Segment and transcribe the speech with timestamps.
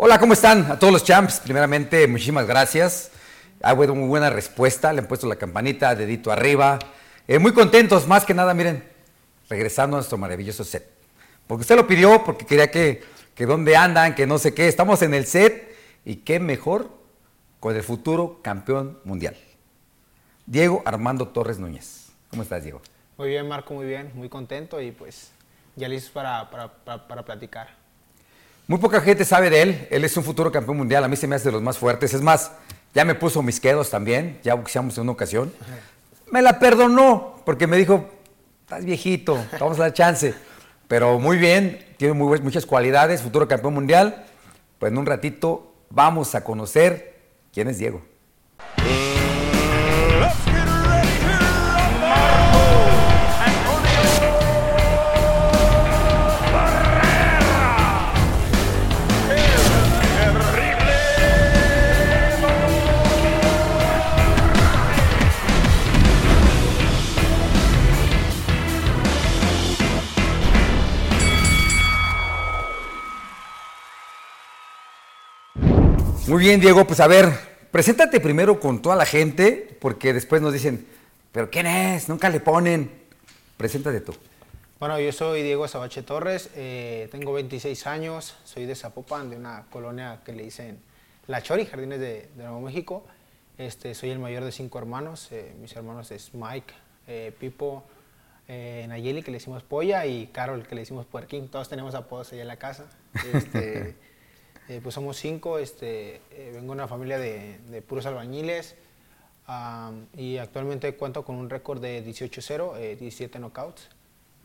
[0.00, 0.70] Hola, ¿cómo están?
[0.70, 3.10] A todos los champs, primeramente, muchísimas gracias.
[3.60, 6.78] Ha habido muy buena respuesta, le han puesto la campanita, dedito arriba.
[7.26, 8.88] Eh, muy contentos, más que nada, miren,
[9.48, 10.88] regresando a nuestro maravilloso set.
[11.48, 13.02] Porque usted lo pidió, porque quería que,
[13.34, 14.68] que dónde andan, que no sé qué.
[14.68, 16.90] Estamos en el set y qué mejor
[17.58, 19.36] con el futuro campeón mundial.
[20.46, 22.10] Diego Armando Torres Núñez.
[22.30, 22.80] ¿Cómo estás, Diego?
[23.16, 25.32] Muy bien, Marco, muy bien, muy contento y pues
[25.74, 27.87] ya listos para, para, para, platicar.
[28.68, 29.88] Muy poca gente sabe de él.
[29.90, 31.02] Él es un futuro campeón mundial.
[31.02, 32.12] A mí se me hace de los más fuertes.
[32.12, 32.52] Es más,
[32.94, 34.38] ya me puso mis quedos también.
[34.44, 35.50] Ya boxeamos en una ocasión.
[36.30, 38.06] Me la perdonó porque me dijo,
[38.60, 40.34] estás viejito, vamos a dar chance.
[40.86, 44.26] Pero muy bien, tiene muchas cualidades, futuro campeón mundial.
[44.78, 47.20] Pues en un ratito vamos a conocer
[47.54, 48.02] quién es Diego.
[76.38, 77.32] Muy bien, Diego, pues a ver,
[77.72, 80.86] preséntate primero con toda la gente, porque después nos dicen,
[81.32, 82.08] ¿pero quién es?
[82.08, 82.92] Nunca le ponen.
[83.56, 84.14] Preséntate tú.
[84.78, 89.64] Bueno, yo soy Diego Sabache Torres, eh, tengo 26 años, soy de Zapopan, de una
[89.68, 90.78] colonia que le dicen
[91.26, 93.04] La Chori, Jardines de, Nuevo México.
[93.58, 96.72] Este, soy el mayor de cinco hermanos, eh, mis hermanos es Mike,
[97.08, 97.82] eh, Pipo,
[98.46, 101.48] Nayeli, que le decimos Polla, y Carol, que le decimos Puerquín.
[101.48, 102.84] Todos tenemos apodos allá en la casa.
[103.34, 103.96] Este,
[104.68, 108.76] Eh, pues somos cinco, este, eh, vengo de una familia de, puros albañiles
[110.14, 113.88] y actualmente cuento con un récord de 18-0, 17 eh, knockouts.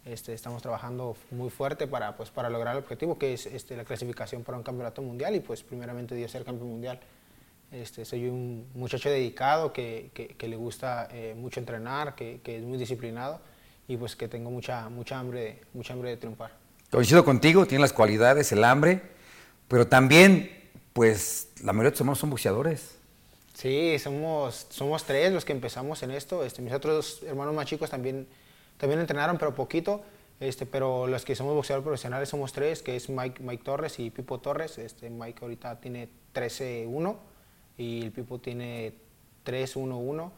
[0.06, 3.84] Este, estamos trabajando muy fuerte para, pues, para lograr el objetivo que es este, la
[3.84, 7.00] clasificación para un campeonato mundial y pues primeramente Dios ser campeón mundial.
[7.72, 12.78] Este, soy un muchacho dedicado que, que, le gusta mucho entrenar, que, que, es muy
[12.78, 13.42] disciplinado
[13.88, 16.52] y pues que tengo mucha, mucha, hambre, mucha hambre de triunfar.
[16.92, 19.13] Coincido contigo, tiene las cualidades, el hambre
[19.74, 20.52] pero también,
[20.94, 22.96] pues, la mayoría de tus son boxeadores.
[23.56, 26.44] Sí, somos, somos tres los que empezamos en esto.
[26.44, 28.28] Este, mis otros hermanos más chicos también,
[28.78, 30.04] también entrenaron, pero poquito.
[30.40, 34.12] Este, pero los que somos boxeadores profesionales somos tres, que es Mike, Mike Torres y
[34.12, 34.78] Pipo Torres.
[34.78, 37.16] Este, Mike ahorita tiene 13-1
[37.80, 38.94] y el Pipo tiene
[39.44, 40.30] 3-1-1.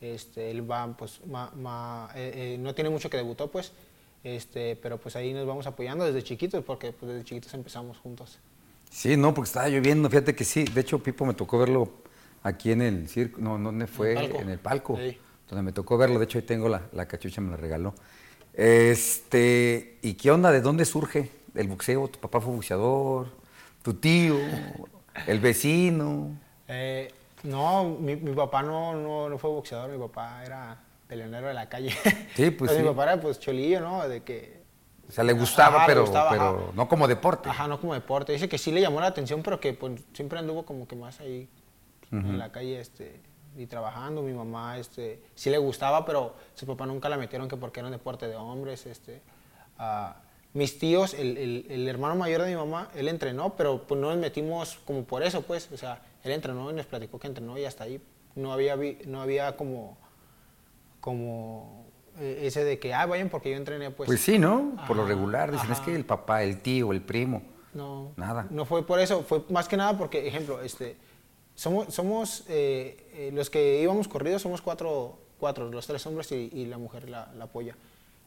[0.00, 3.70] Este, él va, pues, eh, eh, no tiene mucho que debutó, pues,
[4.24, 8.40] este, pero pues ahí nos vamos apoyando desde chiquitos, porque pues, desde chiquitos empezamos juntos.
[8.90, 10.64] Sí, no, porque estaba lloviendo, fíjate que sí.
[10.64, 11.90] De hecho, Pipo me tocó verlo
[12.42, 14.12] aquí en el circo, no, ¿dónde fue?
[14.12, 14.98] En el palco.
[15.48, 17.94] Donde me tocó verlo, de hecho ahí tengo la, la, cachucha, me la regaló.
[18.52, 20.52] Este, ¿y qué onda?
[20.52, 22.08] ¿De dónde surge el boxeo?
[22.08, 23.28] ¿Tu papá fue boxeador?
[23.82, 24.36] ¿Tu tío?
[25.26, 26.36] ¿El vecino?
[26.68, 27.12] Eh,
[27.44, 30.78] no, mi, papá no, no, fue boxeador, mi papá era
[31.08, 31.92] peleonero de la calle.
[32.34, 32.78] Sí, pues sí.
[32.78, 34.08] Mi papá era pues cholillo, ¿no?
[34.08, 34.59] De que
[35.10, 37.48] o sea, le gustaba, pero, pero no como deporte.
[37.48, 38.32] Ajá, no como deporte.
[38.32, 41.18] Dice que sí le llamó la atención, pero que pues, siempre anduvo como que más
[41.18, 41.48] ahí
[42.12, 43.20] en la calle este,
[43.56, 44.22] y trabajando.
[44.22, 47.88] Mi mamá este, sí le gustaba, pero su papá nunca la metieron que porque era
[47.88, 48.86] un deporte de hombres.
[48.86, 49.20] Este,
[50.52, 54.18] mis tíos, el, el, hermano mayor de mi mamá, él entrenó, pero pues no nos
[54.18, 55.72] metimos como por eso, pues.
[55.72, 58.00] O sea, él entrenó y nos platicó que entrenó y hasta ahí
[58.36, 58.76] no había,
[59.06, 59.98] no había como,
[61.00, 61.89] como
[62.20, 64.06] ese de que, ah, vayan porque yo entrené, pues.
[64.06, 64.76] Pues sí, ¿no?
[64.86, 67.42] Por lo regular, dicen, es que el papá, el tío, el primo.
[67.72, 68.12] No.
[68.16, 68.46] Nada.
[68.50, 70.96] No fue por eso, fue más que nada porque, ejemplo, este,
[71.54, 76.66] somos, somos eh, eh, los que íbamos corridos, somos cuatro, cuatro los tres hombres y,
[76.66, 77.76] la mujer, la, la polla.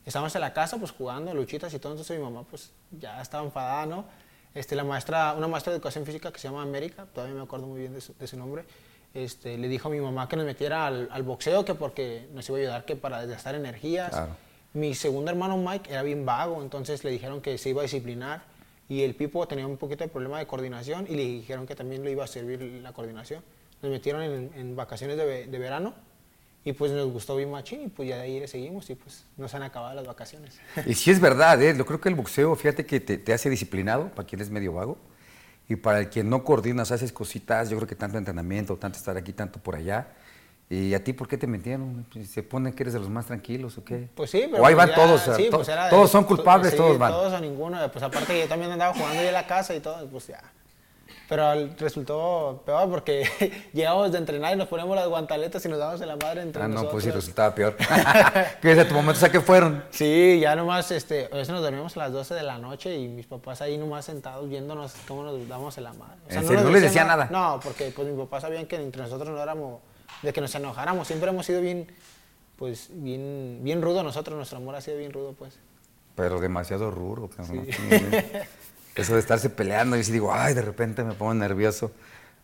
[0.05, 3.43] Estábamos en la casa, pues jugando, luchitas y todo, entonces mi mamá, pues ya estaba
[3.43, 4.05] enfadada, ¿no?
[4.53, 7.65] Este, la maestra, una maestra de educación física que se llama América, todavía me acuerdo
[7.65, 8.65] muy bien de su, de su nombre,
[9.13, 12.57] este, le dijo a mi mamá que nos metiera al, boxeo, que porque nos iba
[12.57, 14.11] a ayudar que para desgastar energías.
[14.73, 18.43] Mi segundo hermano Mike era bien vago, entonces le dijeron que se iba a disciplinar
[18.89, 22.03] y el Pipo tenía un poquito de problema de coordinación y le dijeron que también
[22.03, 23.43] le iba a servir la coordinación.
[23.83, 25.93] Nos metieron en, vacaciones de, verano
[26.65, 29.25] y pues nos gustó bien machín y pues ya de ahí le seguimos y pues
[29.37, 30.59] nos han acabado las vacaciones.
[30.87, 31.75] Y sí es verdad, ¿eh?
[31.77, 34.73] yo creo que el boxeo, fíjate que te, te hace disciplinado para quien es medio
[34.73, 34.97] vago
[35.69, 39.15] y para el que no coordinas, haces cositas, yo creo que tanto entrenamiento, tanto estar
[39.17, 40.07] aquí, tanto por allá.
[40.69, 42.05] ¿Y a ti por qué te metieron?
[42.27, 44.09] ¿Se pone que eres de los más tranquilos o qué?
[44.15, 44.63] Pues sí, pero.
[44.63, 47.11] O ahí van todos, pues todos son culpables, todos van.
[47.11, 47.77] Todos o ninguno.
[47.91, 50.41] Pues aparte yo también andaba jugando ya en la casa y todo, pues ya.
[51.29, 53.27] Pero resultó peor porque
[53.73, 56.61] llegamos de entrenar y nos ponemos las guantaletas y nos damos en la madre entre
[56.61, 56.91] Ah, no, nosotros.
[56.93, 57.75] pues sí, resultaba peor.
[58.61, 59.83] ¿Qué desde tu momento, o sea, que fueron?
[59.89, 63.07] Sí, ya nomás, este, a veces nos dormimos a las 12 de la noche y
[63.07, 66.17] mis papás ahí nomás sentados viéndonos cómo nos damos en la madre.
[66.29, 66.53] O ¿En serio?
[66.55, 67.27] nos ¿No les decía nada?
[67.31, 69.79] No, porque pues mis papás sabían que entre nosotros no éramos,
[70.21, 71.87] de que nos enojáramos, siempre hemos sido bien,
[72.57, 75.57] pues, bien, bien rudo nosotros, nuestro amor ha sido bien rudo, pues.
[76.15, 77.29] Pero demasiado rudo.
[77.35, 77.65] cabrón.
[78.95, 81.91] Eso de estarse peleando, y sí digo, ay, de repente me pongo nervioso.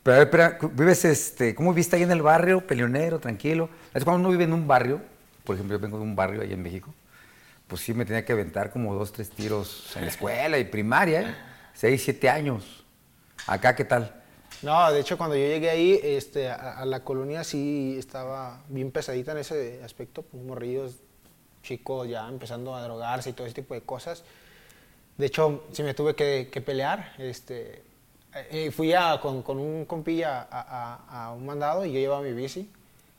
[0.02, 2.66] Pero a ver, espera, ¿vives este, cómo viste ahí en el barrio?
[2.66, 3.70] Peleonero, tranquilo.
[3.94, 5.02] Es cuando uno vive en un barrio,
[5.44, 6.94] por ejemplo, yo vengo de un barrio ahí en México,
[7.68, 11.22] pues sí me tenía que aventar como dos, tres tiros en la escuela y primaria,
[11.22, 11.36] ¿eh?
[11.74, 12.84] Seis, siete años.
[13.46, 14.16] Acá, ¿qué tal?
[14.62, 18.92] No, de hecho cuando yo llegué ahí, este, a, a la colonia sí estaba bien
[18.92, 20.96] pesadita en ese aspecto, pues morrillos
[21.62, 24.24] chicos ya empezando a drogarse y todo ese tipo de cosas.
[25.20, 27.14] De hecho, sí me tuve que, que pelear.
[27.20, 27.84] Este,
[28.34, 30.62] eh, fui a, con, con un compilla a,
[31.10, 32.70] a- a un mandado y yo llevaba mi bici.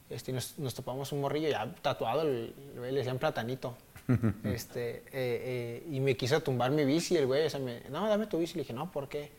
[0.09, 3.77] Este, nos, nos topamos un morrillo ya tatuado, el, el güey le decían platanito.
[4.45, 8.09] este, eh, eh, y me quiso tumbar mi bici, el güey, o sea, me, no,
[8.09, 8.55] dame tu bici.
[8.55, 9.31] Le dije, no, ¿por qué?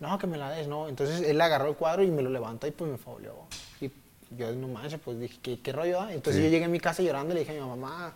[0.00, 0.88] No, que me la des, no.
[0.88, 3.34] Entonces él agarró el cuadro y me lo levantó y pues me fauleó.
[3.80, 3.90] Y
[4.36, 5.98] yo, no manches, pues dije, ¿qué, qué rollo?
[6.02, 6.12] da?
[6.12, 6.44] Entonces Sí.
[6.46, 8.12] yo llegué a mi casa llorando y le dije a mi mamá,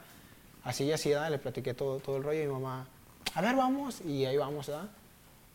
[0.64, 2.86] así y así, da, le platiqué todo, todo el rollo y mi mamá,
[3.34, 4.00] a ver, vamos.
[4.02, 4.88] Y ahí vamos, ¿da?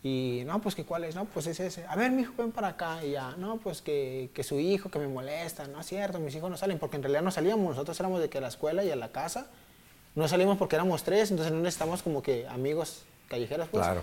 [0.03, 1.85] Y no, pues que cuál es, no, pues es ese.
[1.85, 3.03] A ver, mi hijo, ven para acá.
[3.03, 5.68] Y ya, no, pues que, que su hijo, que me molesta.
[5.68, 7.69] No es cierto, mis hijos no salen, porque en realidad no salíamos.
[7.69, 9.47] Nosotros éramos de que a la escuela y a la casa.
[10.15, 13.85] No salimos porque éramos tres, entonces no necesitamos como que amigos callejeros, pues.
[13.85, 14.01] Claro.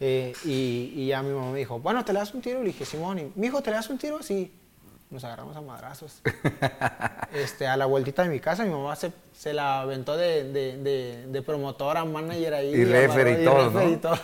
[0.00, 2.60] Eh, y, y ya mi mamá me dijo, bueno, ¿te le das un tiro?
[2.60, 4.22] Le dije, Simón, y, mi hijo, ¿te le das un tiro?
[4.22, 4.52] Sí.
[5.10, 6.20] Nos agarramos a madrazos.
[7.34, 10.78] este, a la vueltita de mi casa, mi mamá se, se la aventó de, de,
[10.78, 12.74] de, de promotora, manager ahí.
[12.74, 13.92] Y referee y todo, referee ¿no?
[13.92, 14.18] y todo.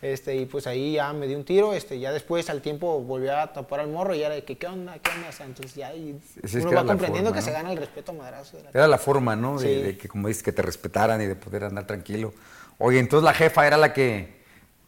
[0.00, 3.28] Este, y pues ahí ya me dio un tiro, este, ya después al tiempo volví
[3.28, 4.96] a tapar al morro y era de que, ¿qué onda?
[5.00, 5.28] ¿Qué onda?
[5.28, 8.12] O sea, entonces ya ahí Sí, uno va comprendiendo forma, que se gana el respeto
[8.12, 8.62] a madrazos.
[8.72, 9.58] Era la forma, ¿no?
[9.58, 12.32] De que, como dices, que te respetaran y de poder andar tranquilo.
[12.78, 14.38] Oye, entonces la jefa era la que,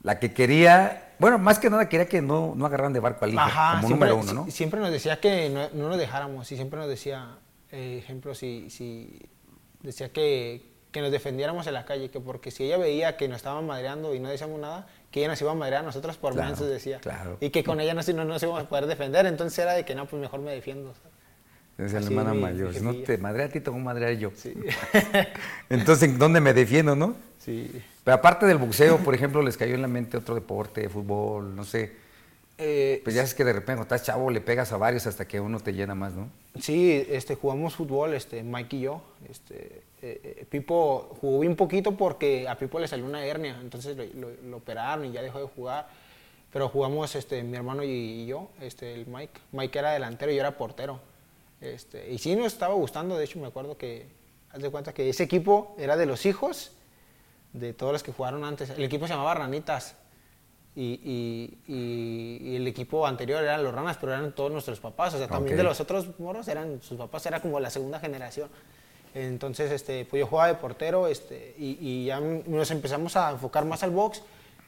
[0.04, 3.32] la que quería, bueno, más que nada quería que no, no agarraran de barco al
[3.34, 4.44] hijo, como siempre, número uno, ¿no?
[4.46, 7.36] si- Siempre nos decía que no, no nos dejáramos y siempre nos decía,
[7.70, 9.20] eh, ejemplo, si, si
[9.82, 13.36] decía que, que nos defendiéramos en la calle, que porque si ella veía que nos
[13.36, 16.32] estaban madreando y no decíamos nada, que ella nos iba a madrear a nosotros por
[16.32, 16.98] Claro, mensos, decía.
[17.00, 17.36] claro.
[17.40, 19.94] Y que con ella no, no nos íbamos a poder defender, entonces era de que
[19.94, 20.94] no, pues mejor me defiendo.
[21.78, 22.74] Es la hermana mi- mayor.
[22.74, 24.30] Si no te madrea a ti, te voy a madrear yo.
[24.36, 24.52] Sí.
[25.70, 27.14] Entonces, ¿dónde me defiendo, no?
[27.38, 27.70] sí.
[28.10, 31.62] Pero aparte del boxeo, por ejemplo, les cayó en la mente otro deporte, fútbol, no
[31.62, 31.92] sé.
[32.58, 35.28] Eh, Pues ya es que de repente cuando estás chavo le pegas a varios hasta
[35.28, 36.28] que uno te llena más, ¿no?
[36.60, 39.00] Sí, este, jugamos fútbol, este, Mike y yo.
[39.30, 43.96] Este, eh, eh, Pipo jugó bien poquito porque a Pipo le salió una hernia, entonces
[43.96, 45.86] lo, lo- lo operaron y ya dejó de jugar.
[46.52, 49.38] Pero jugamos este, mi hermano y, y yo, este, el Mike.
[49.52, 50.98] Mike era delantero y yo era portero.
[51.60, 54.06] Este, y sí nos estaba gustando, de hecho me acuerdo que,
[54.50, 56.72] haz de cuenta que ese equipo era de los hijos
[57.52, 58.70] de todos los que jugaron antes.
[58.70, 59.96] El equipo se llamaba Ranitas.
[60.76, 65.14] Y, y- y- y el equipo anterior eran los ranas, pero eran todos nuestros papás.
[65.14, 68.48] O sea, también de los otros moros eran sus papás, era como la segunda generación.
[69.14, 73.82] Entonces, este, pues yo jugaba de portero este, y, ya nos empezamos a enfocar más
[73.82, 74.22] al box,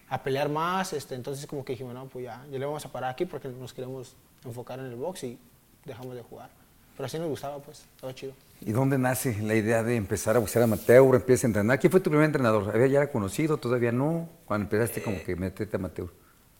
[0.09, 0.93] a pelear más.
[0.93, 3.49] Este, entonces, como que dijimos, no, pues ya, ya le vamos a parar aquí porque
[3.49, 5.39] nos queremos enfocar en el box y
[5.85, 6.51] dejamos de jugar.
[6.97, 8.33] Pero así nos gustaba, pues, estaba chido.
[8.65, 11.81] ¿Y dónde nace la idea de empezar a boxear amateur, empiezas a entrenar?
[11.81, 12.71] ¿Quién fue tu primer entrenador?
[12.75, 13.57] ¿Había ya era conocido?
[13.57, 14.29] ¿Todavía no?
[14.45, 16.09] Cuando empezaste como que meterte amateur.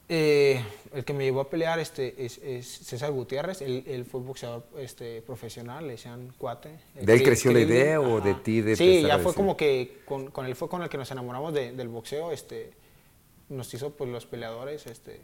[0.09, 0.61] Eh,
[0.93, 4.65] el que me llevó a pelear este, es, es César Gutiérrez, él, él fue boxeador
[4.77, 6.71] este, profesional, le decían cuate.
[6.95, 10.01] El ¿De él creció la idea o de ti de Sí, ya fue como que
[10.05, 12.73] con, con él fue con el que nos enamoramos de- del boxeo, este,
[13.47, 15.21] nos hizo pues los peleadores, este...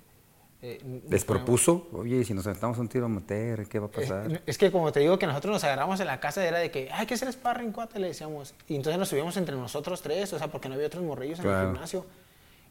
[0.62, 1.88] eh, ¿Les propuso?
[1.94, 4.32] Oye, si nos aventamos un tiro amateur, ¿qué va a pasar?
[4.32, 6.70] es, es que como te digo que nosotros nos agarramos en la casa era de
[6.70, 10.34] que hay que hacer sparring cuate le decíamos y entonces nos subíamos entre nosotros tres
[10.34, 11.62] o sea porque no había otros morrillos en Claro.
[11.62, 12.06] el gimnasio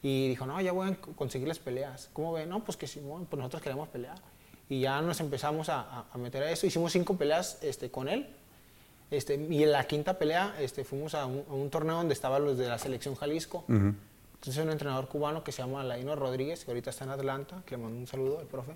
[0.03, 2.45] y dijo no ya voy a conseguir las peleas ¿cómo ve?
[2.47, 4.17] no pues que Simón pues nosotros queremos pelear
[4.69, 8.09] y ya nos empezamos a, a- a meter a eso hicimos cinco peleas este con
[8.09, 8.29] él
[9.11, 12.45] este y en la quinta pelea este fuimos a un, a un torneo donde estaban
[12.45, 13.95] los de la selección Jalisco Ujú.
[14.41, 17.77] Entonces un entrenador cubano que se llama Laino Rodríguez, que ahorita está en Atlanta, que
[17.77, 18.73] le mando un saludo al profe,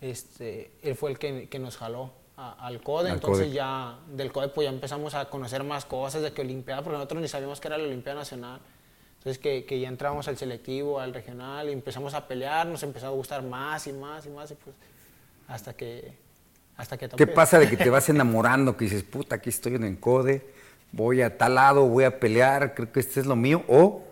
[0.00, 3.54] este, él fue el que, que nos jaló a- al CODE, Al entonces CODE.
[3.54, 7.22] ya del CODE pues ya empezamos a conocer más cosas de que Olimpiada, porque nosotros
[7.22, 8.60] ni sabíamos que era la Olimpiada Nacional.
[9.18, 13.06] Entonces que, que ya entramos al selectivo, al regional, y empezamos a pelear, nos empezó
[13.06, 14.76] a gustar más y más y más, y pues
[15.48, 16.12] hasta que...
[16.76, 19.84] Hasta que ¿Qué pasa de que te vas enamorando, que dices, puta, aquí estoy en
[19.84, 20.46] el CODE,
[20.92, 23.64] voy a tal lado, voy a pelear, creo que este es lo mío?
[23.66, 24.02] ¿O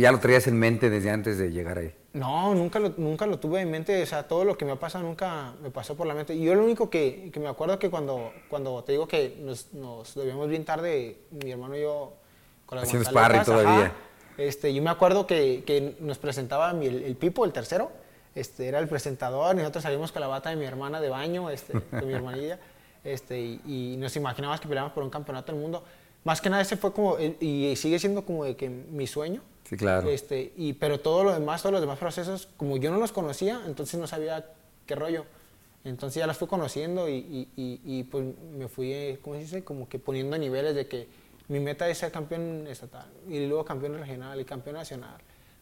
[0.00, 1.94] ya lo traías en mente desde antes de llegar ahí?
[2.12, 4.76] No, nunca lo, nunca lo tuve en mente, o sea, todo lo que me ha
[4.76, 6.34] pasado nunca me pasó por la mente.
[6.34, 9.72] Y yo lo único que, que me acuerdo que cuando, cuando te digo que nos,
[9.74, 12.14] nos debíamos bien tarde, mi hermano y yo,
[12.66, 13.86] con las Haciendo sparring todavía.
[13.86, 13.92] ajá,
[14.38, 17.92] este, yo me acuerdo que, que nos presentaba mi- el, el Pipo, el tercero,
[18.34, 21.74] este, era el presentador, nosotros salimos con la bata de mi hermana de baño, este,
[21.92, 22.58] de mi hermanilla,
[23.04, 25.84] este, y, y nos imaginábamos que peleábamos por un campeonato del mundo.
[26.24, 29.42] Más que nada ese fue como, y sigue siendo como de que mi sueño.
[29.70, 30.08] Sí, claro.
[30.10, 33.62] Este, y, pero todo lo demás, todos los demás procesos, como yo no los conocía,
[33.66, 34.44] entonces no sabía
[34.84, 35.24] qué rollo.
[35.84, 38.24] Entonces ya los fui conociendo y, y- y- y, pues
[38.58, 39.64] me fui, eh, ¿cómo se dice?
[39.64, 41.08] Como que poniendo niveles de que
[41.48, 45.16] mi meta es ser campeón estatal y luego campeón regional y campeón nacional.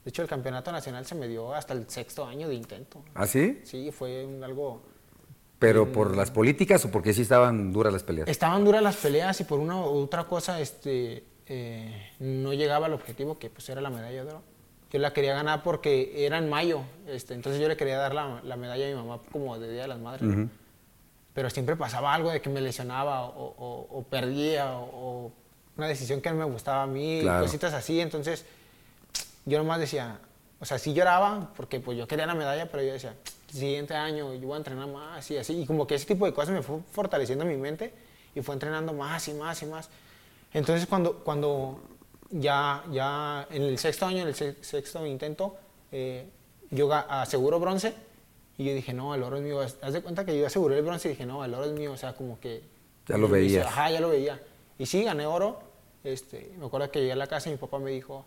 [0.05, 3.03] De hecho, el campeonato nacional se me dio hasta el sexto año de intento.
[3.15, 3.61] ¿Ah, sí?
[3.65, 4.81] Sí, fue algo...
[5.59, 8.29] ¿Pero por las políticas o porque sí estaban duras las peleas?
[8.29, 12.93] Estaban duras las peleas y por una u otra cosa este, eh, no llegaba al
[12.95, 14.43] objetivo que pues era la medalla de oro.
[14.91, 18.41] Yo la quería ganar porque era en mayo, este, entonces yo le quería dar la,
[18.43, 20.49] la medalla a mi mamá como de Día de las Madres.
[21.35, 24.85] Pero siempre pasaba algo de que me lesionaba o, o- o perdía o,
[25.27, 25.33] o
[25.77, 27.45] una decisión que no me gustaba a mí, Claro.
[27.45, 28.01] cositas así.
[28.01, 28.45] Entonces
[29.45, 30.19] yo nomás decía,
[30.59, 33.15] o sea, sí lloraba porque pues yo quería la medalla, pero yo decía,
[33.53, 35.61] siguiente año yo voy a entrenar más y así.
[35.63, 37.93] Y como que ese tipo de cosas me fue fortaleciendo mi mente
[38.35, 39.89] y fue entrenando más y más y más.
[40.53, 41.81] Entonces cuando, cuando
[42.31, 45.57] ya, ya en el sexto año, en el se- sexto intento,
[45.93, 46.27] eh,
[46.71, 47.95] yo aseguro bronce
[48.57, 49.61] y yo dije, no, el oro es mío.
[49.61, 51.93] Haz de cuenta que yo aseguré el bronce y dije, no, el oro es mío.
[51.93, 52.63] O sea, como que...
[53.07, 53.67] Ya lo veías.
[53.67, 54.41] Ajá, ya lo veía.
[54.79, 55.61] Y sí, gané oro.
[56.05, 58.25] Este, me acuerdo que llegué a la casa y mi papá me dijo,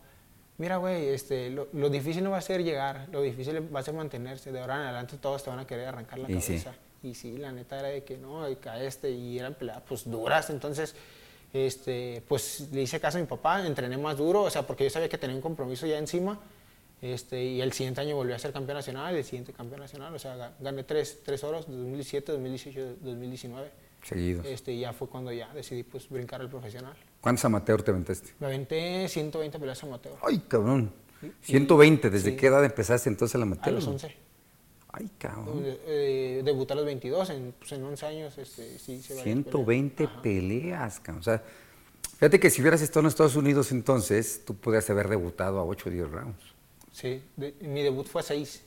[0.57, 3.83] mira, güey, este, lo, lo difícil no va a ser llegar, lo difícil va a
[3.83, 4.51] ser mantenerse.
[4.51, 6.47] De ahora en adelante todos te van a querer arrancar la Y sí.
[6.53, 6.73] cabeza.
[7.03, 10.49] Y sí, la neta era de que no, y caíste y eran peleas pues duras.
[10.49, 10.95] Entonces,
[11.53, 14.89] este, pues le hice caso a mi papá, entrené más duro, o sea, porque yo
[14.89, 16.39] sabía que tenía un compromiso ya encima.
[17.01, 20.19] Este, y el siguiente año volví a ser campeón nacional, el siguiente campeón nacional, o
[20.19, 23.71] sea, ga- gané tres, tres oros, 2017, 2018, 2019.
[24.03, 24.45] Seguidos.
[24.45, 26.93] Este, ya fue cuando ya decidí pues brincar al profesional.
[27.19, 28.33] ¿Cuántos amateur te aventaste?
[28.39, 30.13] Me aventé 120 peleas amateur.
[30.21, 30.91] Ay, cabrón.
[31.41, 32.09] 120.
[32.09, 32.35] ¿Desde sí.
[32.37, 33.69] qué edad empezaste entonces el amateur?
[33.69, 34.15] A los 11.
[34.93, 35.63] Ay, cabrón.
[35.65, 40.07] Eh, debuté a los 22, en, pues, en 11 años este, sí hice varias 120
[40.07, 40.21] peleas.
[40.21, 41.19] Peleas, cabrón.
[41.21, 41.43] O sea,
[42.17, 45.87] fíjate que si hubieras estado en Estados Unidos entonces, tú podrías haber debutado a 8
[45.87, 46.43] o 10 rounds.
[46.91, 48.63] Sí, de- mi debut fue a 6.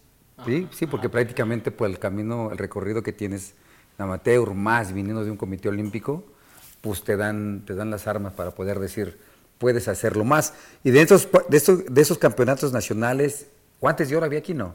[0.46, 3.54] Sí, sí, porque prácticamente pues el camino, el recorrido que tienes
[3.98, 6.24] en amateur, más viniendo de un comité olímpico,
[6.80, 9.16] pues te dan, te dan las armas para poder decir,
[9.58, 10.54] puedes hacerlo más.
[10.82, 13.46] Y de esos, de esos, de esos campeonatos nacionales,
[13.78, 14.74] ¿cuántos de oro había aquí, no?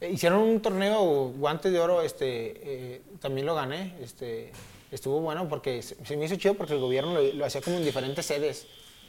[0.00, 2.26] Hicieron un torneo guantes de oro, este,
[2.62, 3.96] eh, también lo gané.
[4.00, 4.52] Este,
[4.92, 7.78] estuvo bueno porque se, se me hizo chido porque el gobierno lo, lo hacía como
[7.78, 8.66] en diferentes sedes.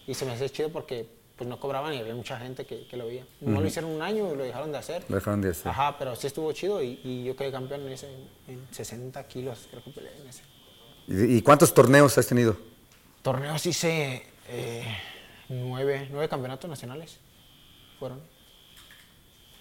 [0.08, 1.06] Y se me hacía chido porque
[1.40, 3.26] pues no cobraban y había mucha gente que, que lo veía.
[3.40, 5.06] No lo hicieron un año y lo dejaron de hacer.
[5.08, 5.70] Lo dejaron de hacer.
[5.70, 8.08] Ajá, pero sí estuvo chido y, y yo quedé campeón en ese,
[8.48, 10.44] en 60 kilos, creo que peleé en ese.
[11.08, 12.58] ¿Y, y cuántos torneos has tenido?
[13.22, 14.84] Torneos hice eh,
[15.48, 17.20] nueve, nueve campeonatos nacionales.
[18.00, 18.20] Fueron.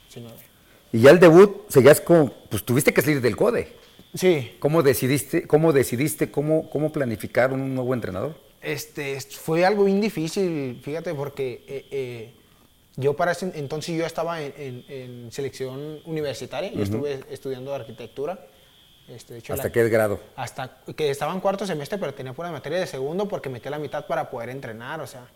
[0.09, 0.48] Sí, nueve.
[0.93, 3.77] Y ya el debut, seguías como, pues tuviste que salir del CODE.
[4.15, 8.37] Sí, ¿Cómo decidiste, cómo decidiste, cómo, cómo planificar un nuevo entrenador?
[8.61, 12.35] este, est- fue algo bien difícil, fíjate, porque eh, eh,
[12.97, 18.47] yo para ese entonces yo estaba en, en- en selección universitaria, yo estuve estudiando arquitectura.
[19.07, 20.19] Este, de hecho, ¿Hasta la- qué grado?
[20.35, 23.79] Hasta que estaba en cuarto semestre, pero tenía pura materia de segundo porque metí la
[23.79, 25.29] mitad para poder entrenar, o sea.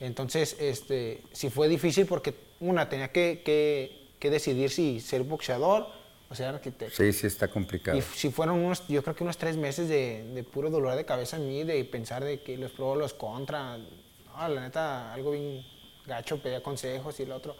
[0.00, 5.86] Entonces, este, sí fue difícil porque, una, tenía que, que- que decidir si ser boxeador
[6.28, 6.96] o ser arquitecto.
[6.96, 7.96] Sí, sí, está complicado.
[7.98, 11.04] Y si fueron unos, yo creo que unos tres meses de, de puro dolor de
[11.04, 13.76] cabeza en mí, de pensar de que los pros, los contra.
[13.78, 15.64] No, la neta, algo bien
[16.06, 17.56] gacho, pedía consejos y lo otro.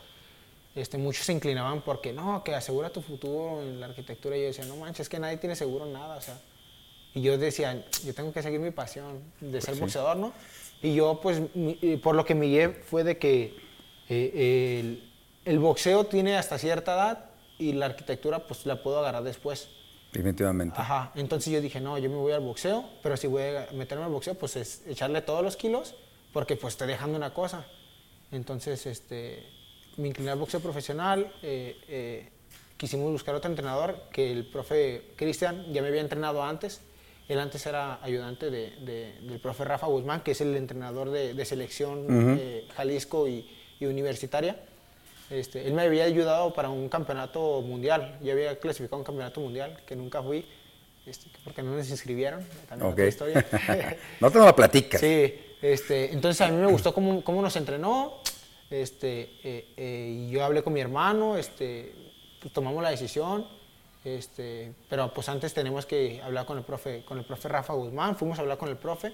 [0.74, 4.36] Este, muchos se inclinaban porque no, que asegura tu futuro en la arquitectura.
[4.36, 6.38] Y yo decía, no manches, es que nadie tiene seguro nada, o sea.
[7.14, 10.32] Y yo decía, yo tengo que seguir mi pasión de ser boxeador, ¿no?
[10.82, 13.54] Y yo, pues, mi- eh, por lo que me guié fue de que
[14.10, 15.05] eh, el,
[15.46, 17.24] el boxeo tiene hasta cierta edad
[17.58, 19.68] y la arquitectura, pues, la puedo agarrar después.
[20.12, 20.78] Definitivamente.
[20.78, 24.04] Ajá, entonces yo dije, no, yo me voy al boxeo, pero si voy a meterme
[24.04, 25.94] al boxeo, pues es echarle todos los kilos,
[26.32, 27.66] porque pues estoy dejando una cosa.
[28.30, 29.46] Entonces, este,
[29.96, 32.28] me incliné al boxeo profesional, eh, eh,
[32.76, 36.80] quisimos buscar otro entrenador, que el profe Cristian ya me había entrenado antes,
[37.28, 41.34] él antes era ayudante de- de- del profe Rafa Guzmán, que es el entrenador de,
[41.34, 42.06] de selección
[42.38, 43.48] eh, Jalisco y,
[43.80, 44.60] y universitaria.
[45.30, 48.18] Este, él me había ayudado para un campeonato mundial.
[48.22, 50.46] Yo había clasificado un campeonato mundial que nunca fui,
[51.04, 52.44] este, porque no nos inscribieron.
[52.68, 52.92] También Ok.
[52.92, 53.46] otra historia.
[54.20, 55.00] no te lo platicas.
[55.00, 58.20] sí, este, entonces a mí me gustó cómo, cómo nos entrenó.
[58.70, 61.92] Este, eh, eh, yo hablé con mi hermano, este,
[62.40, 63.46] pues tomamos la decisión,
[64.04, 68.16] este, pero pues antes tenemos que hablar con el profe, con el profe Rafa Guzmán,
[68.16, 69.12] fuimos a hablar con el profe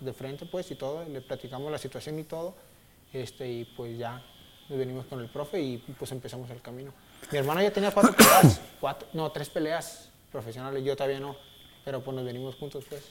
[0.00, 2.54] de frente pues y todo, le platicamos la situación y todo,
[3.12, 4.22] este, y pues ya
[4.76, 6.92] venimos con el profe y pues empezamos el camino.
[7.30, 11.36] Mi hermano ya tenía cuatro peleas, cuatro, no, tres peleas profesionales, yo todavía no,
[11.84, 13.02] pero pues nos venimos juntos pues.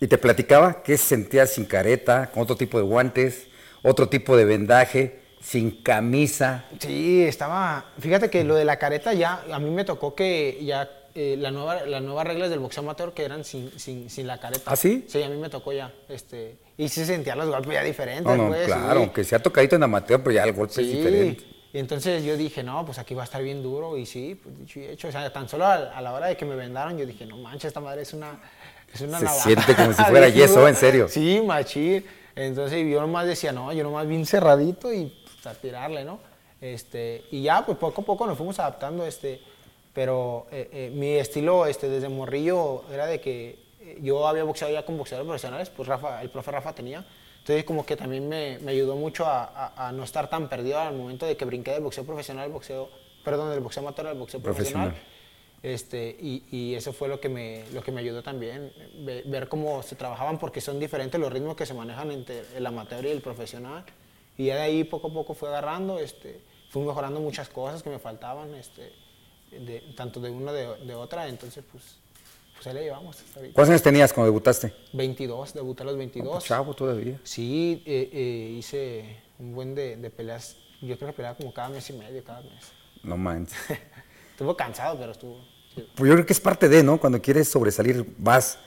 [0.00, 3.48] ¿Y te platicaba qué sentías sin careta, con otro tipo de guantes,
[3.82, 6.64] otro tipo de vendaje, sin camisa?
[6.78, 7.92] Sí, estaba.
[7.98, 11.50] Fíjate que lo de la careta ya, a mí me tocó que ya eh, la
[11.50, 14.70] nueva, las nuevas reglas del boxeo amateur que eran sin, sin, sin la careta.
[14.70, 15.04] ¿Ah, sí?
[15.08, 15.92] Sí, a mí me tocó ya.
[16.08, 18.24] Este, y sí sentía los golpes ya diferentes.
[18.24, 18.98] No, no, pues, claro, sí.
[19.00, 21.44] aunque sea tocadito en amateur, pero ya el golpe es diferente.
[21.74, 23.98] Y entonces yo dije, no, pues aquí va a estar bien duro.
[23.98, 25.08] Y sí, pues dicho y hecho.
[25.08, 27.36] O sea, tan solo a, a la hora de que me vendaron, yo dije, no
[27.36, 28.40] manches, esta madre es una.
[28.94, 29.42] Es una Se navaja".
[29.44, 31.06] siente como si fuera yeso, en serio.
[31.06, 32.02] Sí, machín.
[32.34, 36.18] Entonces yo nomás decía, no, yo nomás bien cerradito y pues, a tirarle, ¿no?
[36.62, 39.40] Este, y ya, pues poco a poco nos fuimos adaptando, este,
[39.92, 43.69] pero eh, eh, mi estilo este, desde morrillo era de que
[44.00, 47.04] yo había boxeado ya con boxeadores profesionales, pues Rafa, el profe Rafa tenía.
[47.38, 50.78] Entonces como que también me, me ayudó mucho a, a- a no estar tan perdido
[50.78, 52.90] al momento de que brinqué del boxeo profesional al boxeo,
[53.24, 54.88] perdón, del boxeo amateur al boxeo profesional.
[54.90, 55.16] Profesional.
[55.62, 58.72] Este, y, y eso fue lo que, me, lo que me ayudó también,
[59.04, 62.66] ve- ver cómo se trabajaban, porque son diferentes los ritmos que se manejan entre el
[62.66, 63.84] amateur y el profesional.
[64.38, 67.90] Y ya de ahí poco a poco fui agarrando, este, fui mejorando muchas cosas que
[67.90, 68.92] me faltaban, este,
[69.50, 71.98] de- tanto de una de, de otra, entonces pues,
[72.60, 73.54] pues ahí le llevamos hasta ahorita.
[73.54, 74.74] ¿Cuántos años tenías cuando debutaste?
[74.92, 76.44] 22, debuté a los 22.
[76.44, 77.18] Chavo todavía.
[77.24, 81.70] Sí, eh, eh, hice un buen de, de peleas, yo creo que peleaba como cada
[81.70, 82.70] mes y medio, cada mes.
[83.02, 83.56] No manches.
[84.32, 85.42] Estuvo cansado, pero estuvo...
[85.74, 85.88] sí.
[85.94, 87.00] Pues yo creo que es parte de, ¿no?
[87.00, 88.58] Cuando quieres sobresalir, vas.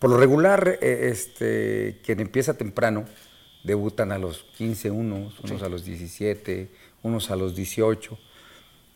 [0.00, 3.04] Por lo regular, eh, este, quien empieza temprano,
[3.62, 6.68] debutan a los 15 unos, unos a los 17,
[7.04, 8.18] unos a los 18.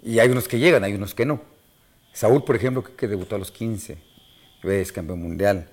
[0.02, 1.40] Y hay unos que llegan, hay unos que no.
[2.12, 4.09] Saúl, por ejemplo, que, que debutó a los 15,
[4.62, 5.68] ves, campeón mundial.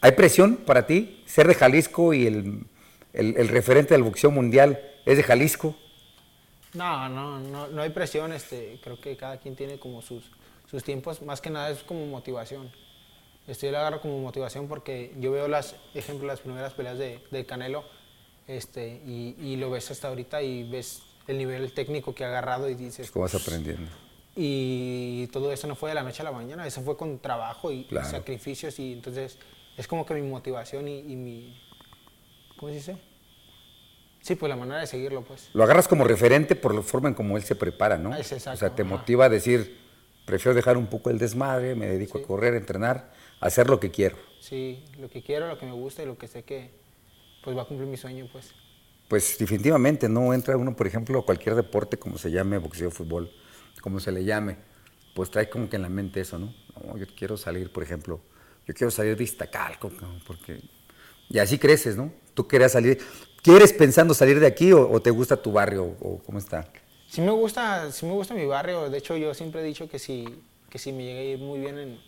[0.00, 2.60] ¿Hay presión para ti ser de Jalisco y el,
[3.12, 5.76] el- el referente del boxeo mundial es de Jalisco?
[6.74, 10.24] No, no, no, no hay presión, este, creo que cada quien tiene como sus,
[10.70, 12.70] sus tiempos, más que nada es como motivación.
[13.46, 17.20] Este, yo lo agarro como motivación porque yo veo las, ejemplo, las primeras peleas de,
[17.30, 17.84] de Canelo
[18.48, 22.68] este, y, y lo ves hasta ahorita y ves el nivel técnico que ha agarrado
[22.68, 23.88] y dices, ¿Cómo vas aprendiendo?
[24.36, 27.70] Y todo eso no fue de la noche a la mañana, eso fue con trabajo
[27.70, 28.08] y, y Claro.
[28.08, 29.38] sacrificios y entonces
[29.76, 31.60] es como que mi motivación y, y mi,
[32.56, 32.96] ¿cómo se dice?
[34.20, 35.50] Sí, pues la manera de seguirlo, pues.
[35.52, 38.12] Lo agarras como referente por la forma en cómo él se prepara, ¿no?
[38.12, 38.90] Ah, es exacto, o sea, te ajá.
[38.90, 39.76] motiva a decir,
[40.24, 43.78] prefiero dejar un poco el desmadre, me dedico a correr, a entrenar, a hacer lo
[43.80, 44.16] que quiero.
[44.40, 46.70] Sí, lo que quiero, lo que me gusta y lo que sé que
[47.42, 48.54] pues va a cumplir mi sueño, pues.
[49.08, 53.30] Pues definitivamente no entra uno, por ejemplo, a cualquier deporte, como se llame, boxeo, fútbol,
[53.84, 54.56] como se le llame,
[55.14, 56.54] pues trae como que en la mente eso, ¿no?
[56.86, 58.18] No, yo quiero salir, por ejemplo,
[58.66, 59.90] yo quiero salir de Iztacalco,
[60.26, 60.62] porque...
[61.28, 62.10] Y así creces, ¿no?
[62.32, 62.98] Tú querías salir,
[63.42, 66.66] ¿quieres pensando salir de aquí o, o te gusta tu barrio o cómo está?
[67.06, 69.98] Sí me gusta, sí me gusta mi barrio, de hecho yo siempre he dicho que
[69.98, 70.24] si,
[70.70, 72.00] que si me llega a ir muy bien en,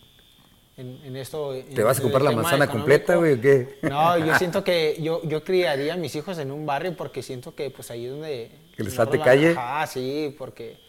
[0.79, 1.53] en, en esto...
[1.53, 3.79] en- ¿Te vas a comprar la manzana completa, güey, o qué?
[3.83, 7.55] No, yo siento que yo, yo criaría a mis hijos en un barrio porque siento
[7.55, 8.51] que pues ahí es donde...
[8.75, 9.51] ¿Que les falte calle?
[9.51, 10.86] Ajá, sí, porque,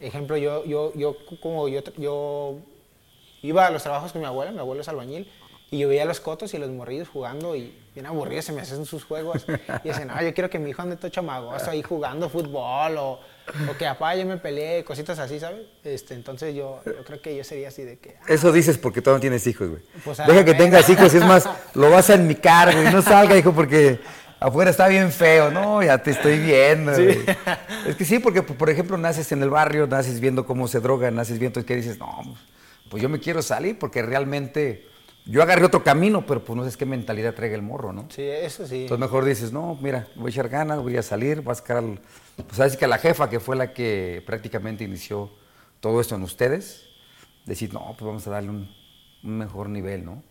[0.00, 2.56] ejemplo, yo, yo, yo como yo, yo
[3.42, 5.30] iba a los trabajos con mi abuela, mi abuelo es albañil,
[5.70, 8.60] y yo veía a los cotos y los morrillos jugando y bien aburridos se me
[8.60, 9.44] hacen sus juegos.
[9.82, 13.12] Y dicen, no, yo quiero que mi hijo ande todo chamagoso ahí jugando fútbol o,
[13.68, 15.66] o que papá yo me peleé, cositas así, ¿sabes?
[15.82, 18.16] Este, entonces yo, yo creo que yo sería así de que...
[18.20, 19.82] ah, Eso dices porque tú no tienes hijos, güey.
[20.04, 22.92] Pues, Deja que tengas hijos, es más, lo vas a enmicar, güey.
[22.92, 23.98] No salga, hijo, porque
[24.40, 25.50] afuera está bien feo.
[25.50, 27.18] No, ya te estoy viendo, güey.
[27.86, 31.10] Es que sí, porque, por ejemplo, naces en el barrio, naces viendo cómo se droga,
[31.10, 32.36] naces viendo que dices, no,
[32.90, 34.86] pues yo me quiero salir porque realmente
[35.26, 38.06] yo agarré otro camino, pero pues no sé qué mentalidad traiga el morro, ¿no?
[38.10, 38.82] Sí, eso sí.
[38.82, 41.78] Entonces mejor dices, no, mira, voy a echar ganas, voy a salir, voy a sacar,
[41.78, 42.00] al-
[42.46, 45.30] pues así que a la jefa, que fue la que prácticamente inició
[45.80, 46.88] todo esto en ustedes,
[47.46, 48.74] decir, no, pues vamos a darle un,
[49.22, 50.22] un mejor nivel, ¿no?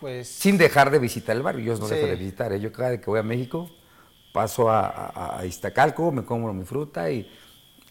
[0.00, 1.94] Pues Sin dejar de visitar el barrio, yo no Sí.
[1.94, 2.60] dejo de visitar, ¿eh?
[2.60, 3.70] yo cada vez que voy a México
[4.32, 7.28] paso a, a- a Iztacalco, me compro mi fruta y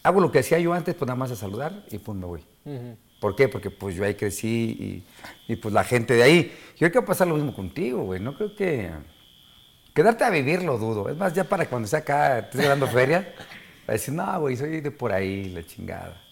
[0.02, 2.44] hago lo que hacía yo antes, pues nada más a saludar y pues me voy.
[3.20, 3.48] ¿Por qué?
[3.48, 5.04] Porque pues yo ahí crecí
[5.48, 6.52] y, y, pues la gente de ahí.
[6.74, 8.20] Yo creo que va a pasar lo mismo contigo, güey.
[8.20, 8.90] No creo que...
[9.94, 11.08] Quedarte a vivir lo dudo.
[11.08, 13.34] Es más, ya para cuando sea acá, estés ganando feria,
[13.88, 16.22] va a decir, no, güey, soy de por ahí, la chingada.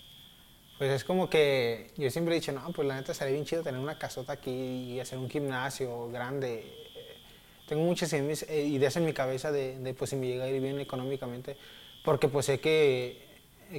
[0.78, 3.62] Pues es como que yo siempre he dicho, no, pues la neta sería bien chido
[3.62, 6.70] tener una casota aquí y hacer un gimnasio grande.
[7.66, 10.60] tengo muchas eh, ideas en mi cabeza de, de, pues si me llega a ir
[10.60, 11.56] bien económicamente,
[12.04, 13.26] porque pues sé que,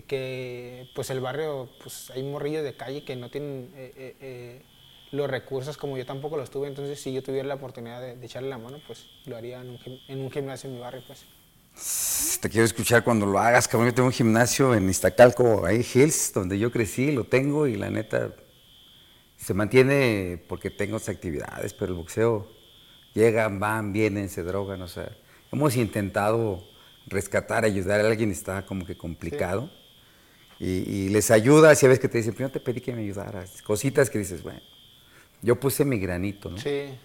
[0.07, 4.61] que pues el barrio, pues hay morrillos de calle que no tienen eh, eh,
[5.11, 8.49] los recursos como yo tampoco los tuve, entonces si yo tuviera la oportunidad de, echarle
[8.49, 11.25] la mano, pues lo haría en un, en un, gimnasio en mi barrio, pues.
[12.41, 13.89] Te quiero escuchar cuando lo hagas, cabrón.
[13.89, 17.89] Yo tengo un gimnasio en Iztacalco, ahí Hills, donde yo crecí, lo tengo y la
[17.89, 18.33] neta
[19.37, 22.51] se mantiene porque tengo esas actividades, pero el boxeo
[23.13, 25.09] llegan, van, vienen, se drogan, o sea,
[25.51, 26.63] hemos intentado
[27.05, 29.71] rescatar, ayudar a alguien, está como que complicado.
[30.59, 34.09] Y, les ayuda, si ves que te dicen, no te pedí que me ayudaras, cositas
[34.09, 34.59] que dices, bueno,
[35.43, 36.57] yo puse mi granito, ¿no?
[36.57, 36.97] Sí,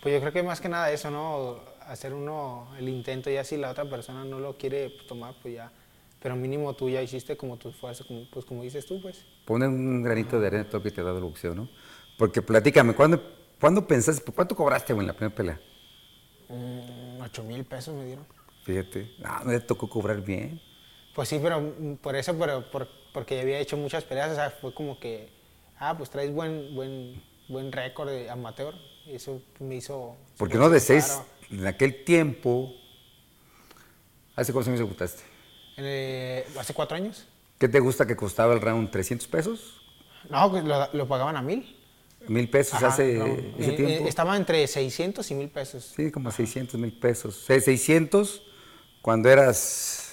[0.00, 1.71] pues yo creo que más que nada eso, ¿no?
[1.88, 5.72] Hacer uno el intento, ya si la otra persona no lo quiere tomar, pues ya,
[6.22, 9.24] pero mínimo tú ya hiciste como tu esfuerzo, como, pues como dices tú, pues.
[9.44, 11.68] Pone un granito de arena todo que te ha dado el boxeo, ¿no?
[12.16, 13.20] Porque platícame, ¿cuándo
[13.62, 15.60] ¿Cuándo pensaste, cuánto cobraste, güey, en la primera pelea?
[16.48, 18.26] Mm, ocho mil pesos me dieron.
[18.64, 20.60] Fíjate, no, no le tocó cobrar bien.
[21.14, 22.64] Pues sí, pero por eso, pero
[23.12, 25.28] porque había hecho muchas peleas, o sea, fue como que,
[25.78, 28.74] ah, pues traes buen, buen, buen récord de amateur.
[29.06, 30.16] Eso me hizo...
[30.38, 32.74] Porque no de seis, en aquel tiempo,
[34.34, 35.22] ¿hace cuántos años debutaste?
[35.76, 37.26] Eh, hace cuatro años.
[37.58, 38.90] ¿Qué te gusta que costaba el round?
[38.90, 39.82] ¿300 pesos?
[40.28, 41.76] No, pues lo, lo pagaban a mil.
[42.28, 44.08] Mil pesos hace ese eh, tiempo.
[44.08, 45.92] Estaba entre 600 y mil pesos.
[45.96, 47.44] Sí, como 600 mil pesos.
[47.46, 48.42] 600
[49.00, 50.12] cuando eras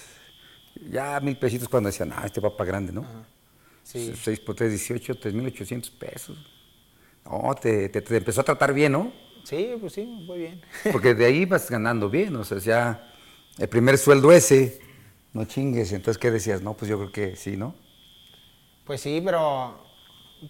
[0.90, 3.06] ya mil pesitos cuando decían, ah, este papá grande, ¿no?
[3.84, 4.14] Sí.
[4.16, 6.38] 6 por 3, 18, 3.800 pesos.
[7.26, 9.12] No, te, te, empezó a tratar bien, ¿no?
[9.50, 10.62] Sí, pues sí, muy bien.
[10.92, 13.14] Porque de ahí vas ganando bien, o sea, ya
[13.58, 14.80] el primer sueldo ese,
[15.34, 15.92] no chingues.
[15.92, 16.62] Entonces, ¿qué decías?
[16.62, 17.74] No, pues yo creo que sí, ¿no?
[18.86, 19.84] Pues sí, pero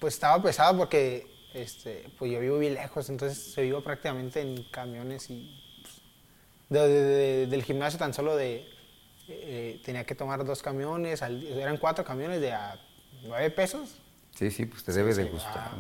[0.01, 4.63] pues estaba pesado porque este, pues yo vivo bien lejos, entonces se vivo prácticamente en
[4.65, 5.49] camiones y
[5.81, 8.67] pues, del gimnasio tan solo de,
[9.29, 12.77] eh, tenía que tomar dos camiones, eran cuatro camiones de a
[13.23, 14.01] nueve pesos.
[14.35, 15.71] Sí, sí, pues te debe de gustar.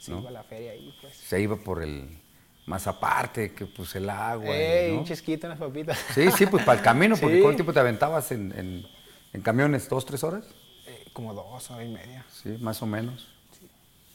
[0.00, 1.14] Se iba a la feria ahí, pues.
[1.16, 2.20] Se iba por el,
[2.70, 4.56] más aparte, que pues el agua.
[4.56, 5.98] Ey, un chesquito en las papitas.
[6.14, 8.86] Sí, sí, pues para el camino, porque ¿cuánto tiempo te aventabas en,
[9.32, 9.88] en, camiones?
[9.88, 10.44] ¿Dos, tres horas?
[10.86, 12.24] Eh, como dos, hora y media.
[12.30, 13.28] Sí, más o menos.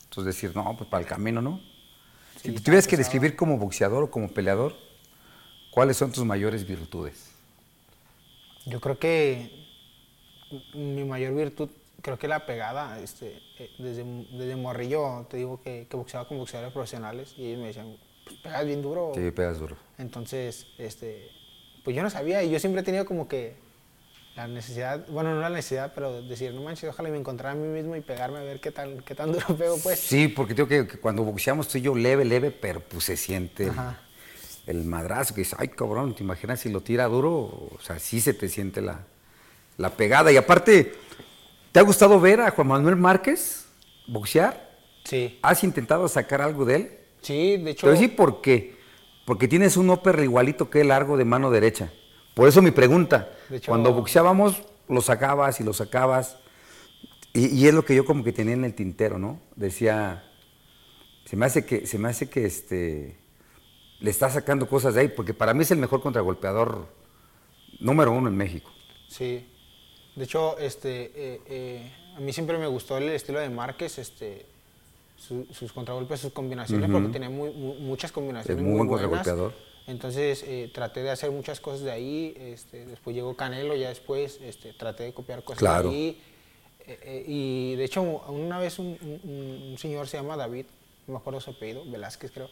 [0.05, 1.59] Entonces decir, no, pues para el camino, ¿no?
[2.41, 4.75] si tuvieras que describir como boxeador o como peleador,
[5.71, 7.31] ¿cuáles son tus mayores virtudes?
[8.65, 9.51] Yo creo que
[10.73, 11.69] mi mayor virtud,
[12.01, 16.37] creo que la pegada, este, eh, desde, desde morrillo te digo que, que, boxeaba con
[16.37, 19.13] boxeadores profesionales y ellos me decían, pues pegas bien duro.
[19.15, 19.77] Sí, pegas duro.
[19.97, 21.29] Entonces, este,
[21.83, 23.55] pues yo no sabía y yo siempre he tenido como que
[24.35, 27.67] la necesidad, bueno, no la necesidad, pero decir, no manches, ojalá me encontrara a mí
[27.67, 29.99] mismo y pegarme a ver qué tan, qué tan duro pego, pues.
[29.99, 33.71] Sí, porque tengo que, cuando boxeamos tú y yo leve, leve, pero pues se siente
[34.67, 37.31] el, madrazo, que dice, ay cabrón, ¿te imaginas si lo tira duro?
[37.31, 39.05] O sea, sí se te siente la,
[39.77, 40.31] la pegada.
[40.33, 40.95] Y aparte,
[41.71, 43.67] ¿te ha gustado ver a Juan Manuel Márquez
[44.07, 44.69] boxear?
[45.05, 45.39] Sí.
[45.43, 47.04] ¿Has intentado sacar algo de él?
[47.25, 47.87] Sí, de hecho.
[47.87, 48.75] Pero sí, ¿por qué?
[49.25, 51.91] Porque tienes un upper igualito que el largo de mano derecha.
[52.35, 53.31] Por eso mi pregunta,
[53.65, 56.37] cuando boxeábamos, lo sacabas y lo sacabas,
[57.33, 59.39] y, es lo que yo como que tenía en el tintero, ¿no?
[59.55, 60.23] Decía,
[61.25, 63.17] se me hace que, se me hace que este,
[63.99, 66.87] le está sacando cosas de ahí, porque para mí es el mejor contragolpeador
[67.79, 68.69] número uno en México.
[69.09, 69.49] Sí,
[70.15, 74.45] de hecho, este, eh, eh, a mí siempre me gustó el estilo de Márquez, este,
[75.17, 78.61] sus contragolpes, sus combinaciones, porque tenía muchas combinaciones.
[78.61, 79.53] Es muy, buen contragolpeador
[79.87, 84.39] entonces eh, traté de hacer muchas cosas de ahí, este, después llegó Canelo, ya después
[84.41, 86.21] este, traté de copiar cosas de ahí.
[86.87, 90.65] Eh, eh, y de hecho una vez un, señor se llama David,
[91.07, 92.49] no me acuerdo su apellido, Velázquez creo,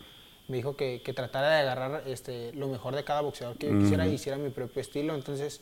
[0.47, 3.80] me dijo que, que tratara de agarrar este, lo mejor de cada boxeador que yo
[3.80, 5.15] quisiera y hiciera mi propio estilo.
[5.15, 5.62] Entonces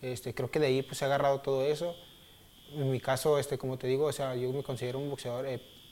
[0.00, 1.96] este, creo que de ahí pues he agarrado todo eso.
[2.72, 5.46] En mi caso, este, como te digo, o sea, yo me considero un boxeador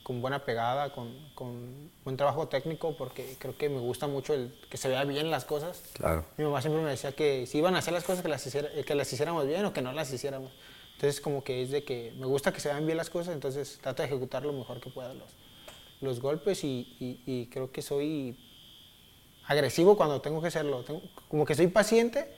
[0.08, 4.58] con buena pegada, con, con, buen trabajo técnico, porque creo que me gusta mucho el
[4.70, 5.82] que se vea bien las cosas.
[5.92, 6.24] Claro.
[6.38, 8.70] Mi mamá siempre me decía que si iban a hacer las cosas, que las, hiciera,
[8.70, 10.50] que las hiciéramos bien o que no las hiciéramos.
[10.94, 13.80] Entonces, como que es de que me gusta que se vean bien las cosas, entonces
[13.82, 15.28] trato de ejecutar lo mejor que pueda los,
[16.00, 18.34] los golpes y, y, creo que soy
[19.46, 20.84] agresivo cuando tengo que serlo.
[20.84, 22.34] Tengo, como que soy paciente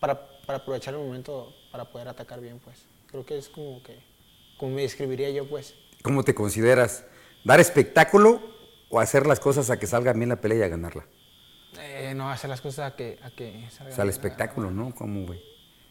[0.00, 2.84] para, para aprovechar el momento para poder atacar bien, pues.
[3.06, 3.96] Creo que es como que,
[4.58, 5.85] como me describiría yo, pues.
[6.06, 7.02] ¿Cómo te consideras?
[7.42, 8.40] ¿Dar espectáculo
[8.90, 11.04] o hacer las cosas a que salga bien la pelea y a ganarla?
[11.80, 14.94] Eh, no, hacer las cosas a que, a que salga O sea, el espectáculo, ¿no?
[14.94, 15.42] ¿Cómo, güey?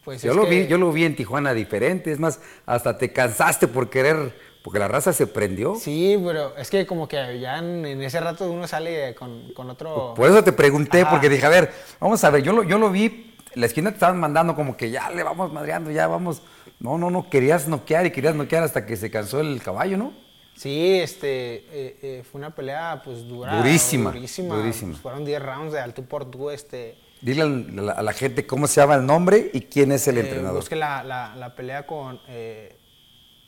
[0.05, 3.67] Pues yo, lo vi, yo lo vi en Tijuana diferente, es más, hasta te cansaste
[3.67, 5.75] por querer Porque la raza se prendió.
[5.75, 10.13] Sí, pero es que como que ya en, ese rato uno sale con, con otro...
[10.15, 12.89] Por eso te pregunté, porque dije, a ver, vamos a ver, yo lo, yo lo
[12.89, 16.41] vi, la esquina te estaban mandando como que ya le vamos madreando, ya vamos...
[16.79, 20.13] No, no, no, querías noquear y querías noquear hasta que se cansó el caballo, ¿no?
[20.55, 23.57] Sí, este, eh, eh, fue una pelea pues dura.
[23.57, 24.11] Durísima.
[24.11, 24.55] Durísima.
[24.55, 24.91] durísima.
[24.91, 26.97] Pues, fueron 10 rounds de alto por tú, este...
[27.21, 30.57] Dile a la, gente cómo se llama el nombre y quién es el eh, entrenador.
[30.57, 32.19] Busque la, la, la pelea con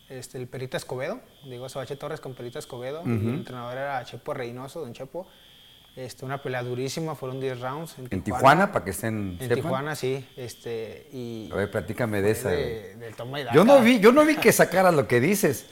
[0.10, 4.34] este, el Perita Escobedo, digo Sabache Torres con Perita Escobedo, y el entrenador era Chepo
[4.34, 5.28] Reynoso, don Chepo.
[5.98, 7.96] Este, una pelea durísima, fueron 10 rounds.
[8.12, 9.36] En, Tijuana, para que estén.
[9.40, 10.24] En Tijuana, sí.
[10.38, 12.50] Este, y a ver, platícame de esa.
[12.50, 15.66] del toma y yo, no vi, yo no vi que sacaras lo que dices.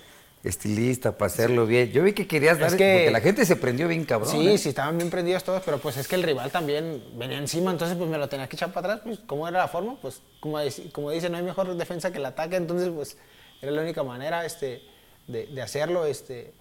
[0.44, 1.92] Estilista, para hacerlo bien.
[1.92, 2.70] Yo vi que querías dar.
[2.70, 4.32] porque la gente se prendió bien cabrón.
[4.32, 4.58] Sí, ¿eh?
[4.58, 7.96] sí, estaban bien prendidos todos, pero pues es que el rival también venía encima, entonces
[7.98, 9.02] pues me lo tenía que echar para atrás.
[9.06, 9.96] Pues, ¿cómo era la forma?
[10.02, 10.58] Pues, como,
[10.92, 13.18] como dice, no hay mejor defensa que el ataque, entonces pues
[13.62, 14.84] era la única manera este,
[15.28, 16.06] de, de hacerlo.
[16.06, 16.54] Este,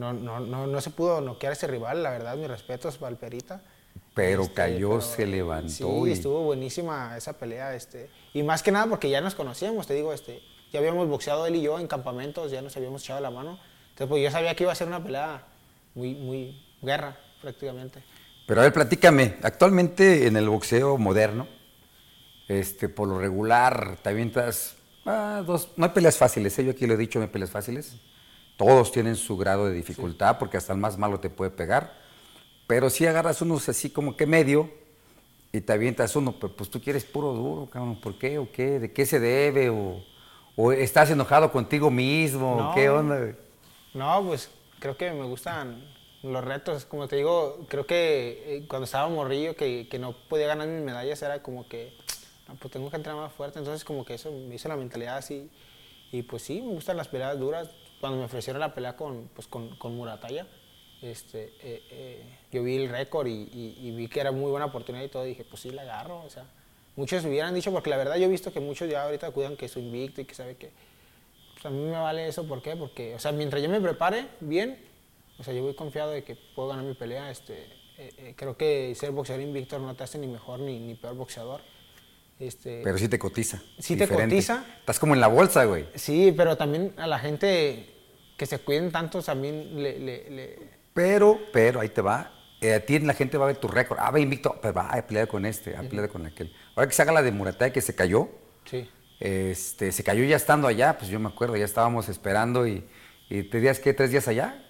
[0.00, 3.10] no, no, no, no, se pudo noquear a ese rival, la verdad, mis respetos para
[3.10, 3.62] el Perita.
[4.14, 5.68] Pero este, cayó, se levantó.
[6.04, 7.74] Sí, estuvo buenísima esa pelea.
[7.74, 11.46] Este, y más que nada porque ya nos conocíamos, te digo, este, ya habíamos boxeado
[11.46, 13.58] él y yo en campamentos, ya nos habíamos echado la mano.
[13.90, 15.46] Entonces, pues yo sabía que iba a ser una pelea
[15.94, 18.02] muy, muy guerra, prácticamente.
[18.46, 21.46] Pero a ver, platícame, actualmente en el boxeo moderno,
[22.48, 26.64] este, por lo regular, te avientas Ah, dos, no hay peleas fáciles, ¿eh?
[26.64, 27.96] yo aquí lo he dicho, no hay peleas fáciles.
[28.60, 31.94] Todos tienen su grado de dificultad porque hasta el más malo te puede pegar.
[32.66, 34.70] Pero si agarras unos así como que medio
[35.50, 38.78] y te avientas uno, pero pues tú quieres puro duro, cabrón, ¿por qué o qué?
[38.78, 39.70] ¿De qué se debe?
[39.70, 42.72] ¿O, estás enojado contigo mismo?
[42.74, 43.34] ¿Qué onda?
[43.94, 45.82] No, pues creo que me gustan
[46.22, 46.84] los retos.
[46.84, 50.84] Como te digo, creo que eh, cuando estaba morrillo que, que no podía ganar mis
[50.84, 51.96] medallas era como que
[52.50, 53.58] Ah, pues tengo que entrenar más fuerte.
[53.58, 55.50] Entonces como que eso me hizo la mentalidad así.
[56.10, 57.68] Y pues sí, me gustan las peleas duras.
[58.00, 60.46] Cuando me ofrecieron la pelea con, pues, con, con Murataya,
[61.02, 65.08] este, eh, eh, yo vi el récord y, vi que era muy buena oportunidad y
[65.08, 65.24] todo.
[65.24, 66.22] Dije, pues sí, la agarro.
[66.22, 66.44] O sea,
[66.96, 69.68] muchos hubieran dicho, porque la verdad yo he visto que muchos ya ahorita cuidan que
[69.68, 70.70] soy invicto y que sabe que...
[71.54, 72.74] Pues a mí me vale eso, ¿por qué?
[72.74, 74.78] Porque, o sea, mientras yo me prepare bien,
[75.38, 77.30] o sea, yo voy confiado de que puedo ganar mi pelea.
[77.30, 77.66] Este,
[77.98, 81.60] eh, creo que ser boxeador invicto no te hace ni mejor ni, ni peor boxeador.
[82.40, 83.62] Este, pero sí te cotiza.
[83.78, 84.64] Sí te cotiza.
[84.80, 85.86] Estás como en la bolsa, güey.
[85.94, 87.94] Sí, pero también a la gente
[88.38, 90.58] que se cuiden tanto también le...
[90.94, 92.32] Pero, pero, ahí te va.
[92.62, 93.98] Eh, a ti la gente va a ver tu récord.
[94.00, 96.50] Ah, va invicto, pero va a pelear con este, a pelear con aquel.
[96.74, 98.28] Ahora que se haga la de Muratay que se cayó.
[98.64, 98.88] Sí.
[99.20, 102.82] Este, se cayó ya estando allá, pues yo me acuerdo, ya estábamos esperando y,
[103.28, 103.92] y ¿te días qué?
[103.92, 104.66] ¿Tres días allá?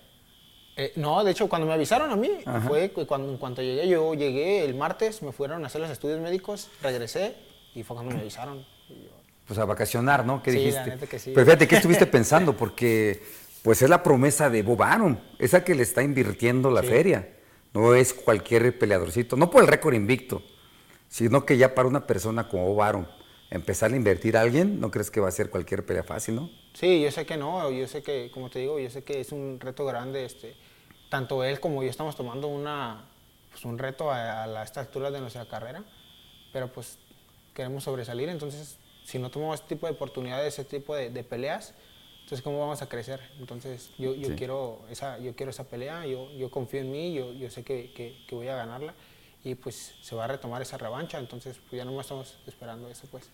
[0.76, 2.30] Eh, no, de hecho, cuando me avisaron a mí,
[2.66, 6.20] fue cuando en cuanto llegué, yo llegué el martes, me fueron a hacer los estudios
[6.20, 7.36] médicos, regresé,
[7.74, 8.64] y fue cuando me avisaron.
[9.46, 10.42] Pues a vacacionar, ¿no?
[10.42, 10.80] ¿Qué sí, dijiste?
[10.80, 11.32] La neta que sí.
[11.34, 12.56] Pero fíjate, ¿qué estuviste pensando?
[12.56, 13.22] Porque
[13.62, 17.36] pues es la promesa de Bob Arum, esa que le está invirtiendo la feria.
[17.72, 20.42] No es cualquier peleadorcito, no por el récord invicto,
[21.08, 23.06] sino que ya para una persona como Bob Arum,
[23.50, 26.50] empezar a invertir a alguien, ¿no crees que va a ser cualquier pelea fácil, no?
[26.72, 29.30] Sí, yo sé que no, yo sé que, como te digo, yo sé que es
[29.30, 30.56] un reto grande, este,
[31.08, 33.08] tanto él como yo estamos tomando una,
[33.50, 35.84] pues, un reto a, a esta altura de nuestra carrera,
[36.52, 36.98] pero pues
[37.60, 41.74] queremos sobresalir, entonces si no tomamos este tipo de oportunidades, este tipo de, peleas,
[42.22, 43.20] entonces cómo vamos a crecer.
[43.38, 47.34] Entonces yo, yo quiero, esa, yo quiero esa pelea, yo, yo confío en mí, yo,
[47.34, 48.94] yo sé que, que, voy a ganarla
[49.44, 52.88] y pues se va a retomar esa revancha, entonces pues ya no más estamos esperando
[52.88, 53.28] eso pues.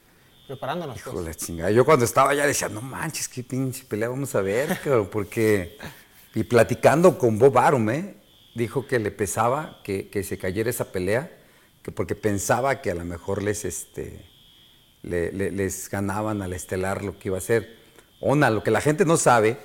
[0.49, 1.01] Preparándonos.
[1.03, 1.15] Pues.
[1.15, 1.71] Híjole, chingada.
[1.73, 4.79] Yo cuando estaba allá decía, no manches, qué pinche pelea vamos a ver,
[5.13, 5.77] porque.
[6.35, 8.15] Y platicando con Bob Arum, ¿eh?
[8.55, 11.31] dijo que le pesaba que, que se cayera esa pelea
[11.93, 14.25] porque pensaba que a lo mejor les, este,
[15.03, 17.77] les ganaban al estelar lo que iba a ser.
[18.21, 19.59] Ona, lo que la gente no sabe,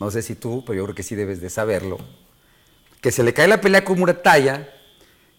[0.00, 1.98] no sé si tú, pero yo creo que sí debes de saberlo,
[3.00, 4.72] que se le cae la pelea con Murataya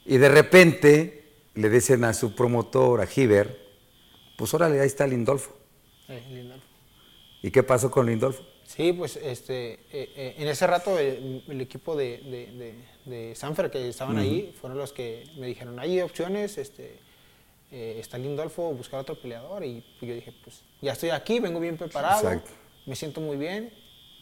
[0.06, 1.24] y de repente
[1.56, 3.58] le dicen a su promotor, a Giver,
[4.38, 5.56] pues órale, ahí está Lindolfo.
[6.08, 6.66] Eh, Lindolfo.
[7.42, 8.44] ¿Y qué pasó con Lindolfo?
[8.70, 14.20] Sí, pues este, eh, eh, en ese rato el, equipo de, de, Sanfer que estaban
[14.20, 17.00] ahí fueron los que me dijeron, hay opciones, este,
[17.72, 19.66] eh, está Lindolfo, buscar otro peleador.
[19.66, 22.44] Y pues, yo dije, pues ya estoy aquí, vengo bien preparado,
[22.86, 23.74] me siento muy bien,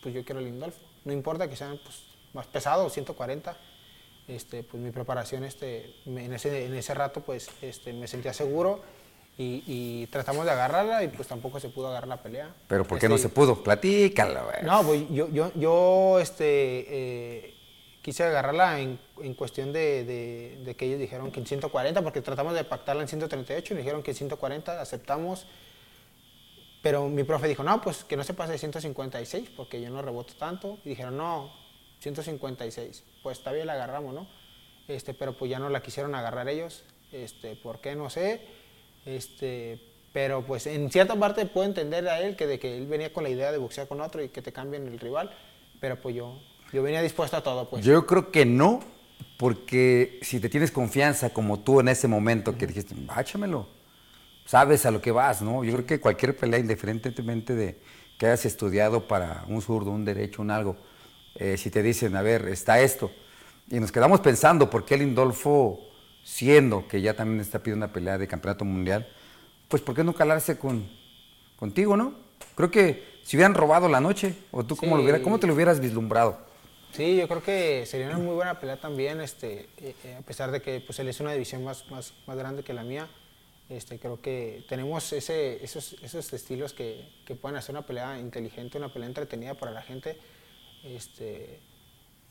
[0.02, 0.80] pues yo quiero Lindolfo.
[1.04, 3.58] No importa que sean pues, más pesados, 140.
[4.30, 8.82] Este, pues mi preparación este, en, ese, en ese rato pues este, me sentía seguro
[9.40, 12.50] y, tratamos de agarrarla y pues tampoco se pudo agarrar la pelea.
[12.68, 13.62] ¿Pero por qué no este, se pudo?
[13.64, 14.64] Platícalo, güey.
[14.64, 17.58] No, pues yo, yo, yo este, eh,
[18.02, 20.04] quise agarrarla en, en cuestión de,
[20.66, 24.02] de, que ellos dijeron que en 140, porque tratamos de pactarla en 138 y dijeron
[24.02, 25.46] que en 140 aceptamos.
[26.82, 30.02] pero mi profe dijo, no, pues que no se pase de 156 porque yo no
[30.02, 30.80] reboto tanto.
[30.84, 31.54] Y dijeron, no,
[32.00, 33.04] 156.
[33.22, 34.28] Pues está bien, la agarramos, ¿no?
[34.88, 36.86] Este, pero pues ya no la quisieron agarrar ellos.
[37.12, 37.96] Este, ¿Por qué?
[37.96, 38.67] No sé.
[39.08, 39.80] Este,
[40.12, 43.24] pero pues en cierta parte puedo entender a él que de que él venía con
[43.24, 45.32] la idea de boxear con otro y que te cambien el rival.
[45.80, 46.42] Pero pues yo,
[46.74, 47.86] yo venía dispuesto a todo, pues.
[47.86, 48.82] Yo creo que no,
[49.38, 53.68] porque si te tienes confianza como tú en ese momento que dijiste, báchamelo,
[54.46, 55.64] sabes a lo que vas, ¿no?
[55.64, 57.80] Yo creo que cualquier pelea, independientemente de
[58.18, 60.76] que hayas estudiado para un zurdo, un derecho, un algo,
[61.36, 63.12] eh, si te dicen, a ver, está esto,
[63.70, 65.87] y nos quedamos pensando por qué Lindolfo,
[66.28, 69.08] siendo que ya también está pidiendo una pelea de campeonato mundial,
[69.70, 70.86] pues ¿por qué no calarse con,
[71.56, 72.16] contigo, no?
[72.54, 75.54] Creo que si hubieran robado la noche, o tú cómo, lo hubiera, cómo te lo
[75.54, 76.38] hubieras vislumbrado.
[76.92, 80.52] Sí, yo creo que sería una muy buena pelea también, este, eh, eh, a pesar
[80.52, 83.08] de que pues, él es una división más, más, más grande que la mía.
[83.70, 88.78] Este, creo que tenemos ese, esos, esos estilos que, que, pueden hacer una pelea inteligente,
[88.78, 90.18] una pelea entretenida para la gente.
[90.84, 91.62] Este,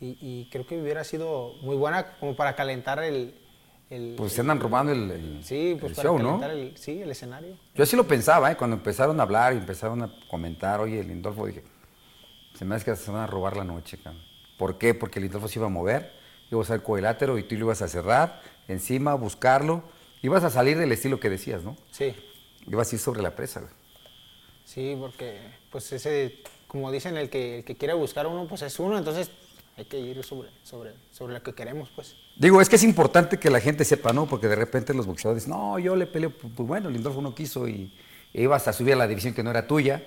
[0.00, 3.45] y, y, creo que hubiera sido muy buena como para calentar el...
[3.90, 6.44] el pues se andan robando el, el, sí, pues el para show, ¿no?
[6.44, 7.56] el, sí, el escenario.
[7.74, 8.56] Yo así lo pensaba, ¿eh?
[8.56, 11.62] cuando empezaron a hablar y empezaron a comentar, oye, el Lindolfo, dije,
[12.54, 14.22] se me hace que se van a robar la noche, cabrón.
[14.58, 14.94] ¿Por qué?
[14.94, 16.12] Porque el Lindolfo se iba a mover,
[16.50, 19.82] iba a ser cuadrilátero y tú lo ibas a cerrar, encima, buscarlo,
[20.22, 21.76] ibas a salir del estilo que decías, ¿no?
[21.90, 22.14] Sí,
[22.68, 23.72] Ibas a ir sobre la presa, güey.
[24.64, 25.38] sí, porque
[25.70, 29.30] pues ese, como dicen, el que, el que quiere buscar uno, pues es uno, entonces
[29.76, 32.16] hay que ir sobre, sobre, sobre lo que queremos, pues.
[32.36, 34.26] Digo, es que es importante que la gente sepa, ¿no?
[34.26, 37.34] Porque de repente los boxeadores dicen, no, yo le peleo, pues pues bueno, Lindolfo no
[37.34, 37.94] quiso y
[38.34, 40.04] ibas a subir a la división que no era tuya,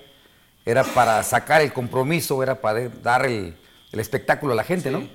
[0.64, 3.56] era para sacar el compromiso, era para dar el,
[3.90, 5.08] el espectáculo a la gente, ¿no?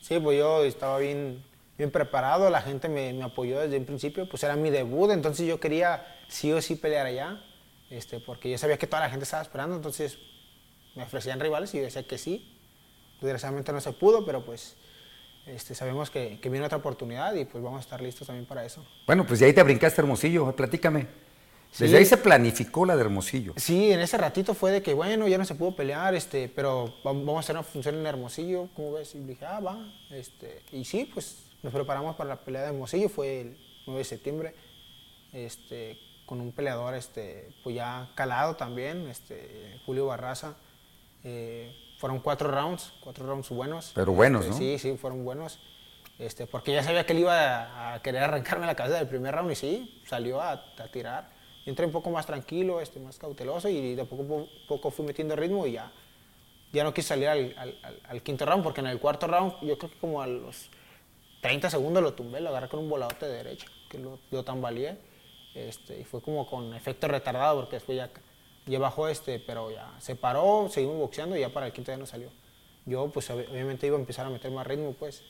[0.00, 1.42] Sí, pues yo estaba bien,
[1.76, 5.48] bien preparado, la gente me, me apoyó desde un principio, pues era mi debut, entonces
[5.48, 7.42] yo quería sí o sí pelear allá,
[7.90, 10.18] este, porque yo sabía que toda la gente estaba esperando, entonces
[10.94, 12.56] me ofrecían rivales y yo decía que sí.
[13.20, 14.76] Desgraciadamente no se pudo, pero pues
[15.46, 18.64] este, sabemos que, que viene otra oportunidad y pues vamos a estar listos también para
[18.64, 18.84] eso.
[19.06, 21.06] Bueno, pues de ahí te brincaste Hermosillo, platícame.
[21.72, 21.96] Desde Sí.
[21.96, 23.54] ahí se planificó la de Hermosillo.
[23.56, 26.86] Sí, en ese ratito fue de que, bueno, ya no se pudo pelear, este, pero
[27.06, 29.14] va- vamos a hacer una función en Hermosillo, ¿cómo ves?
[29.14, 29.78] Y dije, ah, va.
[30.10, 34.04] Este, y sí, pues nos preparamos para la pelea de Hermosillo, fue el 9 de
[34.04, 34.54] septiembre,
[35.32, 40.56] este, con un peleador este, pues ya calado también, este, Julio Barraza.
[41.22, 43.92] Eh, fueron cuatro rounds, cuatro rounds buenos.
[43.94, 44.58] Pero buenos, Este, ¿no?
[44.58, 45.58] Sí, sí, fueron buenos.
[46.18, 49.52] Este, porque ya sabía que él iba a, querer arrancarme la cabeza del primer round
[49.52, 51.28] y sí, salió a, a tirar.
[51.66, 55.04] Yo entré un poco más tranquilo, este, más cauteloso y de poco a poco fui
[55.04, 55.92] metiendo ritmo y ya,
[56.72, 59.52] ya no quise salir al, al- al- al quinto round porque en el cuarto round
[59.60, 60.70] yo creo que como a los
[61.42, 64.98] 30 segundos lo tumbé, lo agarré con un voladote de derecha, que lo, lo tambaleé
[65.54, 68.10] este, y fue como con efecto retardado porque después ya,
[68.70, 71.98] ya bajó este, pero ya se paró, seguimos boxeando y ya para el quinto ya
[71.98, 72.28] no salió.
[72.86, 75.22] Yo pues ob- obviamente iba a empezar a meter más ritmo pues,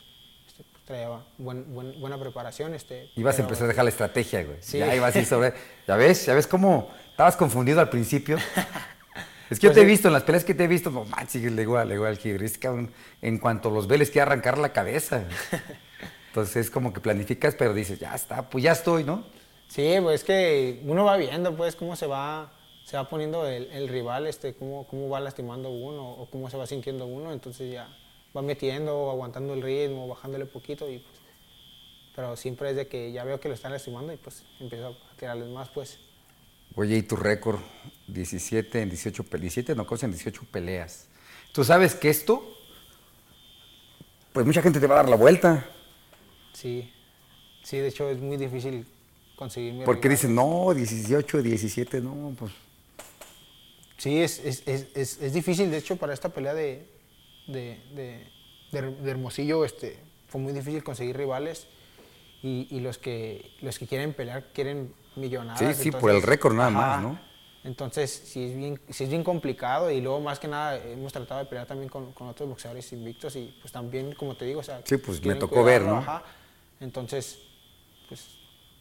[0.47, 2.75] este, pues, traía buen- buen- buena preparación.
[2.75, 4.59] Este, Ibas a empezar a dejar la estrategia, güey.
[4.61, 4.79] Sí.
[4.79, 5.53] Ya ibas a ir sobre.
[5.87, 6.27] ¿Ya ves?
[6.27, 8.37] ¿Ya ves cómo estabas confundido al principio?
[9.51, 11.05] Es que yo Pues te he visto, en las peleas que te he visto, no
[11.07, 13.99] manches, le digo, al- le digo al Gibri, es que cabrón, en cuanto los ves
[13.99, 15.25] les quiere arrancar la cabeza.
[16.29, 19.25] Entonces es como que planificas, pero dices, ya está, pues ya estoy, ¿no?
[19.67, 22.53] Sí, pues es que uno va viendo pues cómo se va,
[22.91, 26.57] se va poniendo el, el rival, este, cómo, cómo va lastimando uno o cómo se
[26.57, 27.89] va sintiendo uno, entonces ya
[28.37, 31.21] va metiendo, aguantando el ritmo, bajándole poquito y pues,
[32.17, 35.17] pero siempre es de que ya veo que lo están lastimando y pues empiezo a
[35.17, 36.01] tirarles más pues.
[36.75, 37.61] Oye, ¿y tu récord?
[38.09, 41.07] 17 en 18 peleas, 17 no en 18 peleas.
[41.53, 42.43] Tú sabes que esto,
[44.33, 45.65] pues mucha gente te va a dar la vuelta.
[46.55, 46.93] Sí,
[47.63, 48.85] sí, de hecho es muy difícil
[49.37, 50.17] conseguir mi Porque rival.
[50.17, 52.51] dicen, no, 18, 17, no, pues.
[54.01, 56.89] Sí, es, es, es, es, difícil, de hecho, para esta pelea de,
[57.47, 58.27] de, de,
[58.73, 61.67] de- Hermosillo este, fue muy difícil conseguir rivales
[62.43, 65.77] y, y los, que, los que quieren pelear quieren millonadas.
[65.77, 67.21] Sí, sí, por el récord nada más, ¿no?
[67.63, 71.41] Entonces, sí es, bien, sí es bien complicado y luego, más que nada, hemos tratado
[71.41, 74.63] de pelear también con, con otros boxeadores invictos y pues también, como te digo, o
[74.63, 74.81] sea...
[74.83, 75.99] Sí, pues, me tocó ver, ¿no?
[75.99, 76.23] ajá.
[76.81, 77.39] Entonces,
[78.09, 78.40] pues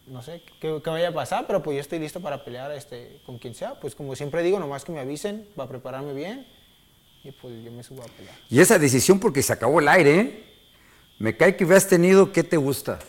[0.10, 3.22] no sé qué, qué vaya a pasar, pero pues yo estoy listo para pelear este,
[3.26, 3.80] con quien sea.
[3.80, 6.48] Pues como siempre digo, nomás que me avisen, va a prepararme bien
[7.24, 8.36] y pues yo me subo a pelear.
[8.50, 10.46] Y esa decisión porque se acabó el aire, ¿eh?
[11.20, 13.00] Me cae que hubieras tenido, ¿qué te gusta?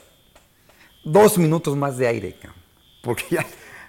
[1.04, 2.36] Dos minutos más de aire.
[3.02, 3.46] Porque ya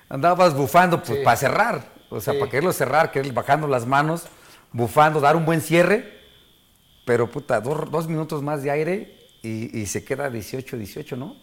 [0.10, 1.24] andabas bufando pues, Sí.
[1.24, 1.92] para cerrar.
[2.10, 2.40] O sea, Sí.
[2.40, 4.26] para quererlo cerrar, querer bajando las manos,
[4.72, 6.20] bufando, dar un buen cierre.
[7.06, 11.36] Pero, puta, dos, dos minutos más de aire y, y se queda 18, 18, ¿no?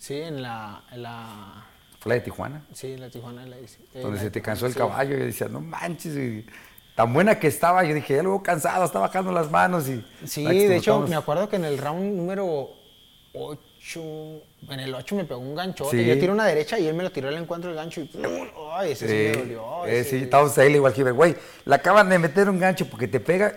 [0.00, 1.66] Sí, en la, en la,
[1.98, 2.62] Fue la de Tijuana.
[2.72, 3.58] Sí, la de Tijuana la.
[3.58, 4.78] Eh, donde la se te cansó el sí.
[4.78, 5.16] caballo.
[5.16, 6.16] Yo decía, no manches.
[6.16, 6.46] y
[6.96, 7.84] tan buena que estaba.
[7.84, 9.88] Yo dije, ya veo cansado, está bajando las manos.
[9.90, 12.70] y Sí, la de hecho, me acuerdo que en el round número
[13.34, 15.96] 8, en el 8 me pegó un ganchote.
[15.96, 16.04] Sí.
[16.04, 18.22] Yo tiré una derecha y él me lo tiró al encuentro del gancho y ¡pum!
[18.72, 19.86] ¡Ay, ese sí, me dolió!
[19.86, 21.34] eh, sí, estábamos ahí igual que güey,
[21.64, 23.52] le acaban de meter un gancho porque te pega,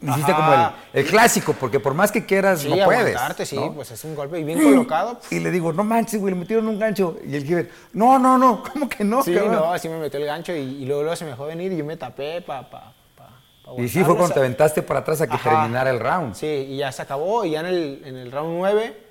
[0.00, 0.60] hiciste como el,
[0.94, 3.16] el clásico, porque por más que quieras, Sí, no puedes.
[3.44, 3.74] sí, ¿no?
[3.74, 5.20] pues es un golpe y bien colocado.
[5.30, 7.18] Y le digo, no manches, güey, le metieron un gancho.
[7.26, 9.22] Y el Giver, no, no, no, ¿cómo que no?
[9.22, 11.46] Sí, cabrón?" no, así me metió el gancho y, y luego, luego se me dejó
[11.46, 13.32] venir y yo me tapé para pa, pa,
[13.66, 15.50] pa Y sí, fue cuando te aguantarlo, o sea, aventaste para atrás a que Ajá.
[15.50, 16.34] terminara el round.
[16.34, 19.07] Sí, y ya se acabó y ya en el, en el round 9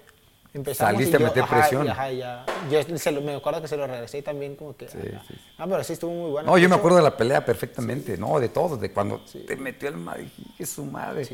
[0.58, 0.94] empezamos.
[0.94, 1.86] Saliste y a meter ajá, presión.
[1.86, 2.46] y ajá, ya.
[2.70, 4.88] Yo se lo- me acuerdo que se lo regresé también como que...
[4.88, 5.34] Sí, sí, sí.
[5.58, 6.52] Ah, pero sí estuvo muy bueno.
[6.52, 9.90] No, yo me acuerdo de la pelea perfectamente, no, de todo, de cuando te metió
[9.90, 11.28] el madre, dije, su madre.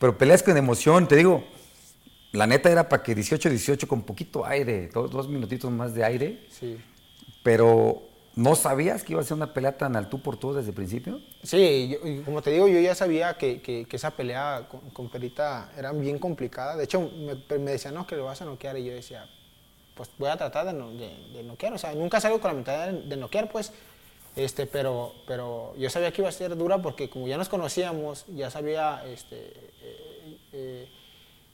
[0.00, 1.44] Pero peleas con emoción, te digo,
[2.32, 6.46] la neta era para que 18-18 con poquito aire, dos, dos minutitos más de aire,
[6.50, 6.78] Sí.
[7.42, 8.02] pero
[8.40, 10.74] ¿no sabías que iba a ser una pelea tan al tú por tú desde el
[10.74, 11.20] principio?
[11.42, 15.92] Sí, yo- como te digo, yo ya sabía que, que- esa pelea con, Perita era
[15.92, 16.76] bien complicada.
[16.76, 18.78] De hecho, me, me decían, no, que lo vas a noquear.
[18.78, 19.28] Y yo decía,
[19.94, 20.90] pues voy a tratar de, no-
[21.44, 21.72] noquear.
[21.74, 23.72] O sea, nunca salgo con la mentalidad de, de noquear, pues.
[24.36, 28.24] Este, pero, pero yo sabía que iba a ser dura porque como ya nos conocíamos,
[28.28, 29.36] ya sabía este,
[29.82, 30.88] eh, eh,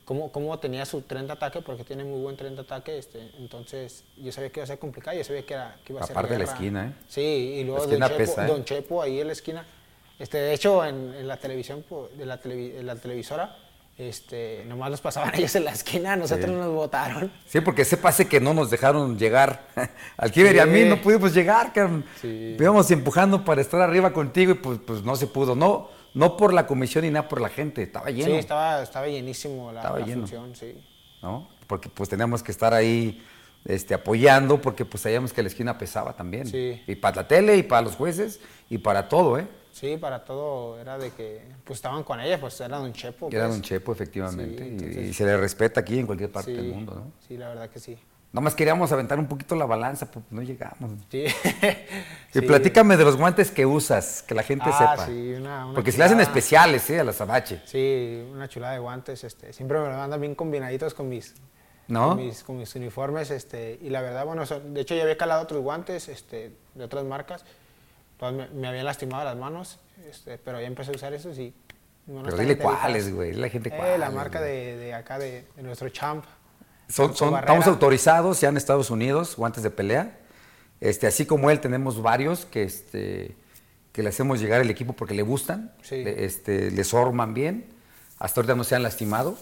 [0.06, 2.96] cómo, cómo tenía su tren de ataque, porque tiene muy buen tren de ataque.
[2.96, 6.00] Este, entonces, yo sabía que iba a ser complicado, yo sabía que, era, que iba
[6.00, 6.92] a ser Aparte de la esquina, ¿eh?
[7.08, 8.48] Sí, y luego Don Chepo, pesa, ¿eh?
[8.48, 9.66] Don Chepo ahí en la esquina.
[10.18, 11.84] Este, de hecho, en, en la televisión,
[12.16, 13.54] de la, televi- en la televisora,
[13.98, 17.32] este, nomás los pasaban ellos en la esquina, nosotros nos votaron.
[17.46, 19.66] Sí, porque ese pase que no nos dejaron llegar
[20.16, 20.88] al Kiber y a mí Sí.
[20.88, 22.04] no pudimos llegar, cabrón.
[22.20, 22.56] Sí.
[22.58, 25.54] Íbamos empujando para estar arriba contigo y pues, pues no se pudo.
[25.54, 28.26] No, no por la comisión ni nada por la gente, estaba lleno.
[28.26, 30.20] Sí, estaba, estaba llenísimo la, Estaba la lleno.
[30.22, 30.74] función, sí.
[31.22, 31.48] ¿no?
[31.66, 33.22] Porque pues teníamos que estar ahí
[33.64, 36.46] este, apoyando porque pues sabíamos que la esquina pesaba también.
[36.46, 36.82] Sí.
[36.86, 38.40] Y para la tele y para los jueces
[38.70, 39.46] y para todo, ¿eh?
[39.72, 43.28] Sí, para todo era de que, pues estaban con ella, pues era Don Chepo.
[43.30, 43.56] Era pues.
[43.56, 44.64] un chepo, efectivamente.
[44.78, 47.12] Sí, y- y, se le respeta aquí en cualquier parte Sí, del mundo, ¿no?
[47.28, 47.98] Sí, la verdad que sí.
[48.32, 50.90] Nada más queríamos aventar un poquito la balanza, pues no llegamos.
[51.10, 51.24] Sí.
[52.34, 52.46] Y Sí.
[52.46, 55.06] platícame de los guantes que usas, que la gente Ah, sepa.
[55.06, 56.28] sí, una- una Porque se le hacen chulada.
[56.30, 57.00] especiales, ¿eh?
[57.00, 57.62] A la Sabache.
[57.64, 61.34] Sí, una chulada de guantes, este, siempre me lo mandan bien combinaditos con mis,
[61.88, 62.08] ¿No?
[62.10, 65.16] con mis, con mis uniformes, este, y la verdad, bueno, son- de hecho ya había
[65.16, 67.46] calado otros guantes, este, de otras marcas,
[68.18, 69.78] todas me, me habían lastimado las manos,
[70.10, 71.54] este, pero ya empecé a usar esos y...
[72.04, 73.32] bueno, Pero dile cuáles, güey.
[73.32, 73.98] La gente Eh, cuáles.
[73.98, 76.24] la marca de, de acá, de, de nuestro champ.
[76.88, 80.18] Son, son- estamos autorizados ya en Estados Unidos, guantes de pelea.
[80.80, 83.34] Este, así como él, tenemos varios que, este,
[83.92, 86.04] que le hacemos llegar al equipo porque le gustan, Sí.
[86.04, 87.66] le, este, les forman bien.
[88.18, 89.36] Hasta ahorita no se han lastimado.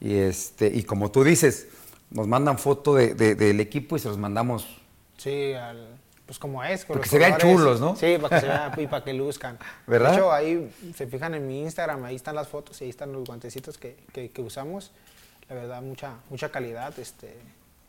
[0.00, 1.68] Y, este, y como tú dices,
[2.10, 4.66] nos mandan foto de- de- del equipo y se los mandamos.
[5.16, 5.96] Sí, al-
[6.26, 6.84] pues como es.
[6.84, 7.96] Porque se vean chulos, ¿no?
[7.96, 9.58] Sí, para que se vean y para que luzcan.
[9.86, 10.10] ¿Verdad?
[10.10, 13.12] De hecho, ahí se fijan en mi Instagram, ahí están las fotos y ahí están
[13.12, 14.92] los guantecitos que, que- que usamos.
[15.48, 17.36] La verdad, mucha, mucha calidad este,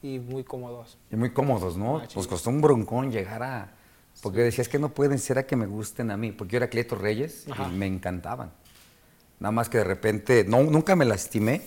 [0.01, 0.97] y muy cómodos.
[1.11, 1.97] Y muy cómodos, ¿no?
[1.99, 2.17] Ah, sí.
[2.17, 3.71] Nos costó un broncón llegar a...
[4.21, 6.67] Porque decías que no pueden ser a que me gusten a mí, porque yo era
[6.69, 7.67] Cleto Reyes Ajá.
[7.67, 8.51] y me encantaban.
[9.39, 11.61] Nada más que de repente, no, nunca me lastimé,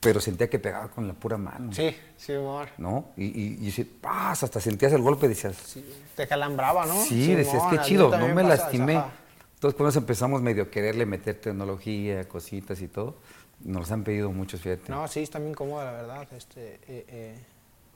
[0.00, 1.72] pero sentía que pegaba con la pura mano.
[1.72, 2.68] Sí, sí, amor.
[2.76, 3.12] ¿No?
[3.16, 6.94] Y, y, y hasta sentías el golpe y decías, sí, Sí, te calambraba, ¿no?
[7.00, 8.96] decías, Simón, qué chido, no me pasa, lastimé.
[8.96, 9.12] ajá.
[9.54, 13.16] Entonces, cuando empezamos medio a quererle meter tecnología, cositas y todo,
[13.64, 14.90] nos han pedido muchos, fíjate.
[14.90, 16.28] No, sí, está bien cómodo, la verdad.
[16.36, 17.34] Este, eh, eh,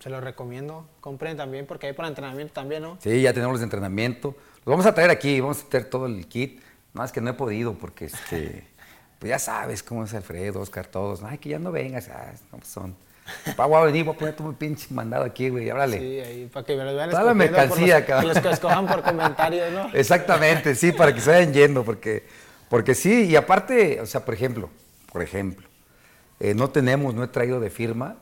[0.00, 0.88] se lo recomiendo.
[1.00, 2.98] Compren también, porque hay para entrenamiento también, ¿no?
[3.00, 4.34] Sí, ya tenemos los de entrenamiento.
[4.64, 6.56] Los vamos a traer aquí, vamos a traer todo el kit.
[6.94, 8.66] Nada más que no he podido porque, este,
[9.18, 11.22] pues ya sabes cómo es Alfredo, Oscar, todos.
[11.22, 12.08] Ay, que ya no vengas.
[12.08, 12.96] Ah, no pues son.
[13.56, 15.98] Pa, voy a venir, voy a poner todo mi pinche mandado aquí, güey, órale.
[15.98, 18.28] Sí, ahí, para que me los vean Toda la por mercancía, los, cabrón.
[18.32, 19.90] los que escojan por comentarios, ¿no?
[19.94, 22.24] Exactamente, sí, para que se vayan yendo, porque,
[22.70, 24.70] porque sí, y aparte, o sea, por ejemplo,
[25.12, 25.66] por ejemplo,
[26.40, 28.16] eh, no tenemos, no he traído de firma,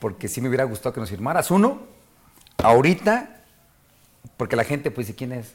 [0.00, 1.82] porque sí me hubiera gustado que nos firmaras uno,
[2.58, 3.42] ahorita,
[4.36, 5.54] porque la gente pues dice quién es.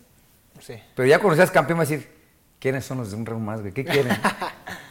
[0.59, 0.75] Sí.
[0.95, 2.09] Pero ya cuando seas campeón vas a decir,
[2.59, 3.73] ¿quiénes son los de un round más, güey?
[3.73, 4.17] ¿Qué quieren?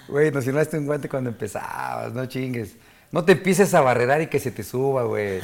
[0.09, 2.77] Güey, nos firmaste un guante cuando empezabas, no chingues.
[3.13, 5.41] No te empieces a barrerar y que se te suba, güey.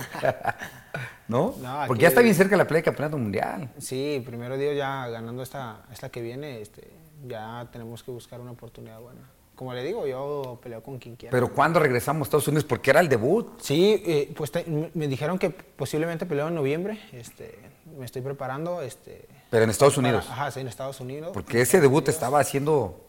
[1.28, 1.54] ¿No?
[1.60, 3.70] No, aquí- Porque ya está bien cerca la playa de campeonato mundial.
[3.76, 6.90] Sí, primero Dios ya ganando esta, esta que viene, este,
[7.26, 9.20] ya tenemos que buscar una oportunidad buena.
[9.55, 11.30] Como le digo, yo peleo con quien quiera.
[11.30, 12.64] Pero ¿cuándo regresamos a Estados Unidos?
[12.64, 13.61] Porque era el debut.
[13.61, 16.98] Sí, eh, pues te- me- dijeron que posiblemente peleo en noviembre.
[17.12, 17.57] Este,
[17.96, 18.82] me estoy preparando.
[18.82, 20.26] Este, Pero en Estados para- Unidos.
[20.28, 21.30] ajá, sí, en Estados Unidos.
[21.32, 23.00] Porque ese debut estaba haciendo.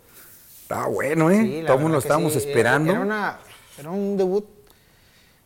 [0.61, 1.41] Estaba bueno, ¿eh?
[1.41, 2.91] Sí, la Todo el mundo lo estábamos sí, esperando.
[2.91, 3.39] Era, una-
[3.79, 4.45] era un debut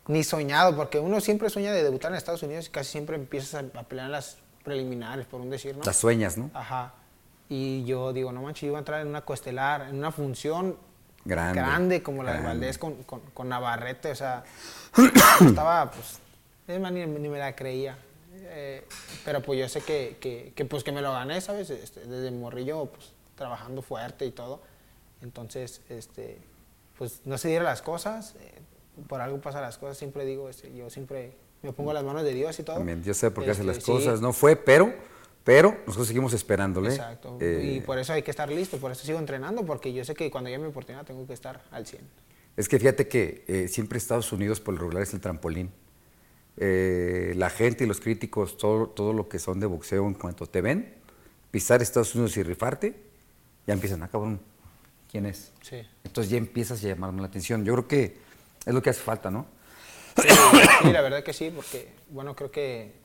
[0.08, 3.56] ni soñado, porque uno siempre sueña de debutar en Estados Unidos y casi siempre empiezas
[3.76, 5.84] a, a pelear en las preliminares, por un decir, ¿no?
[5.84, 6.50] Las sueñas, ¿no?
[6.54, 6.93] Ajá.
[7.47, 10.78] Y yo digo, no manches, yo iba a entrar en una coestelar, en una función
[11.26, 11.59] Grande.
[11.59, 12.41] grande como la de.
[12.41, 14.43] Valdés con, con, con Navarrete, o sea,
[15.45, 16.20] estaba, pues,
[16.67, 17.97] es más, ni, ni me la creía.
[18.51, 18.84] Eh,
[19.26, 21.70] pero pues yo sé que, que, que, pues, que me lo gané, ¿sabes?
[21.70, 24.61] Este, desde morrillo, pues, trabajando fuerte y todo.
[25.22, 26.39] Entonces, este,
[26.97, 28.61] pues, no se dieron las cosas, eh,
[29.07, 32.34] por algo pasan las cosas, siempre digo, este, yo siempre me pongo las manos de
[32.34, 32.78] Dios y todo.
[32.78, 34.22] También, yo sé por qué hace Este, las sí, cosas.
[34.22, 34.93] No fue, pero,
[35.50, 36.91] pero nosotros seguimos esperándole.
[36.91, 37.39] Exacto.
[37.41, 40.14] Eh, y por eso hay que estar listo, por eso sigo entrenando, porque yo sé
[40.14, 42.04] que cuando llegue mi oportunidad tengo que estar al 100.
[42.56, 45.72] Es que fíjate que eh, siempre Estados Unidos por lo regular es el trampolín.
[46.58, 50.45] Eh, la gente y los críticos, todo, todo lo que son de boxeo, en cuanto
[50.45, 50.93] te ven,
[51.50, 53.02] pisar Estados Unidos y rifarte,
[53.66, 54.39] ya empiezan, ah, cabrón,
[55.10, 55.52] ¿quién es?
[55.64, 55.78] Sí.
[56.04, 57.66] Entonces ya empiezas a llamarme la atención.
[57.66, 58.18] Yo creo que
[58.68, 59.47] es lo que hace falta, ¿no?
[60.16, 60.28] Sí,
[60.84, 62.99] sí, la verdad que sí, porque, bueno, creo que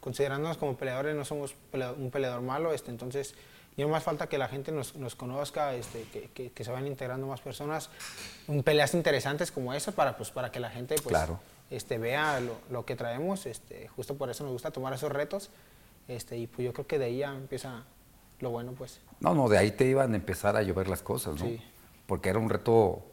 [0.00, 1.54] considerándonos como peleadores no somos
[1.98, 3.34] un peleador malo, este, entonces
[3.76, 6.70] y no más falta que la gente nos, nos conozca, este, que, que- que se
[6.72, 7.90] vayan integrando más personas,
[8.64, 11.38] peleas interesantes como esa para, pues, para que la gente pues, Claro.
[11.70, 15.50] este, vea lo, lo que traemos, este, justo por eso nos gusta tomar esos retos,
[16.08, 17.84] este, y pues yo creo que de ahí ya empieza
[18.40, 19.00] lo bueno, pues.
[19.20, 21.46] No, no, de ahí te iban a empezar a llover las cosas, ¿no?
[21.46, 21.60] Sí.
[22.06, 23.04] Porque era un reto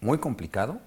[0.00, 0.78] muy complicado.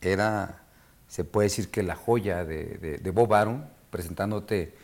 [0.00, 0.62] Era,
[1.08, 4.74] se puede decir que la joya de, de, de Bob Arum, presentándote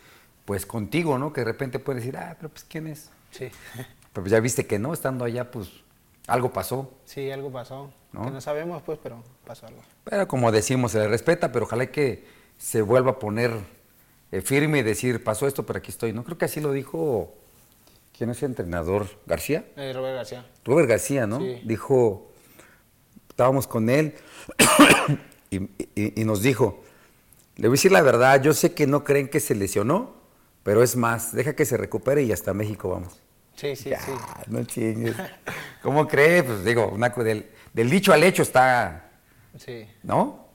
[0.45, 1.31] pues contigo, ¿no?
[1.33, 3.09] Que de repente puedes decir, ah, pero pues ¿quién es?
[3.31, 3.49] Sí,
[4.13, 5.69] Pero ya viste que no, estando allá, pues
[6.27, 6.91] algo pasó.
[7.05, 8.25] sí, algo pasó, ¿No?
[8.25, 9.79] que no sabemos, pues, pero pasó algo.
[10.03, 12.25] Pero como decimos, se le respeta, pero ojalá que
[12.57, 13.51] se vuelva a poner
[14.33, 16.11] eh, firme y decir, pasó esto, pero aquí estoy.
[16.11, 17.33] No creo que así lo dijo,
[18.17, 19.07] ¿quién es el entrenador?
[19.27, 19.65] ¿García?
[19.77, 20.45] Eh, Robert García.
[20.65, 21.39] Robert García, ¿no?
[21.39, 21.61] Sí.
[21.63, 22.31] Dijo,
[23.29, 24.15] estábamos con él
[25.49, 25.57] y,
[25.95, 26.83] y- y nos dijo,
[27.55, 30.15] le voy a decir la verdad, yo sé que no creen que se lesionó,
[30.63, 33.19] pero es más, deja que se recupere y hasta México vamos.
[33.55, 34.11] Sí, sí, Ya, sí.
[34.47, 35.15] no chingues.
[35.83, 36.43] ¿Cómo cree?
[36.43, 39.09] Pues digo, una del, del dicho al hecho está,
[39.57, 39.85] Sí.
[40.03, 40.45] ¿no?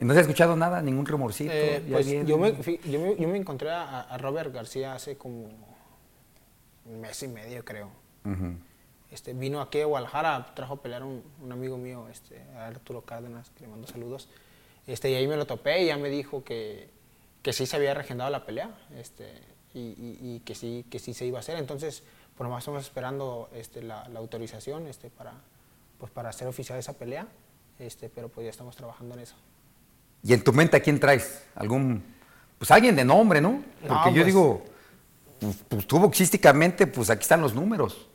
[0.00, 1.50] No se ha escuchado nada, ningún rumorcito.
[1.52, 2.52] Eh, pues yo me,
[2.84, 5.48] yo, me, yo me encontré a, a Robert García hace como
[6.84, 7.88] un mes y medio, creo.
[9.10, 13.50] Este, vino aquí a Guadalajara, trajo a pelear un, un amigo mío, este, Arturo Cárdenas,
[13.50, 14.28] que le mando saludos.
[14.86, 16.90] Este, y ahí me lo topé y ya me dijo que,
[17.44, 19.30] que sí se había regendado la pelea este,
[19.74, 21.56] y, y- y que, sí, que sí se iba a hacer.
[21.58, 22.02] Entonces,
[22.36, 25.34] por lo más estamos esperando este, la, la autorización este, para,
[26.00, 27.28] pues, para hacer oficial esa pelea,
[27.78, 29.36] este, pero pues ya estamos trabajando en eso.
[30.24, 31.44] ¿Y en tu mente a quién traes?
[31.54, 32.02] ¿Algún,
[32.58, 33.62] pues alguien de nombre, ¿no?
[33.80, 34.64] Porque No, yo pues- digo,
[35.38, 38.08] pues, pues tú boxísticamente, pues aquí están los números.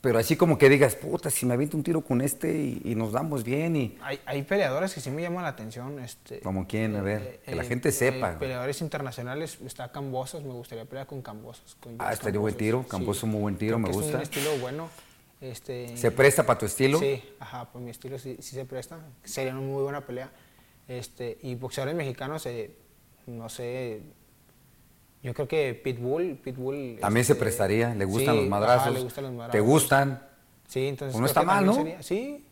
[0.00, 2.94] Pero así como que digas, puta, si me aviento un tiro con este y, y
[2.94, 3.98] nos damos bien y...
[4.00, 5.98] Hay, hay peleadores que sí me llaman la atención.
[5.98, 6.94] Este, ¿Como quién?
[6.94, 11.76] A ver, que la gente sepa, peleadores internacionales, está Cambosos, me gustaría pelear con Cambosos.
[11.80, 14.10] Con Ah, estaría buen tiro, Cambosos muy buen tiro, Creo me gusta.
[14.10, 14.88] Es un estilo bueno.
[15.40, 16.98] Este, ¿Se presta para tu estilo?
[17.00, 19.00] Sí, ajá, por mi estilo sí, sí se presta.
[19.24, 20.30] Sería una muy buena pelea.
[20.86, 22.72] Este, y boxeadores mexicanos, eh,
[23.26, 24.00] no sé,
[25.22, 28.94] yo creo que Pitbull, Pitbull También se este, prestaría, le gustan sí, los ajá, madrazos.
[28.94, 30.22] le gustan los ¿Te gustan?
[30.68, 31.12] Sí, entonces.
[31.12, 31.74] Pues no creo está mal, ¿no?
[31.74, 32.44] sería- sí,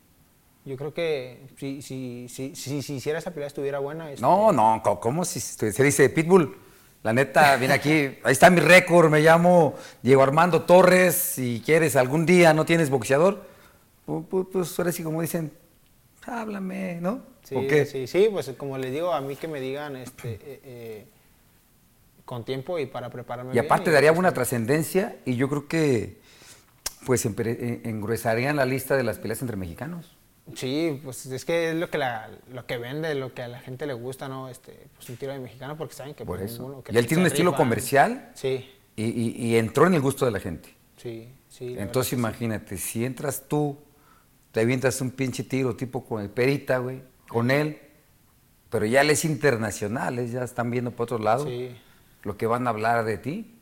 [0.64, 4.10] yo creo que si, si, si, si, si hiciera esa pelea estuviera buena.
[4.10, 6.56] este, No, no, ¿cómo si se dice Pitbull?
[7.02, 7.90] La neta, viene aquí,
[8.24, 12.90] ahí está mi récord, me llamo Diego Armando Torres, si quieres algún día no tienes
[12.90, 13.44] boxeador,
[14.08, 15.52] pu- pu- pues ahora sí como dicen,
[16.24, 17.20] háblame, ¿no?
[17.44, 17.54] Sí,
[17.86, 21.06] sí, sí, pues como les digo, a mí que me digan este, eh, eh,
[22.26, 26.20] con tiempo y para prepararme Y bien, aparte daría buena trascendencia y yo creo que
[27.06, 30.16] pues eh, engruesarían la lista de las peleas entre mexicanos.
[30.54, 33.60] Sí, pues es que es lo que, la, lo que vende, lo que a la
[33.60, 34.48] gente le gusta, ¿no?
[34.48, 36.62] Este, pues un tiro de mexicano porque saben que Por pues, eso.
[36.64, 40.00] ninguno- que Y él tiene un estilo comercial Sí, y, y- y entró en el
[40.00, 40.68] gusto de la gente.
[40.96, 41.74] sí, sí.
[41.78, 43.78] Entonces imagínate, si entras tú,
[44.52, 47.78] te avientas un pinche tiro tipo con el Perita, güey, con él,
[48.70, 51.80] pero ya él es internacional, ya están viendo por otro lado verdad que sí.
[52.26, 53.54] Lo que van a hablar de ti.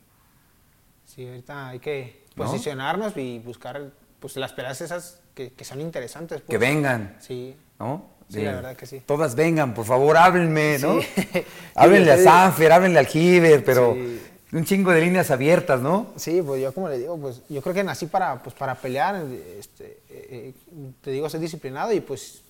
[1.05, 2.45] Sí, ahorita hay que ¿No?
[2.45, 6.41] posicionarnos y buscar pues las peleas esas que, que son interesantes.
[6.41, 6.59] Que pues.
[6.59, 8.13] vengan, Sí, ¿no?
[8.27, 9.03] Sí, la verdad que sí.
[9.05, 10.99] Todas vengan, por favor, háblenme, ¿no?
[11.15, 11.45] Sí.
[11.75, 12.17] háblenle a.
[12.17, 14.19] Sanfer, háblenle al Giver, pero Sí.
[14.53, 16.07] un chingo de líneas abiertas, ¿no?
[16.15, 19.23] Sí, pues yo como le digo, pues yo creo que nací para, pues, para pelear,
[19.59, 22.41] este, eh, eh, te digo, soy disciplinado y pues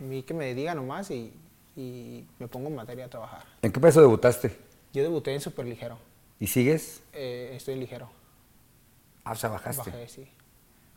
[0.00, 1.30] a mí que me diga nomás y,
[1.76, 3.42] y me pongo en materia a trabajar.
[3.60, 4.56] ¿En qué peso debutaste?
[4.92, 5.98] Yo debuté en super ligero,
[6.40, 7.02] ¿Y sigues?
[7.12, 8.10] eh, estoy ligero,
[9.24, 9.90] Ah, o sea, bajaste.
[9.90, 10.26] bajé, sí.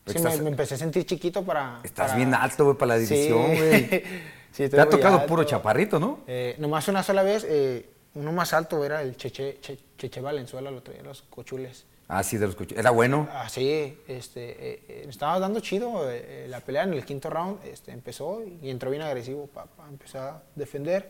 [0.06, 1.80] Me, estás- me empecé a sentir chiquito para...
[1.84, 4.04] Estás para- bien alto, güey, para la división, güey.
[4.52, 5.28] Sí, Te ha tocado alto.
[5.28, 6.20] puro chaparrito, ¿no?
[6.28, 10.70] Eh, nomás una sola vez, eh, uno más alto era el Cheche, Che- Cheche Valenzuela,
[10.72, 11.86] lo traía los cochules.
[12.10, 12.78] Ah, sí, de los cuchillos.
[12.78, 13.30] Era bueno.
[13.32, 16.06] Ah, sí, este, eh, estaba dando chido
[16.50, 20.44] la pelea en el quinto round, este, empezó y entró bien agresivo, papá, empezó a
[20.56, 21.10] defender,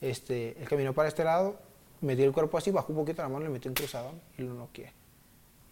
[0.00, 1.60] este, él caminó para este lado,
[2.00, 4.54] metió el cuerpo así, bajó un poquito la mano, le metió un cruzado y lo
[4.54, 4.92] noqueé.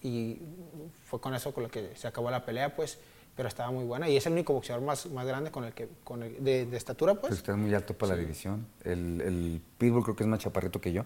[0.03, 0.39] Y
[1.07, 2.99] fue con eso con lo que se acabó la pelea, pues,
[3.37, 5.89] pero estaba muy buena y es el único boxeador más, más grande con el que,
[6.05, 7.33] con el- de, de estatura, Pues pues.
[7.41, 8.67] usted es muy alto para la división.
[8.85, 11.05] El, el Pitbull creo que es más chaparrito que yo.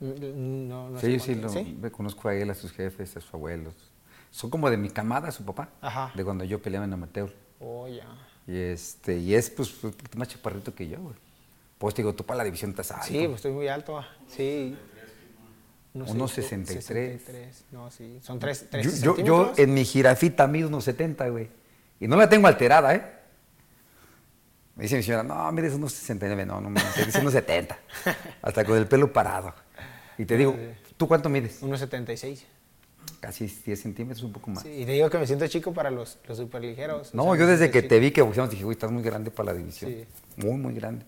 [0.00, 1.50] No, no sí, sé sí, lo,
[1.80, 3.74] me conozco a él, a sus jefes, a sus abuelos.
[4.30, 5.70] Son como de mi camada, su papá.
[5.80, 6.12] Ajá.
[6.14, 7.32] De cuando yo peleaba en amateur.
[7.60, 8.04] Oh, ya.
[8.46, 9.72] Y este, y es pues
[10.16, 11.14] más chaparrito que yo, güey.
[11.78, 13.06] Pues te digo, tú para la división estás alto.
[13.06, 13.98] Sí, pues estoy muy alto.
[13.98, 14.76] ah, Sí.
[15.92, 16.66] No sé, 1.63.
[16.66, 18.18] 63, No, sí.
[18.20, 18.68] Son 3,
[19.00, 21.48] yo, yo, yo en mi jirafita mido unos 70, güey.
[22.00, 23.12] Y no la tengo alterada, ¿eh?
[24.74, 26.46] Me dice mi señora, no, mides unos 69.
[26.46, 26.70] No, no,
[27.06, 27.78] dice unos 70.
[28.42, 29.54] Hasta con el pelo parado.
[30.18, 30.56] Y te digo,
[30.96, 31.62] ¿tú cuánto mides?
[31.62, 32.42] 1.76.
[33.20, 34.64] Casi 10 centímetros, un poco más.
[34.64, 37.14] Sí, y te digo que me siento chico para los, los superligeros.
[37.14, 37.88] o No, sea, yo desde que chico.
[37.90, 39.92] te vi que boxeamos dije, güey, estás muy grande para la división.
[39.92, 40.04] Sí.
[40.44, 41.06] Muy, muy grande.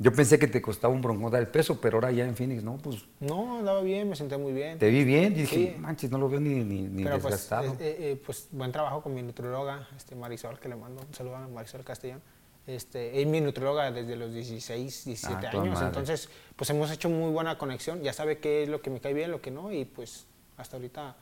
[0.00, 2.62] Yo pensé que te costaba un broncón dar el peso, pero ahora ya en Phoenix,
[2.62, 4.78] no, pues No, andaba bien, me senté muy bien.
[4.78, 5.80] te vi bien y dije, Sí.
[5.80, 7.72] manches, no lo veo ni, ni, ni Pero pues, desgastado.
[7.72, 11.12] eh, eh, eh, pues buen trabajo con mi nutrióloga, este, Marisol, que le mando un
[11.14, 12.22] saludo a Marisol Castellón.
[12.68, 17.32] Este, es mi nutrióloga desde los 16, 17 Ah, años, entonces pues hemos hecho muy
[17.32, 19.84] buena conexión, ya sabe qué es lo que me cae bien, lo que no, y
[19.86, 20.26] pues
[20.58, 21.16] hasta ahorita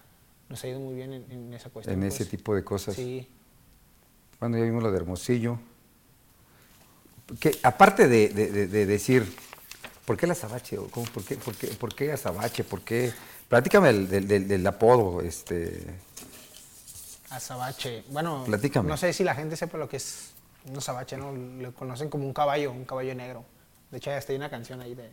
[0.49, 1.97] nos ha ido muy bien en, en esa cuestión.
[1.97, 2.31] en ese pues.
[2.31, 2.95] tipo de cosas.
[2.97, 3.29] Sí,
[4.41, 5.59] Bueno, ya vimos lo de Hermosillo.
[7.41, 9.37] Que, aparte de, de- de- de decir,
[10.05, 10.79] ¿por qué la Azabache?
[10.79, 11.07] ¿O cómo?
[11.07, 12.62] ¿Por, qué, por, qué, ¿Por qué Azabache?
[12.64, 13.12] ¿Por qué?
[13.49, 15.20] Platícame del- del- del apodo.
[15.22, 15.85] Este,
[17.31, 18.05] azabache.
[18.09, 18.89] Bueno, Platícame.
[18.89, 20.31] no sé si la gente sepa lo que es
[20.68, 21.33] un azabache, ¿no?
[21.33, 23.45] Lo conocen como un caballo, un caballo negro.
[23.91, 25.11] De hecho, hasta hay una canción ahí de...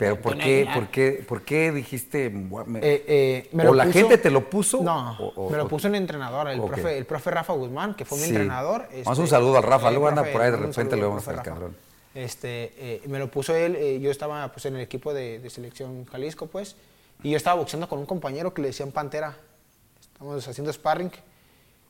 [0.00, 2.26] pero ¿por qué, por, qué, ¿por qué dijiste?
[2.26, 4.82] Eh, eh, me ¿O la puso- gente te lo puso?
[4.82, 6.68] No, o- o- me lo puso un entrenador, el, Ok.
[6.72, 8.30] profe, el profe Rafa Guzmán, que fue mi Sí.
[8.30, 8.88] entrenador.
[9.04, 11.76] Vamos un saludo al Rafa, luego anda por ahí, de repente le vamos al cabrón.
[12.14, 15.50] Este, eh, me lo puso él, eh, yo estaba pues, en el equipo de, de
[15.50, 16.74] selección Jalisco, pues,
[17.22, 19.36] y yo estaba boxeando con un compañero que le decían Pantera.
[20.00, 21.12] Estamos haciendo sparring,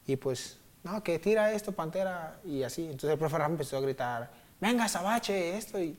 [0.06, 2.82] y pues, no, que tira esto, Pantera, y así.
[2.86, 4.30] Entonces el profe Rafa empezó a gritar,
[4.60, 5.96] venga, Sabache, esto, y,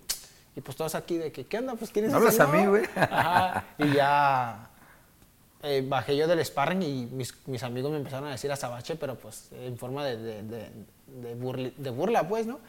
[0.55, 1.75] y pues todos aquí de que, ¿qué onda?
[1.75, 2.83] Pues, ¿quién hablas a mí, güey?
[2.95, 4.69] Ajá, y ya
[5.63, 9.15] eh, bajé yo del sparring y mis, mis amigos me empezaron a decir azabache, pero
[9.15, 10.69] pues en forma de, de, de,
[11.21, 12.59] de burli- de burla, pues, ¿no?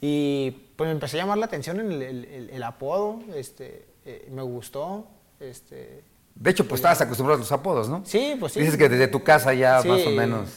[0.00, 4.28] Y pues me empezó a llamar la atención el, el- el- el apodo, este, eh,
[4.30, 5.06] me gustó,
[5.40, 6.02] este...
[6.34, 8.02] De hecho, pues estabas acostumbrado a los apodos, ¿no?
[8.04, 8.60] Sí, pues sí.
[8.60, 10.50] Dices que desde tu casa ya Sí, más o menos.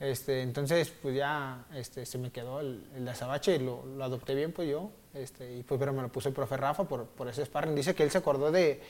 [0.00, 4.02] Este, entonces, pues ya este, se me quedó el, el de azabache y lo, lo
[4.02, 4.90] adopté bien, pues yo.
[5.12, 7.74] Este, y pues, pero me lo puso el profe Rafa por, por ese sparring.
[7.74, 8.80] Dice que él se acordó de,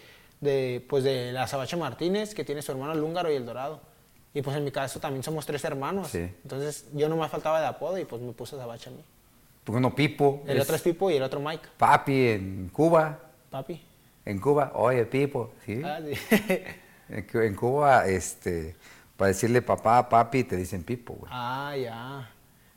[0.40, 3.80] de, pues, de la azabache Martínez, que tiene su hermano el húngaro y el dorado.
[4.32, 6.08] Y pues en mi caso también somos tres hermanos.
[6.08, 6.20] Sí.
[6.20, 9.02] Entonces yo no me faltaba de apodo y pues me puso azabache a mí.
[9.64, 10.44] Porque uno Pipo.
[10.46, 11.68] El es otro es Pipo y el otro Mike.
[11.76, 13.18] Papi en Cuba.
[13.50, 13.82] Papi.
[14.24, 15.82] En Cuba, oye, Pipo, ¿sí?
[15.84, 16.62] Ah, sí.
[17.34, 18.76] En Cuba, este,
[19.20, 21.30] para decirle papá, papi, te dicen Pipo, güey.
[21.30, 22.30] Ah, ya.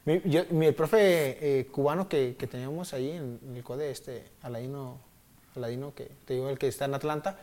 [0.04, 3.89] Mi, yo- mi- el profe eh, cubano que, que teníamos ahí en, en el CODE,
[3.89, 4.98] este, Aladino,
[5.56, 7.39] Aladino, que te digo, el que está en Atlanta.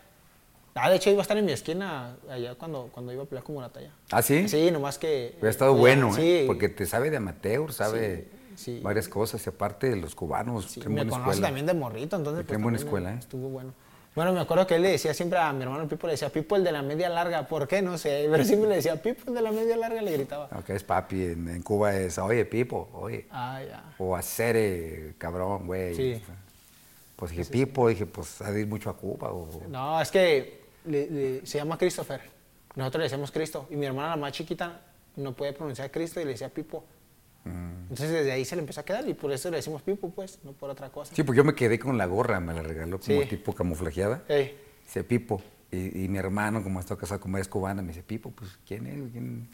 [0.74, 3.42] Ah, de hecho iba a estar en mi esquina allá cuando, cuando iba a pelear
[3.42, 3.90] con Murataya.
[4.10, 4.46] ¿Ah, sí?
[4.50, 5.30] Sí, nomás que...
[5.36, 6.44] Hubiera estado bueno, sí, ¿eh?
[6.46, 8.80] Porque te sabe de amateur, sabe Sí, sí.
[8.82, 9.44] varias cosas.
[9.46, 11.46] Y aparte, los cubanos sí, me conoce escuela.
[11.48, 12.46] también de morrito, entonces...
[12.46, 13.18] Tienen buena escuela, ¿eh?
[13.18, 13.72] Estuvo bueno.
[14.14, 16.56] Bueno, me acuerdo que él le decía siempre a mi hermano Pipo, le decía Pipo
[16.56, 17.46] el de la media larga.
[17.46, 17.80] ¿Por qué?
[17.80, 20.48] No sé, pero siempre le decía Pipo el de la media larga, le gritaba.
[20.50, 23.26] Acá es papi, en, en Cuba es, oye, Pipo, oye.
[23.30, 23.94] Ah, ya.
[23.98, 25.94] O hacer cabrón, güey.
[25.94, 26.22] Sí.
[27.14, 29.30] Pues dije, Pipo, dije, pues ha de ir mucho a Cuba.
[29.30, 29.48] O...
[29.68, 32.20] No, es que le- le- se llama Christopher.
[32.74, 33.66] Nosotros le decimos Cristo.
[33.70, 34.80] Y mi hermana, la más chiquita,
[35.16, 36.82] no puede pronunciar Cristo y le decía Pipo.
[37.44, 37.82] Mm.
[37.82, 40.38] Entonces desde ahí se le empezó a quedar y por eso le decimos Pipo, pues,
[40.44, 41.14] no por otra cosa.
[41.14, 43.26] Sí, porque yo me quedé con la gorra, me la regaló como Sí.
[43.28, 44.22] tipo camuflajeada.
[44.28, 45.42] Ey, Dice Pipo.
[45.72, 48.86] Y, y mi hermano, como está casado con varias cubanas, me dice, Pipo, pues, ¿quién
[48.86, 48.94] es?
[49.12, 49.48] ¿Quién?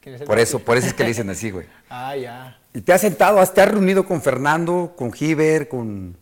[0.00, 1.66] ¿quién es el Por eso, por eso es que le dicen así, güey.
[1.90, 2.58] Ah, ya.
[2.72, 6.16] Y te has sentado, has- te has reunido con Fernando, con Giver, con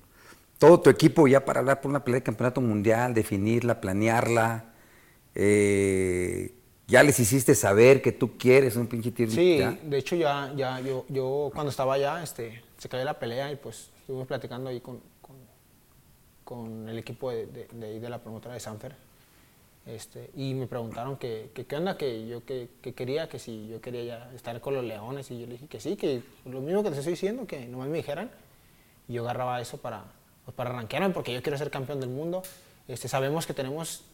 [0.58, 4.64] todo tu equipo ya para hablar por una pelea de campeonato mundial, definirla, planearla.
[5.36, 6.52] Eh,
[6.88, 9.30] ya les hiciste saber que tú quieres un pinche tiro.
[9.30, 9.72] Sí, ¿ya?
[9.72, 13.56] de hecho ya, ya, yo, yo cuando estaba allá, este, se cayó la pelea y
[13.56, 15.36] pues estuvimos platicando ahí con, con,
[16.44, 18.96] con el equipo de, de, de ahí de la promotora de Sanfer.
[19.86, 23.68] Este, y me preguntaron que, que qué onda, que yo que, que quería, que si
[23.68, 25.30] yo quería ya estar con los leones.
[25.30, 27.88] Y yo le dije que sí, que lo mismo que te estoy diciendo, que nomás
[27.88, 28.30] me dijeran.
[29.08, 30.04] Y yo agarraba eso para,
[30.44, 32.42] pues para arranquearme, porque yo quiero ser campeón del mundo.
[32.86, 34.04] Este, sabemos que tenemos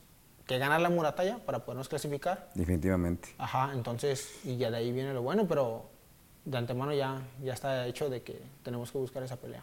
[0.47, 2.51] que ganar la muratalla para podernos clasificar.
[2.55, 3.31] Definitivamente.
[3.39, 5.87] Ajá, entonces, y ya de ahí viene lo bueno, pero
[6.45, 9.63] de antemano ya, ya está hecho de que tenemos que buscar esa pelea.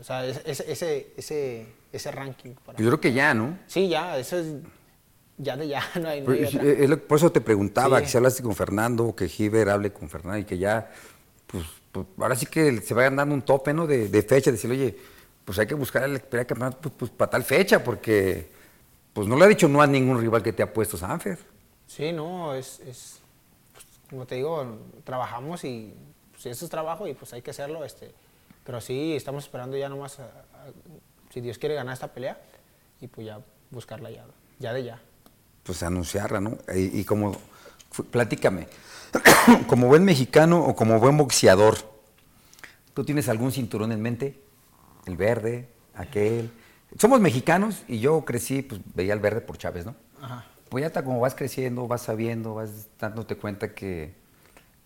[0.00, 2.50] O sea, es- es- ese, ese, ese ranking.
[2.64, 2.78] Para...
[2.78, 3.58] Yo creo que ya, ¿no?
[3.66, 4.46] Sí, ya, eso es
[5.38, 6.62] ya de ya, no hay, no hay Pues, otra.
[6.70, 8.04] es lo- por eso te preguntaba, Sí.
[8.04, 10.90] que si hablaste con Fernando, que Giver hable con Fernando y que ya,
[11.46, 13.86] pues, pues, ahora sí que se vayan dando un tope, ¿no?
[13.88, 14.96] De, de fecha, decirle, oye,
[15.44, 18.54] pues hay que buscar el de campeonato pues, pues, para tal fecha, porque
[19.16, 21.38] pues no le ha dicho no a ningún rival que te ha puesto Sanfer.
[21.86, 23.20] Sí, no, es, es
[23.72, 25.94] pues, como te digo, trabajamos y
[26.32, 27.82] pues, eso es trabajo y pues hay que hacerlo.
[27.82, 28.12] Este,
[28.62, 32.38] pero sí, estamos esperando ya nomás, a- a- si Dios quiere ganar esta pelea
[33.00, 33.40] y pues ya
[33.70, 34.26] buscarla ya,
[34.58, 35.00] ya de ya.
[35.62, 36.58] Pues anunciarla, ¿no?
[36.74, 37.32] Y, y como,
[38.10, 38.68] platícame,
[39.66, 41.78] como buen mexicano o como buen boxeador,
[42.92, 44.42] ¿tú tienes algún cinturón en mente?
[45.06, 46.50] El verde, aquel.
[46.98, 49.94] Somos mexicanos y yo crecí, pues veía el verde por Chávez, ¿no?
[50.20, 50.46] Ajá.
[50.68, 54.14] Pues ya está como vas creciendo, vas sabiendo, vas dándote cuenta que,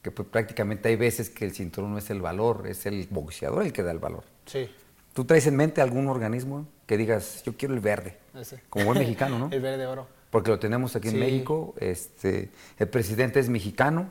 [0.03, 3.64] que pues, prácticamente hay veces que el cinturón no es el valor, es el boxeador
[3.64, 4.24] el que da el valor.
[4.46, 4.68] Sí,
[5.12, 8.16] ¿Tú traes en mente algún organismo que digas, yo quiero el verde?
[8.38, 8.61] ese.
[8.68, 9.48] Como buen mexicano, ¿no?
[9.53, 10.07] El verde oro.
[10.30, 11.18] Porque lo tenemos aquí en.
[11.18, 14.09] México, este, el presidente es mexicano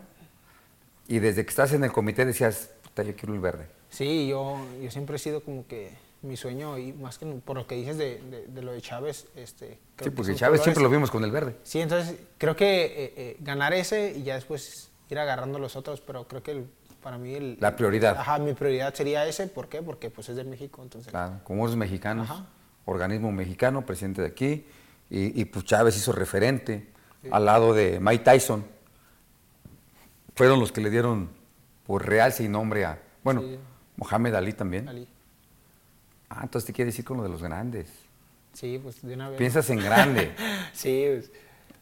[1.07, 3.67] y desde que estás en el comité decías, puta, yo quiero el verde.
[3.89, 5.91] Sí, yo, yo siempre he sido como que
[6.21, 9.27] mi sueño, y más que por lo que dices de, de- de lo de Chávez,
[9.35, 11.55] este, creo Sí, son Chávez siempre lo vimos con el verde.
[11.63, 16.01] Sí, entonces creo que eh, eh, ganar ese y ya después ir agarrando los otros,
[16.01, 16.65] pero creo que el-
[17.01, 17.57] para mí el...
[17.61, 18.17] La prioridad.
[18.17, 19.81] Ajá, mi prioridad sería ese, ¿por qué?
[19.81, 21.09] Porque pues es de México, entonces...
[21.09, 22.45] Claro, como los mexicanos, Ajá.
[22.85, 24.65] organismo mexicano, presidente de aquí,
[25.09, 26.89] y, y, pues Chávez hizo referente
[27.31, 28.65] al lado de Mike Tyson.
[30.35, 31.29] Fueron los que le dieron
[31.85, 33.57] por realce y nombre a, bueno, Sí.
[33.97, 34.87] Mohamed Ali también.
[34.87, 35.07] Ali.
[36.29, 37.87] Ah, entonces te quiere decir con lo de los grandes.
[38.53, 39.37] Sí, pues de una vez.
[39.37, 40.31] Piensas en grande.
[40.73, 41.31] sí, pues,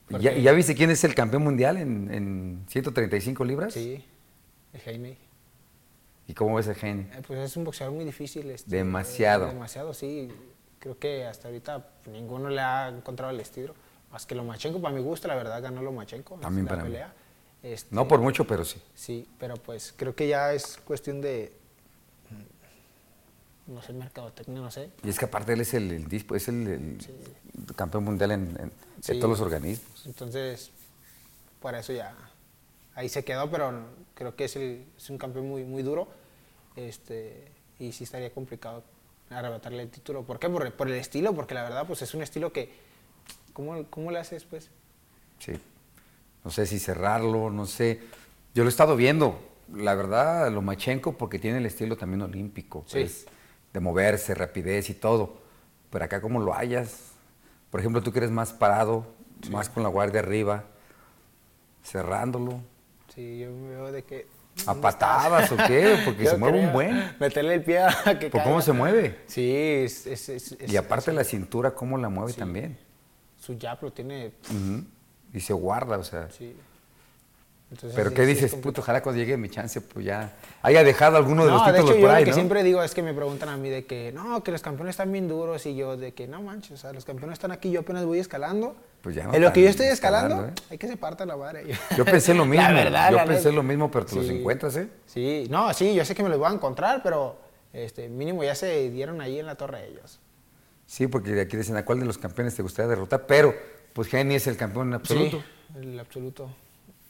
[0.09, 3.73] ¿Y porque- ya, viste quién es el campeón mundial en, en 135 libras?
[3.73, 4.03] Sí,
[4.73, 5.17] el Jaime.
[6.27, 7.05] ¿Y cómo ves el genio?
[7.13, 8.49] Eh, Pues es un boxeador muy difícil.
[8.51, 9.45] este, Demasiado.
[9.47, 10.29] eh, demasiado, sí.
[10.79, 13.73] Creo que hasta ahorita ninguno le ha encontrado el estilo.
[14.11, 16.35] Más que Lomachenko, para mi gusto, la verdad, ganó Lomachenko.
[16.35, 16.89] en También la para mí.
[16.89, 17.13] pelea.
[17.63, 18.81] Este, No por mucho, pero sí.
[18.93, 21.51] Sí, pero pues creo que ya es cuestión de.
[23.67, 24.89] No sé, mercadotecnia, no sé.
[25.03, 28.71] Y es que aparte él es el, el dispo- es el, el campeón mundial en,
[29.05, 30.05] todos los organismos.
[30.05, 30.71] Entonces,
[31.61, 32.15] por eso ya
[32.95, 33.73] ahí se quedó, pero
[34.13, 36.07] creo que es, el- es un campeón muy, muy duro.
[36.77, 38.83] Este, y sí estaría complicado
[39.29, 40.23] arrebatarle el título.
[40.23, 40.49] ¿Por qué?
[40.49, 42.71] Por, por el estilo, porque la verdad pues es un estilo que...
[43.51, 44.69] ¿Cómo, cómo le haces pues?
[45.39, 45.53] Sí.
[46.45, 47.99] No sé si cerrarlo, no sé.
[48.53, 49.39] Yo lo he estado viendo.
[49.73, 52.85] La verdad, Lomachenko, porque tiene el estilo también olímpico.
[52.87, 52.99] Sí.
[52.99, 53.25] pues,
[53.77, 55.37] de moverse, rapidez y todo.
[55.91, 57.11] Pero acá, ¿cómo lo hayas?
[57.69, 59.05] Por ejemplo, tú que eres más parado,
[59.51, 60.63] más con la guardia arriba,
[61.83, 62.59] cerrándolo.
[63.13, 64.27] Sí, yo me veo de que...
[64.61, 65.99] ¿A ¿dónde patadas o qué?
[66.05, 67.15] Porque Yo se mueve un buen.
[67.19, 69.19] Meterle el pie a que ¿Por cómo se mueve?
[69.27, 70.07] Sí, es...
[70.07, 72.39] es- es- es- Y aparte es- la cintura, ¿cómo la mueve Sí.
[72.39, 72.77] también?
[73.39, 74.31] Su jab lo tiene...
[75.33, 76.31] Y se guarda, o sea.
[76.31, 76.55] Sí.
[77.69, 78.55] Entonces, Pero ¿qué sí dices?
[78.55, 81.89] Puto, ojalá cuando llegue mi chance, pues ya haya dejado alguno de los de títulos
[81.89, 82.35] hecho, yo por lo ahí, que ¿no?
[82.35, 85.11] siempre digo es que me preguntan a mí de que, no, que los campeones están
[85.11, 87.81] bien duros y yo de que, no manches, o sea, los campeones están aquí, yo
[87.81, 88.77] apenas voy escalando.
[89.01, 90.65] Pues ya no en lo que yo estoy escalando, escalando, ¿eh?
[90.71, 91.65] hay que se parta la madre.
[91.97, 94.77] Yo pensé lo mismo, La verdad, yo la pensé lo mismo, pero te los encuentras,
[94.77, 94.87] ¿eh?
[95.05, 97.37] Sí, no, sí, yo sé que me los voy a encontrar, pero
[97.73, 100.19] este, mínimo ya se dieron ahí en la torre ellos.
[100.85, 103.53] Sí, porque de aquí dicen a cuál de los campeones te gustaría derrotar, pero
[103.91, 105.43] pues Geni es el campeón absoluto.
[105.73, 106.49] Sí, el absoluto.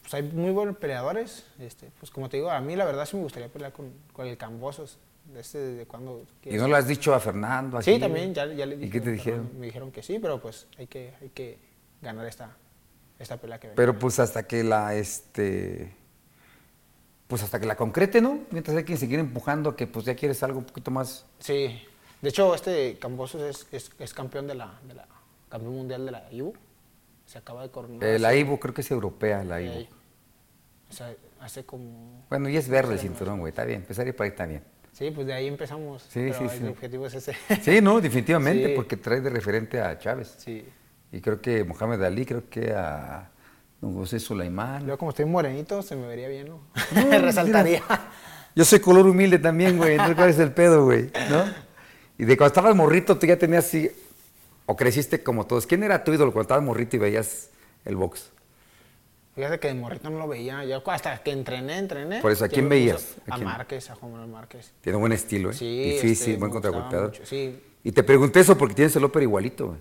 [0.08, 1.44] Pues hay muy buenos peleadores.
[1.58, 4.26] Este, pues como te digo, a mí la verdad sí me gustaría pelear con, con
[4.26, 4.98] el Cambosos.
[5.26, 7.82] De este, cuando Y no le has dicho a Fernando.
[7.82, 8.92] Sí, también, ya, ya le ¿Y dije.
[8.92, 9.50] qué te dijeron?
[9.58, 11.58] Me dijeron que sí, pero pues hay que, hay que
[12.00, 12.56] ganar esta,
[13.18, 13.68] esta pelea que.
[13.68, 15.94] Pero pues hasta que la, este,
[17.26, 18.46] pues hasta que la concrete, ¿no?
[18.50, 21.26] Mientras hay quien seguir empujando que pues ya quieres algo un poquito más.
[21.38, 21.82] Sí,
[22.22, 25.06] de hecho este Cambosos es, es, es campeón de la, de la,
[25.50, 26.54] campeón mundial de la IBU.
[27.26, 28.02] Se acaba de coronar.
[28.02, 29.86] Eh, la Ivo creo que es europea, la eh,
[30.90, 32.24] O sea, hace como...
[32.30, 34.62] Bueno, y es verde el cinturón, güey, está bien, empezaría por ahí está bien.
[34.92, 36.02] Sí, pues de ahí empezamos.
[36.02, 36.64] Sí, pero sí, el sí.
[36.66, 37.36] objetivo es ese.
[37.62, 38.72] Sí, no, definitivamente, Sí.
[38.74, 40.34] porque trae de referente a Chávez.
[40.38, 40.66] sí.
[41.10, 43.30] Y creo que Mohamed Ali, creo que a
[43.80, 44.82] don José Sulaimán.
[44.84, 46.60] Luego como estoy morenito, se me vería bien, ¿no?
[46.94, 47.82] No, Resaltaría.
[48.54, 49.92] Yo soy color humilde también, güey.
[49.92, 51.10] Entonces, ¿cuál es el pedo, güey?
[51.30, 51.44] ¿No?
[52.18, 53.90] Y de cuando estabas morrito, tú ya tenías así
[54.66, 55.66] ¿O creciste como todos?
[55.66, 57.48] ¿Quién era tu ídolo cuando estabas morrito y veías
[57.86, 58.30] el box?
[59.38, 60.64] Fíjate que de morrito no lo veía.
[60.64, 62.20] Yo hasta que entrené, entrené.
[62.20, 63.14] Por eso, ¿a quién veías?
[63.28, 63.44] ¿A A, quién?
[63.46, 64.72] Márquez, a Juan Manuel Márquez.
[64.80, 65.54] Tiene buen estilo, ¿eh?
[65.54, 67.12] Sí, Difícil, este, buen contragolpeador.
[67.22, 67.62] sí.
[67.84, 69.78] Y te pregunté eso porque tienes el López igualito, güey.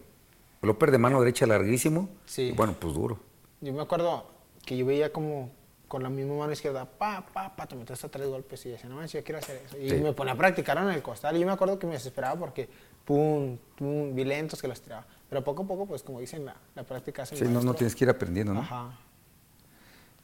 [0.61, 2.07] El López de mano derecha larguísimo.
[2.27, 2.43] Sí.
[2.43, 3.17] Y bueno, pues duro.
[3.59, 4.27] Yo me acuerdo
[4.63, 5.49] que yo veía como
[5.87, 8.87] con la misma mano izquierda, pa, pa, pa, te metes hasta tres golpes y decía,
[8.89, 9.75] no manches, yo quiero hacer eso.
[9.79, 9.95] Y Sí.
[9.95, 12.69] me ponía a practicar en el costal y yo me acuerdo que me desesperaba porque,
[13.03, 15.07] pum, pum, vi lentos que los tiraba.
[15.27, 17.95] Pero poco a poco, pues como dicen, la, la práctica hace Sí, no, no tienes
[17.95, 18.59] que ir aprendiendo, ¿no?
[18.59, 18.91] Ajá.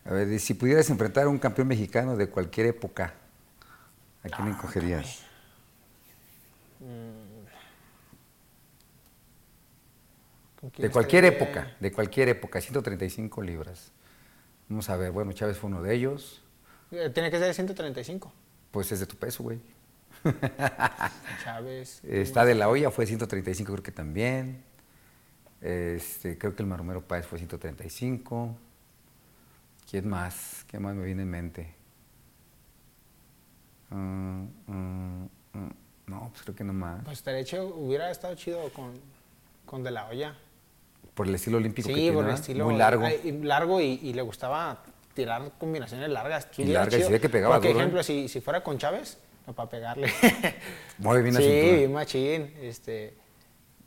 [0.06, 3.14] A ver, si pudieras enfrentar a un campeón mexicano de cualquier época,
[4.24, 5.24] ¿a Ah, quién encogerías?
[10.60, 11.46] ¿Con quién De cualquier estaría?
[11.46, 13.92] época, de cualquier época, 135 libras.
[14.70, 16.42] Vamos a ver, bueno, Chávez fue uno de ellos.
[16.92, 18.32] Eh, Tiene que ser de 135.
[18.72, 19.60] Pues es de tu peso, güey.
[21.44, 22.02] Chávez.
[22.04, 24.64] Está de la olla, fue 135, creo que también.
[25.62, 28.58] Este, creo que el Maromero Páez fue 135.
[29.90, 30.66] ¿Quién más?
[30.70, 31.76] ¿Quién más me viene en mente?
[33.90, 35.30] Mm, mm,
[36.08, 37.04] no, pues creo que no más.
[37.04, 38.94] Pues estaría chido, hubiera estado chido con,
[39.66, 40.36] con De La Hoya.
[41.14, 42.66] Por el estilo olímpico que Sí, tiene, por el estilo.
[42.66, 43.08] Muy largo.
[43.44, 46.48] largo y, y le gustaba tirar combinaciones largas.
[46.58, 47.82] Y largas, y que pegaba Por duro, ¿eh?
[47.82, 50.12] ejemplo, si, si fuera con Chávez, no para pegarle.
[50.98, 51.78] Mueve bien la sí, cintura.
[51.78, 52.54] bien machín.
[52.62, 53.14] Este,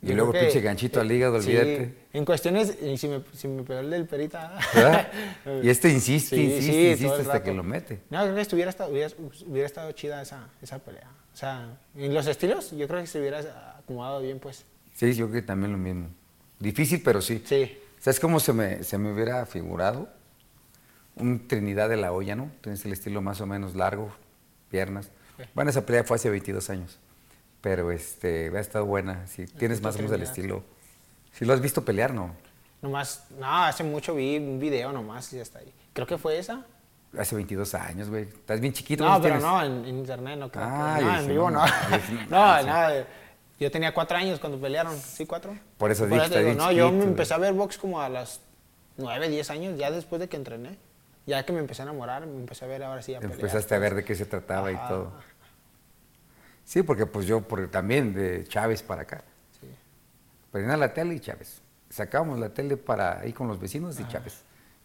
[0.01, 1.93] Y luego pinche ganchito al hígado, sí, olvídate.
[2.13, 4.57] En cuestiones, y si me, si me pegó el del perita.
[4.73, 5.11] ¿Verdad?
[5.63, 8.01] Y este insiste, Sí, insiste, sí, insiste hasta que lo mete.
[8.09, 9.13] No, creo que estuviera hubiera,
[9.47, 11.09] hubiera estado chida esa, esa pelea.
[11.33, 14.65] O sea, en los estilos, yo creo que se hubiera acomodado bien, pues.
[14.93, 16.09] Sí, yo creo que también lo mismo.
[16.59, 17.43] Difícil, pero sí.
[17.45, 17.77] Sí.
[17.99, 20.09] ¿Sabes cómo se me, se me hubiera figurado?
[21.15, 22.51] Un Trinidad de la olla, ¿no?
[22.61, 24.11] Tienes el estilo más o menos largo,
[24.69, 25.09] piernas.
[25.37, 25.43] Sí.
[25.55, 26.99] Bueno, esa pelea fue hace 22 años.
[27.67, 29.27] Pero este, ha estado buena.
[29.27, 30.31] Si tienes tipo más o menos el Trinidad.
[30.31, 30.63] estilo.
[31.33, 32.33] Si lo has visto pelear, ¿no?
[32.81, 35.73] Nomás, no, hace mucho vi un video nomás y ya está ahí.
[35.91, 36.63] Creo que fue esa.
[37.17, 38.23] Hace 22 años, güey.
[38.23, 39.03] Estás bien chiquito.
[39.03, 39.53] No, ¿cuántos pero tienes?
[39.53, 40.63] no, en, en internet no creo.
[40.65, 41.71] que- Ah, no, yo en vivo no, no.
[42.29, 43.05] No, sí.
[43.59, 44.97] Yo tenía cuatro años cuando pelearon.
[44.97, 45.53] ¿Sí, cuatro?
[45.77, 48.39] Por eso dije, No, yo me chiquito, empecé a ver box como a las
[48.95, 50.77] nueve, diez años, ya después de que entrené.
[51.25, 53.35] Ya que me empecé a enamorar, me empecé a ver ahora sí a pelear.
[53.37, 54.87] Empezaste a ver de qué se trataba y Ajá.
[54.87, 55.11] todo.
[56.67, 59.23] Sí, porque pues yo por, también de Chávez para acá.
[59.61, 59.67] Sí.
[60.51, 61.61] Prendía la tele y Chávez.
[61.89, 64.41] Sacábamos la tele para ir con los vecinos y Chávez.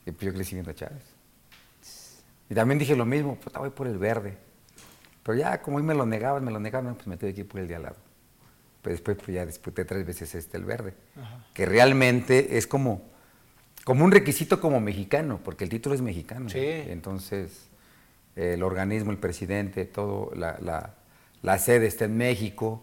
[0.06, 1.02] Y pues yo crecí viendo a Chávez.
[2.48, 4.38] Y también dije lo mismo, puta, voy por el verde.
[5.24, 7.48] Pero ya, como hoy me lo negaban, me lo negaban, pues me tuve que ir
[7.48, 7.96] por el de al lado.
[8.80, 10.94] Pero después pues ya disputé tres veces este, el verde.
[11.20, 11.46] Ajá.
[11.52, 13.02] Que realmente es como,
[13.82, 16.48] como un requisito como mexicano, porque el título es mexicano.
[16.48, 16.60] Sí.
[16.60, 17.66] Entonces,
[18.36, 20.94] el organismo, el presidente, todo, la, la-
[21.43, 22.82] la sede está en México.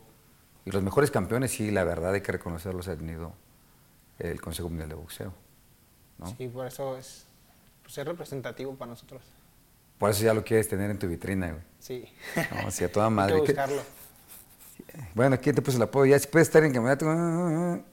[0.66, 3.34] Y los mejores campeones, sí, la verdad hay que reconocerlos, ha tenido
[4.20, 5.34] el Consejo Mundial de Boxeo.
[6.18, 6.28] ¿no?
[6.38, 7.26] Sí, por eso es,
[7.82, 9.22] pues es representativo para nosotros.
[9.98, 11.64] Por eso ya lo quieres tener en tu vitrina, güey.
[11.80, 12.06] Sí.
[12.64, 13.36] No, sí, a toda madre.
[13.36, 13.82] Hay que ¿Qué- buscarlo.
[15.14, 16.06] Bueno, aquí te puse el apodo.
[16.06, 17.84] Ya si puedes estar en campeonato.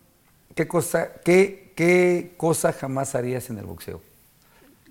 [0.55, 4.01] ¿Qué cosa, qué, ¿Qué cosa jamás harías en el boxeo?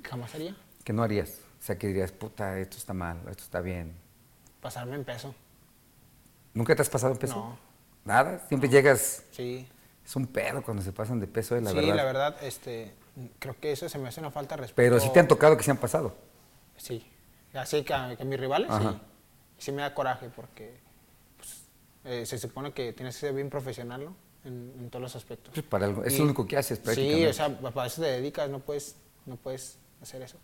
[0.04, 1.40] Jamás haría Que no harías.
[1.60, 3.94] O sea, que dirías, puta, esto está mal, esto está bien.
[4.62, 5.34] pasarme en peso.
[6.56, 7.36] ¿Nunca te has pasado en peso?
[7.36, 7.58] No.
[8.06, 8.42] Nada.
[8.48, 9.24] Siempre llegas.
[9.32, 9.68] Sí.
[10.04, 11.96] Es un pedo cuando se pasan de peso, eh, la sí, verdad.
[11.96, 12.94] la verdad, este,
[13.40, 14.76] creo que eso se me hace una falta de respeto.
[14.78, 16.16] Pero sí te han tocado que se han pasado.
[16.78, 17.06] Sí.
[17.54, 18.94] Así que a, que a mis rivales, Ajá.
[18.94, 19.00] sí.
[19.58, 20.78] Sí me da coraje porque
[21.38, 21.64] pues,
[22.04, 24.16] eh, se supone que tienes que ser bien profesional, ¿no?
[24.44, 25.52] En, en todos los aspectos.
[25.54, 27.24] Pues para algo- es Y- lo único que haces prácticamente.
[27.24, 28.96] Sí, o sea, pa- para eso te dedicas, no puedes,
[29.26, 30.38] no puedes hacer eso.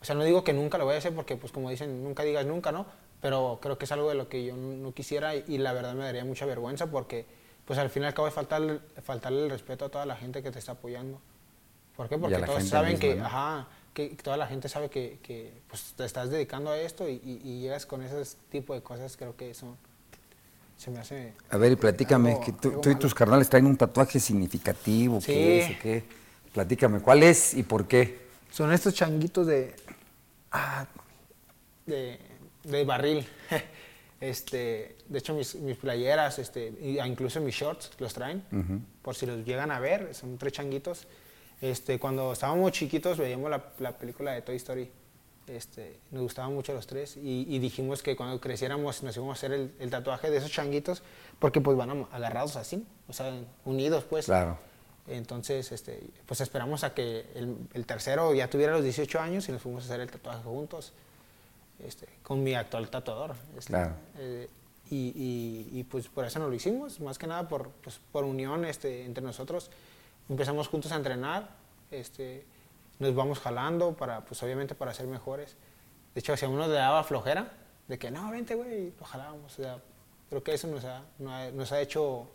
[0.00, 2.24] O sea, no digo que nunca lo voy a hacer porque, pues como dicen, nunca
[2.24, 2.86] digas nunca, ¿no?
[3.20, 5.94] Pero creo que es algo de lo que yo no quisiera y, y la verdad
[5.94, 7.24] me daría mucha vergüenza porque,
[7.64, 10.42] pues al fin y al cabo es faltarle, faltarle el respeto a toda la gente
[10.42, 11.20] que te está apoyando.
[11.96, 12.18] ¿Por qué?
[12.18, 13.24] Porque todos saben misma, que, ¿no?
[13.26, 17.14] ajá, que toda la gente sabe que, que, pues, te estás dedicando a esto y,
[17.24, 19.74] y- y llegas con ese tipo de cosas, creo que eso
[20.76, 21.32] se me hace...
[21.48, 25.22] A ver, y platícame, Algo- que tú, tú y tus carnales traen un tatuaje significativo,
[25.22, 25.32] Sí.
[25.32, 26.04] ¿qué es qué?
[26.52, 28.26] Platícame, ¿cuál es y por qué?
[28.50, 29.74] Son estos changuitos de.
[30.52, 30.86] ah,
[31.86, 32.18] de,
[32.66, 33.26] de barril.
[34.18, 38.42] Este, de hecho, mis, mis playeras, este, y incluso mis shorts los traen.
[39.02, 41.06] Por si los llegan a ver, son tres changuitos.
[41.60, 44.90] Este, cuando estábamos chiquitos veíamos la, la película de Toy Story.
[45.46, 49.38] Este, nos gustaban mucho los tres y, y dijimos que cuando creciéramos nos íbamos a
[49.38, 51.04] hacer el, el tatuaje de esos changuitos
[51.38, 53.32] porque pues van agarrados así, o sea,
[53.64, 54.24] unidos pues.
[54.26, 54.58] Claro.
[55.06, 59.52] Entonces, este, pues esperamos a que el, el tercero ya tuviera los 18 años y
[59.52, 60.92] nos fuimos a hacer el tatuaje juntos,
[61.80, 63.34] este, con mi actual tatuador.
[63.56, 63.94] este, Claro.
[64.18, 64.48] eh,
[64.88, 68.64] y, y, pues por eso no lo hicimos, más que nada por, pues, por unión
[68.64, 69.68] este, entre nosotros.
[70.28, 71.50] Empezamos juntos a entrenar,
[71.90, 72.46] este,
[73.00, 75.56] nos vamos jalando para, pues obviamente para ser mejores.
[76.14, 77.52] De hecho, si a uno le daba flojera,
[77.88, 79.58] de que no, vente, güey, lo jalábamos.
[79.58, 79.78] O sea,
[80.28, 82.28] creo que eso nos ha, nos ha hecho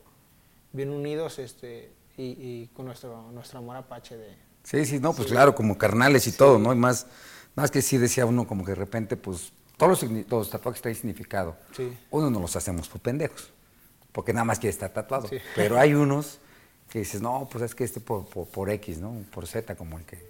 [0.74, 4.36] bien unidos este, y, y, con nuestro, nuestro amor apache de...
[4.64, 6.72] Sí, sí, no, pues claro, como carnales y todo, ¿no?
[6.72, 7.08] Y más,
[7.56, 10.96] más que sí decía uno como que de repente, pues, todos los, los tatuajes traen
[10.96, 11.58] significado.
[11.76, 11.98] Sí.
[12.12, 13.52] Uno no los hacemos por pendejos,
[14.12, 15.30] porque nada más quiere estar tatuado.
[15.56, 16.40] Pero hay unos
[16.90, 19.24] que dices, no, pues es que este por, por, X, ¿no?
[19.32, 20.24] Por Z, como el que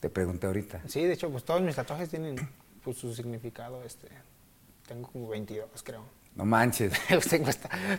[0.00, 0.82] te pregunté ahorita.
[0.86, 2.36] Sí, de hecho, pues todos mis tatuajes tienen
[2.82, 3.82] pues, su significado.
[3.84, 4.08] Este,
[4.86, 6.04] tengo como 22, creo.
[6.34, 6.92] No manches.
[7.30, 7.50] tengo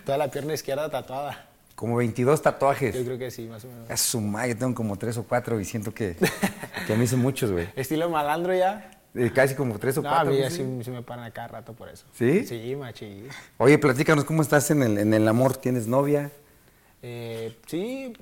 [0.05, 1.49] toda la pierna izquierda tatuada.
[1.75, 2.95] Como 22 tatuajes.
[2.95, 3.89] Yo creo que sí, más o menos.
[3.89, 6.15] Es su madre, yo tengo como 3 o 4 y siento que,
[6.87, 7.67] que me hizo muchos, güey.
[7.75, 8.91] Estilo malandro ya.
[9.13, 10.23] Eh, casi como 3 o 4.
[10.23, 12.05] No, a mí ya sí, me paran a cada rato por eso.
[12.13, 12.45] ¿Sí?
[12.45, 13.27] Sí, machi.
[13.57, 15.57] Oye, platícanos, ¿cómo estás en el, en el amor?
[15.57, 16.31] ¿Tienes novia?
[17.01, 18.13] Eh, sí.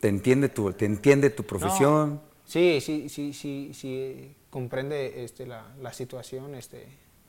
[0.00, 2.20] ¿Te entiende tu, te entiende tu profesión?
[2.44, 6.54] sí, sí, sí, sí, sí, comprende este, la, la situación.
[6.54, 6.86] Este,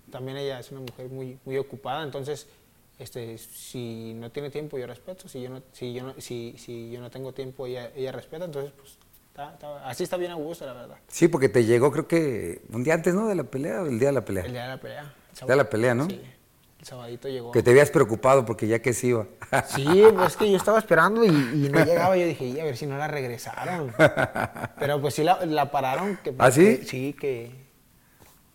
[0.10, 2.48] también ella es una mujer muy, muy ocupada, entonces
[3.02, 6.92] este, si no tiene tiempo yo respeto, si yo no, si yo no, si, si
[6.92, 8.98] yo no tengo tiempo ella, ella respeta, entonces pues
[9.86, 10.98] así está bien a gusto, la verdad.
[11.08, 13.28] Sí, porque te llegó creo que un día antes, ¿no?
[13.28, 14.46] De la pelea o el día de la pelea.
[14.46, 15.02] El día de la pelea.
[15.02, 16.08] El día de la pelea, ¿no?
[16.08, 16.22] Sí.
[16.80, 17.52] El sabadito llegó.
[17.52, 19.28] Que te habías preocupado porque ya que se iba.
[19.68, 22.18] Sí, pues es que yo estaba esperando y, no llegaba.
[22.18, 23.94] Yo dije, y a ver si no la regresaron.
[24.80, 26.18] Pero pues sí la, la pararon.
[26.24, 26.78] Que, ¿Ah, sí?
[26.86, 27.52] sí, que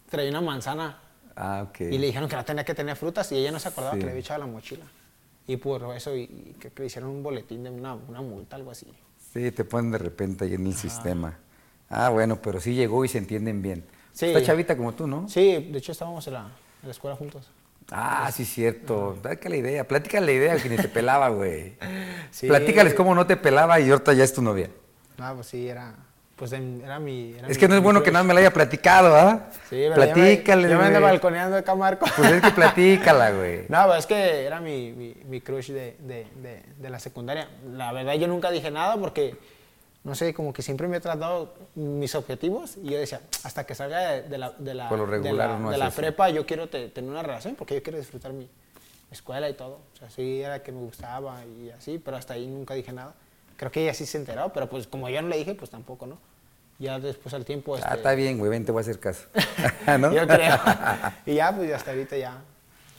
[0.08, 1.00] traía una manzana
[1.36, 1.80] Ah, ok.
[1.82, 4.04] Y le dijeron que no tenía que tener frutas y ella no se acordaba que
[4.04, 4.84] le había echado la mochila.
[5.46, 8.86] Y por eso, y, que, le hicieron un boletín de una, una, multa, algo así.
[9.32, 11.38] Sí, te ponen de repente ahí en el sistema.
[11.88, 13.84] Ah, bueno, pero sí llegó y se entienden bien.
[14.12, 14.26] Sí.
[14.26, 15.28] Está chavita como tú, ¿no?
[15.28, 17.48] Sí, de hecho estábamos en la, en la escuela juntos.
[17.90, 19.16] Ah, sí, cierto.
[19.22, 19.86] Dale la idea.
[19.86, 21.74] Platícale la idea que ni te pelaba, güey.
[22.30, 22.48] Sí.
[22.48, 24.70] Platícales cómo no te pelaba y ahorita ya es tu novia.
[25.18, 25.94] Ah, pues sí, era,
[26.36, 27.34] pues era mi.
[27.48, 29.48] es que no es bueno que nada me la haya platicado, ¿ah?
[29.70, 30.68] Sí, pero Platícale.
[30.68, 32.06] Yo me, ando balconeando acá, Marco.
[32.14, 33.64] Pues es que platícala, güey.
[33.70, 36.26] No, es que era mi, mi, mi crush de, de,
[36.76, 37.48] de, la secundaria.
[37.72, 39.34] La verdad, yo nunca dije nada porque,
[40.04, 43.74] no sé, como que siempre me he tratado mis objetivos y yo decía, hasta que
[43.74, 47.76] salga de, la, de la, regular, de la, prepa, yo quiero tener una relación porque
[47.76, 48.46] yo quiero disfrutar mi
[49.10, 49.80] escuela y todo.
[49.94, 53.14] O sea, sí era que me gustaba y así, pero hasta ahí nunca dije nada.
[53.56, 56.06] Creo que ella sí se enteró, pero pues como yo no le dije, pues tampoco,
[56.06, 56.18] ¿no?
[56.78, 57.74] Ya después al tiempo...
[57.74, 57.94] Ah, este...
[57.94, 59.26] está bien, güey, ven, te voy a hacer caso.
[59.98, 60.12] ¿No?
[60.12, 60.56] yo creo.
[61.26, 62.42] y ya, pues hasta ahorita ya...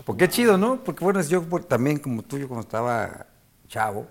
[0.05, 0.83] Porque qué chido, ¿no?
[0.83, 3.27] Porque bueno, yo también como tú, yo cuando estaba
[3.67, 4.07] chavo,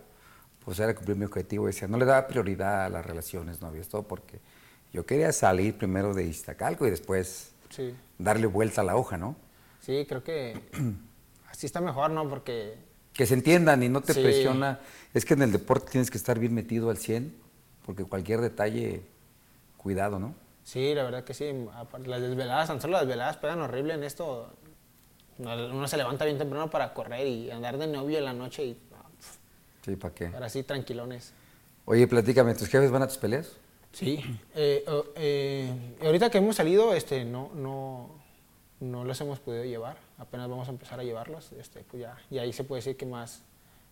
[0.64, 4.03] pues era cumplir mi objetivo, decía, no le daba prioridad a las relaciones, novios, todo
[4.03, 4.40] porque
[4.92, 7.53] yo quería salir primero de Iztacalco y después
[8.18, 9.36] darle vuelta a la hoja, ¿no?
[9.80, 10.61] Sí, creo que
[11.51, 12.28] así está mejor, ¿no?
[12.28, 12.78] Porque
[13.16, 14.80] que se entiendan y no te presiona.
[15.14, 17.34] Es que en el deporte tienes que estar bien metido al 100,
[17.84, 19.02] porque cualquier detalle,
[19.78, 20.34] cuidado, ¿no?
[20.64, 21.50] Sí, la verdad que sí.
[22.04, 24.52] Las desveladas, tan solo las desveladas pegan horrible en esto.
[25.38, 28.78] Uno se levanta bien temprano para correr y andar de novio en la noche y...
[29.84, 30.26] Sí, ¿para qué?
[30.26, 31.32] Para así tranquilones.
[31.84, 33.52] Oye, platícame, ¿tus jefes van a tus peleas?
[33.92, 34.20] Sí.
[34.54, 38.10] Eh, eh, ahorita que hemos salido, este, no, no,
[38.80, 42.38] no los hemos podido llevar, apenas vamos a empezar a llevarlos, este, pues ya, y
[42.38, 43.42] ahí se puede decir que más,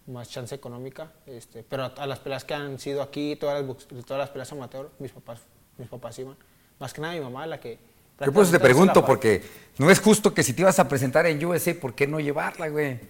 [0.07, 4.18] más chance económica, este, pero a, las peleas que han sido aquí, todas las, todas
[4.20, 5.41] las peleas amateur, mis papás,
[5.78, 6.37] mis papás iban,
[6.78, 7.78] más que nada mi mamá la que...
[8.24, 9.43] Yo pues te pregunto, porque
[9.78, 12.68] no es justo que si te ibas a presentar en USA, ¿por qué no llevarla,
[12.68, 13.01] güey?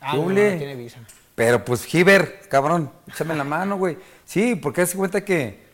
[0.00, 1.00] Ah, no, no, tiene visa.
[1.34, 3.96] Pero pues, Giver, cabrón, échame la mano, güey.
[4.24, 5.67] Sí, porque hace cuenta que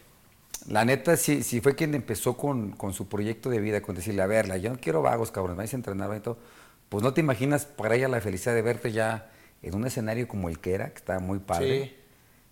[0.69, 4.27] la neta, sí, sí fue quien empezó con, su proyecto de vida, con decirle, a
[4.27, 6.39] verla, yo no quiero vagos, cabrón, vais a entrenar y todo.
[6.89, 9.31] Pues no te imaginas para ella la felicidad de verte ya
[9.63, 11.97] en un escenario como el que era, que estaba muy padre.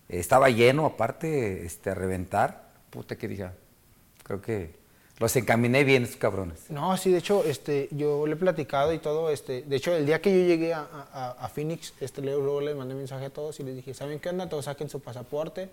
[0.09, 2.73] estaba lleno, aparte, este, a reventar.
[2.91, 3.55] Puta que diga,
[4.25, 4.75] creo que
[5.19, 6.69] los encaminé bien estos cabrones.
[6.69, 10.05] No, sí, de hecho, este, yo le he platicado y todo, este, de hecho, el
[10.05, 10.83] día que yo llegué a,
[11.39, 14.49] a, Phoenix, este, luego les mandé mensaje a todos y les dije, ¿saben qué onda?
[14.49, 15.71] Todos saquen su pasaporte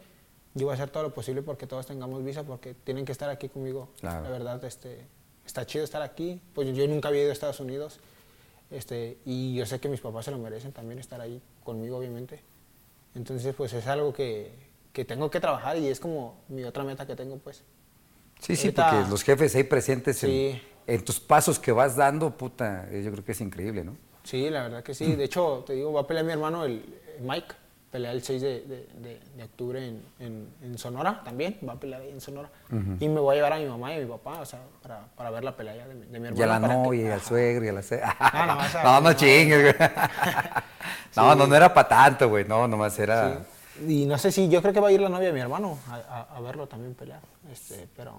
[0.53, 3.29] yo voy a hacer todo lo posible porque todos tengamos visa, porque tienen que estar
[3.29, 3.89] aquí conmigo.
[4.01, 5.05] La verdad, este,
[5.45, 6.41] está chido estar aquí.
[6.53, 7.99] Pues yo nunca había ido a Estados Unidos.
[8.71, 12.41] Este, y yo sé que mis papás se lo merecen también estar ahí conmigo, obviamente.
[13.15, 14.53] Entonces, pues es algo que,
[14.93, 17.63] que tengo que trabajar y es como mi otra meta que tengo, pues.
[18.39, 22.89] Sí, sí, porque los jefes ahí presentes en, en, tus pasos que vas dando, puta,
[22.89, 23.97] yo creo que es increíble, ¿no?
[24.23, 25.15] Sí, la verdad que sí.
[25.15, 26.83] De hecho, te digo, va a pelear mi hermano, el
[27.19, 27.55] Mike.
[27.91, 31.79] Pelea el 6 de, de- de- de octubre en, en- en Sonora también, va a
[31.79, 32.49] pelear ahí en Sonora.
[32.99, 35.07] Y me voy a llevar a mi mamá y a mi papá, o sea, para,
[35.15, 36.35] para ver la pelea ya de, mi- hermano.
[36.37, 37.81] Y a la que- novia, y al suegro, y a la.
[38.45, 39.13] No, no, esa- no, no no.
[39.13, 39.89] chingues, güey.
[41.15, 42.45] No, no, no era para tanto, güey.
[42.45, 43.39] No, nomás era...
[43.77, 43.93] Sí.
[44.03, 45.77] Y no sé si, yo creo que va a ir la novia de mi hermano
[45.87, 47.21] a, a- a verlo también pelear,
[47.51, 48.13] este, pero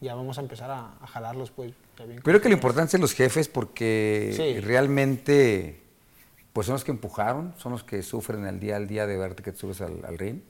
[0.00, 1.72] ya vamos a empezar a, a jalarlos, pues.
[2.22, 4.60] Creo que lo importante es los jefes porque Sí.
[4.60, 5.82] realmente
[6.54, 9.42] pues son los que empujaron, son los que sufren el día al día de verte
[9.42, 10.40] que te subes al, al ring.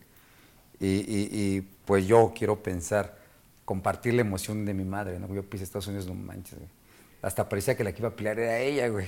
[0.78, 3.16] Y, y- y, pues yo quiero pensar,
[3.64, 5.32] compartir la emoción de mi madre, ¿no?
[5.34, 6.70] Yo pisé Estados Unidos, no manches, güey.
[7.22, 9.07] Hasta parecía que la que iba a pelear era ella, güey.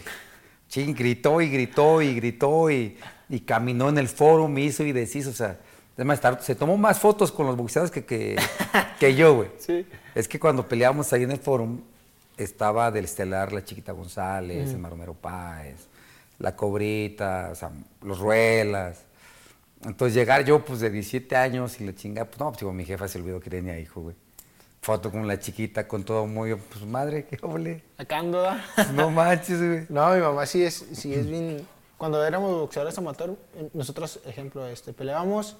[0.68, 2.96] Ching, gritó y gritó y gritó y,
[3.28, 5.58] y caminó en el foro, me hizo y deshizo, o sea,
[5.96, 8.36] es más, tar- se tomó más fotos con los boxeadores que, que,
[8.98, 9.50] que yo, güey.
[9.58, 9.86] Sí.
[10.14, 11.80] Es que cuando peleábamos ahí en el fórum,
[12.38, 15.86] estaba del estelar la Chiquita González, el Maromero Páez,
[16.38, 17.70] la Cobrita, o sea,
[18.02, 19.04] los Ruelas.
[19.84, 22.84] Entonces llegar yo pues de 17 años y la chingada, pues no, pues digo, mi
[22.84, 24.16] jefa se olvidó que tenía hijo, güey.
[24.80, 27.82] Foto con la chiquita, con todo muy, pues madre, qué ole.
[27.98, 28.64] Acá ando, ¿da?
[28.94, 29.86] No manches, güey.
[29.88, 31.66] No, mi mamá sí es, sí es bien.
[31.98, 33.34] Cuando éramos boxeadores amateur,
[33.74, 35.56] nosotros, ejemplo, este, peleábamos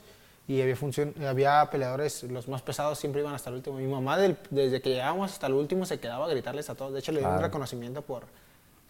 [0.47, 3.79] y había, función, había peleadores, los más pesados siempre iban hasta el último.
[3.79, 6.93] Mi mamá, del- desde que llegábamos hasta el último, se quedaba a gritarles a todos.
[6.93, 8.27] De hecho, le dio un reconocimiento por,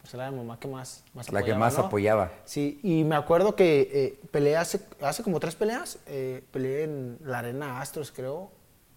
[0.07, 1.84] por ser la mamá que más, más La que más ¿no?
[1.86, 2.30] apoyaba.
[2.44, 7.18] Sí, y me acuerdo que eh, peleé hace, hace como tres peleas, eh, peleé en
[7.24, 8.52] la Arena Astros, creo,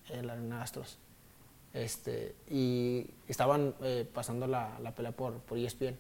[0.09, 0.99] en la Arena Astros.
[1.73, 5.97] Este, y estaban eh, pasando la, la pelea por, por ESPN.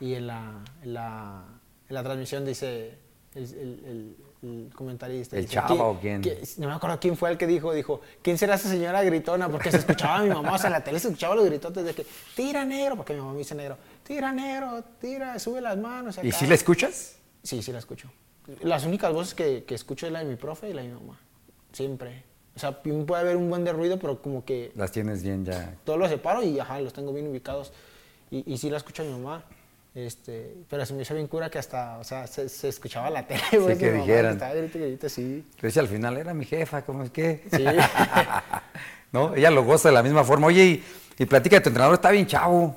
[0.00, 1.44] Y en la, en la,
[1.88, 2.96] en la transmisión dice
[3.34, 5.34] el, el- el- el comentarista.
[5.36, 7.72] ¿El dice, Chava "¿Quién- o quién?" qué- no me acuerdo quién fue el que dijo,
[7.72, 9.48] dijo, ¿quién será esa señora gritona?
[9.48, 11.84] Porque se escuchaba a mi mamá, o sea, en la tele se escuchaba los gritotes
[11.84, 13.76] de que, tira negro, porque mi mamá me dice negro,
[14.08, 16.16] tira negro, tira, sube las manos.
[16.22, 16.38] ¿Y acá".
[16.38, 17.16] si la escuchas?
[17.42, 18.10] Sí, sí la escucho.
[18.62, 20.94] Las únicas voces que, que escucho es la de mi profe y la de mi
[20.94, 21.20] mamá.
[21.72, 22.24] Siempre.
[22.56, 25.74] O sea, puede haber un buen de ruido, pero como que Las tienes bien ya.
[25.84, 27.72] todo lo separo y ajá, los tengo bien ubicados.
[28.30, 29.44] Y, y sí la escucho a mi mamá.
[29.94, 33.26] Este, pero se me hizo bien cura que hasta, o sea, se, se escuchaba la
[33.28, 33.76] tele, güey.
[33.76, 34.32] que mi mamá dijeran.
[34.32, 35.44] Estaba sí.
[35.60, 37.44] Pero si al final era mi jefa, ¿cómo es que?
[37.52, 37.64] Sí.
[39.12, 39.34] ¿No?
[39.34, 40.46] Ella lo goza de la misma forma.
[40.48, 40.84] Oye, y,
[41.18, 42.76] y platica de tu entrenador, está bien chavo.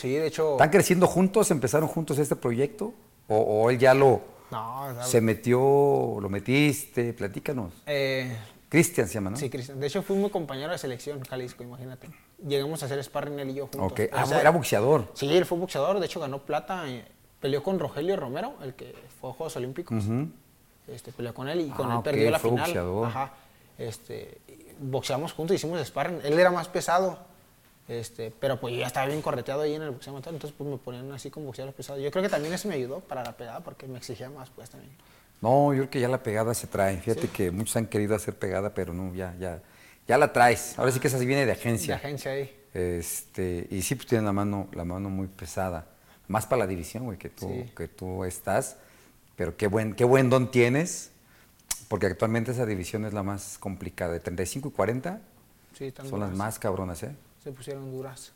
[0.00, 0.52] Sí, de hecho.
[0.52, 1.50] ¿Están creciendo juntos?
[1.50, 2.92] ¿Empezaron juntos este proyecto?
[3.28, 4.20] ¿O, o él ya lo
[4.50, 5.58] No, o sea, se metió,
[6.20, 7.12] lo metiste?
[7.12, 7.72] Platícanos.
[7.86, 8.36] eh,
[8.68, 9.36] Cristian se llama, ¿no?
[9.36, 9.80] Sí, Cristian.
[9.80, 12.08] De hecho, fuimos compañeros de selección Jalisco, imagínate.
[12.46, 13.92] Llegamos a hacer sparring él y yo juntos.
[13.92, 14.00] Ok.
[14.12, 15.08] O Ah, sea, era boxeador.
[15.14, 17.04] Sí, él fue boxeador, de hecho ganó plata, eh,
[17.40, 20.04] peleó con Rogelio Romero, el que fue a Juegos Olímpicos.
[20.86, 22.66] este, peleó con él y con Ah, él perdió la fue final.
[22.66, 23.06] boxeador.
[23.08, 23.32] Ajá.
[23.76, 24.38] Este,
[24.80, 26.20] boxeamos juntos, hicimos sparring.
[26.24, 27.18] Él era más pesado,
[27.90, 30.70] este, pero pues yo ya estaba bien correteado ahí en el boxeo amateur, entonces pues
[30.70, 32.00] me ponían así con boxeadores pesados.
[32.02, 34.70] Yo creo que también eso me ayudó para la pegada porque me exigía más pues
[34.70, 34.92] también.
[35.42, 36.98] No, yo creo que ya la pegada se trae.
[36.98, 39.60] Fíjate que muchos han querido hacer pegada, pero no, ya, ya,
[40.06, 40.78] ya la traes.
[40.78, 41.96] Ahora sí que esa sí viene de De agencia.
[41.96, 42.56] agencia ahí.
[42.74, 45.86] Este, y sí, pues tienen la mano, la mano muy pesada.
[46.28, 47.72] Más para la división, güey, que tú, Sí.
[47.76, 48.76] que tú estás.
[49.34, 51.10] Pero qué buen, qué buen don tienes,
[51.88, 54.12] porque actualmente esa división es la más complicada.
[54.12, 55.20] De 35 y 40
[55.76, 57.14] Sí, son las más cabronas, ¿eh?
[57.42, 58.32] Se pusieron duras.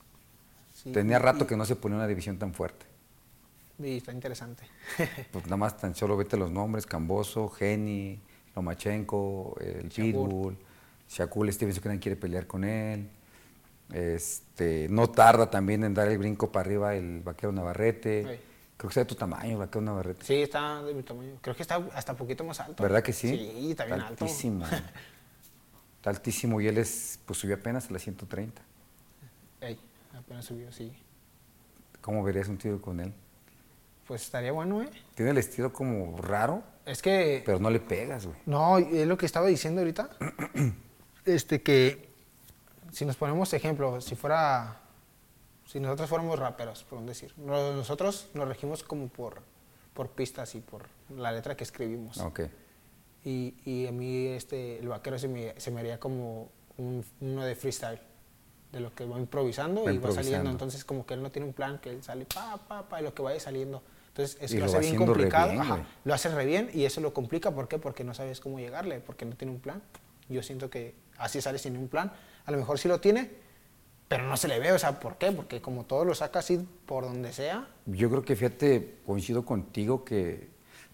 [0.72, 2.86] Sí, Tenía rato que no se ponía una división tan fuerte.
[3.78, 4.64] Y está interesante.
[5.32, 8.20] Pues nada más tan solo vete los nombres, Camboso, Geni,
[8.54, 9.88] Lomachenko, el.
[9.88, 10.56] Pitbull,
[11.08, 13.08] Shakur Stevenson que nadie quiere pelear con él.
[13.92, 18.22] Este, no tarda también en dar el brinco para arriba el vaquero Navarrete.
[18.22, 18.40] Sí.
[18.76, 20.24] Creo que está de tu tamaño, el vaquero Navarrete.
[20.24, 21.38] Sí, está de mi tamaño.
[21.40, 22.82] Creo que está hasta poquito más alto.
[22.82, 23.28] ¿Verdad que sí?
[23.28, 24.24] Sí, está bien alto.
[24.24, 24.64] altísimo.
[24.64, 24.80] está
[26.10, 28.62] altísimo y él es, pues subió apenas a las 130.
[29.64, 29.78] Ey,
[30.16, 30.92] apenas subió, sí.
[32.00, 33.12] ¿Cómo verías un tiro con él?
[34.06, 34.90] Pues estaría bueno, ¿eh?
[35.14, 37.42] Tiene el estilo como raro, Es que...
[37.46, 38.36] pero no le pegas, güey.
[38.44, 40.10] No, es lo que estaba diciendo ahorita.
[41.24, 42.10] este, que
[42.92, 44.80] si nos ponemos ejemplo, si fuera...
[45.66, 47.32] Si nosotros fuéramos raperos, por un decir.
[47.38, 49.40] no- Nosotros nos regimos como por,
[49.94, 50.82] por pistas y por
[51.16, 52.18] la letra que escribimos.
[52.18, 52.40] Ok.
[53.24, 57.42] Y, y a mí este, el vaquero se me, se me haría como un- uno
[57.46, 57.98] de freestyle,
[58.74, 60.50] de lo que va improvisando Va y va saliendo.
[60.50, 63.04] Entonces como que él no tiene un plan, que él sale pa, pa, pa, y
[63.04, 63.82] lo que vaya saliendo.
[64.08, 65.50] Entonces eso Y lo hace bien complicado.
[65.50, 65.86] bien, Ajá, güey.
[66.04, 67.50] lo hace re bien y eso lo complica.
[67.52, 67.78] ¿Por qué?
[67.78, 69.82] Porque no sabes cómo llegarle, porque no tiene un plan.
[70.28, 72.12] Yo siento que así sale sin un plan.
[72.46, 73.30] A lo mejor sí lo tiene,
[74.08, 74.72] pero no se le ve.
[74.72, 75.32] O sea, ¿por qué?
[75.32, 77.66] Porque como todo lo saca así por donde sea.
[77.86, 80.48] Yo creo que, fíjate, coincido contigo que,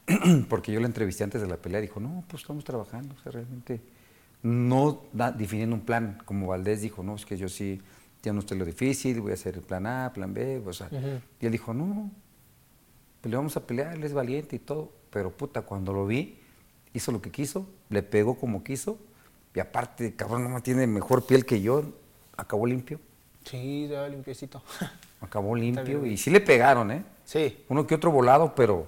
[0.49, 3.33] porque yo la entrevisté antes de la pelea, dijo, no, pues estamos trabajando, o sea,
[3.33, 3.81] realmente
[4.43, 7.81] no da- definiendo un plan, como Valdés dijo, no, es que yo sí,
[8.23, 10.89] ya no estoy lo difícil, voy a hacer el plan A, plan B, o sea,
[11.41, 12.11] y él dijo, no,
[13.21, 16.39] pues le vamos a pelear, él es valiente y todo, pero puta, cuando lo vi,
[16.95, 18.99] hizo lo que quiso, le pegó como quiso,
[19.55, 21.83] y aparte, cabrón, no tiene mejor piel que yo,
[22.37, 23.01] acabó limpio.
[23.45, 24.63] Sí, ya limpiecito.
[25.23, 27.05] Acabó limpio, y sí le pegaron, ¿eh?
[27.27, 28.87] Sí, Uno que otro volado, pero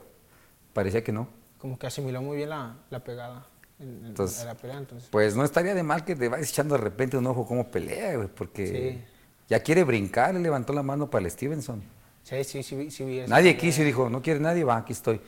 [0.73, 1.29] parecía que no.
[1.59, 3.47] como que asimiló muy bien la, la pegada
[3.83, 5.09] en, en- Entonces, en la pelea, entonces.
[5.11, 8.17] Pues no estaría de mal que te vayas echando de repente un ojo cómo pelea,
[8.17, 9.05] güey, porque Sí.
[9.49, 11.83] ya quiere brincar, le levantó la mano para el Stevenson.
[12.23, 13.29] Sí, sí, sí, vi- sí vi eso.
[13.31, 15.21] Nadie quiso y dijo, no quiere nadie, va, aquí estoy.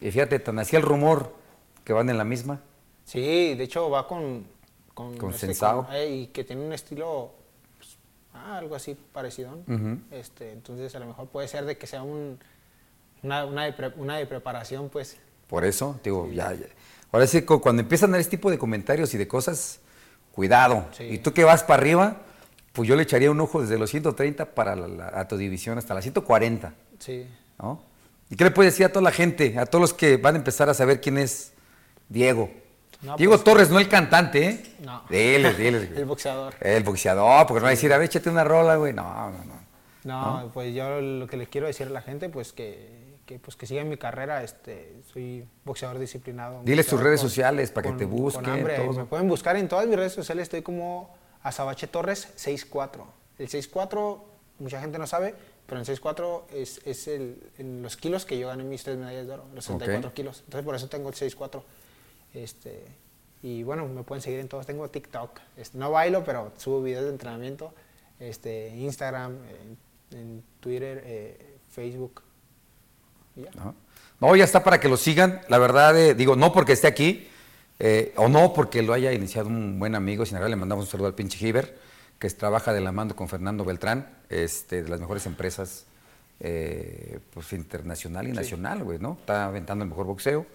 [0.00, 1.34] Y fíjate, tan hacía el rumor
[1.84, 2.60] que van en la misma.
[3.04, 4.46] Sí, de hecho va con...
[4.94, 5.86] Con, Con Sensao.
[5.86, 7.32] con- eh, y que tiene un estilo,
[7.78, 7.96] pues,
[8.34, 9.58] ah, algo así parecido.
[10.10, 12.38] Este, entonces a lo mejor puede ser de que sea un,
[13.22, 15.16] una, una, de, pre- una de preparación, pues.
[15.46, 16.66] Por eso, digo, ya, ya.
[17.12, 19.80] Ahora sí, cu- cuando empiezan a dar este tipo de comentarios y de cosas,
[20.32, 20.86] cuidado.
[20.96, 21.04] Sí.
[21.04, 22.16] Y tú que vas para arriba,
[22.72, 25.76] pues yo le echaría un ojo desde los 130 para la, la- a tu división
[25.78, 27.26] hasta las 140, Sí.
[27.60, 27.82] ¿no?
[28.30, 30.38] ¿Y qué le puedes decir a toda la gente, a todos los que van a
[30.38, 31.52] empezar a saber quién es
[32.08, 32.48] Diego?
[33.02, 34.62] No, Diego pues- Torres, no el cantante, ¿eh?
[34.80, 35.02] No.
[35.10, 35.88] Diles, diles.
[35.88, 35.98] güey.
[36.00, 36.54] El boxeador.
[36.60, 38.92] El boxeador, porque no va a decir, a ver, échate una rola, güey.
[38.92, 39.60] No, no, no.
[40.04, 42.88] No, pues yo lo que le quiero decir a la gente, pues que,
[43.30, 44.42] que, pues que sigan mi carrera.
[44.42, 46.62] Este, soy boxeador disciplinado.
[46.64, 48.92] Diles tus redes con- sociales para que con- te busquen, todo.
[48.92, 50.44] Me pueden buscar en todas mis redes sociales.
[50.44, 53.06] Estoy como Azabache Torres 64.
[53.38, 54.24] El 64,
[54.58, 55.34] mucha gente no sabe,
[55.66, 59.28] pero el 64 es, es el, en los kilos que yo gané mis tres medallas
[59.28, 60.14] de oro, los 64 Ok.
[60.14, 60.40] kilos.
[60.44, 61.62] Entonces por eso tengo el 64.
[62.34, 62.84] Este,
[63.42, 64.66] y bueno, me pueden seguir en todos.
[64.66, 65.38] Tengo TikTok.
[65.56, 67.72] Este, no bailo, pero subo videos de entrenamiento.
[68.18, 69.36] Este, Instagram,
[70.10, 72.22] en, en Twitter, eh, Facebook.
[73.54, 73.74] ¿No?
[74.20, 75.40] No, ya está para que lo sigan.
[75.48, 77.28] La verdad, eh, digo, no porque esté aquí,
[77.78, 81.06] eh, o no porque lo haya iniciado un buen amigo, sin le mandamos un saludo
[81.06, 81.78] al pinche Giver,
[82.18, 85.86] que trabaja de la mano con Fernando Beltrán, este, de las mejores empresas
[86.38, 89.16] eh, pues, internacional y nacional, güey, ¿no?
[89.18, 90.46] Está aventando el mejor boxeo.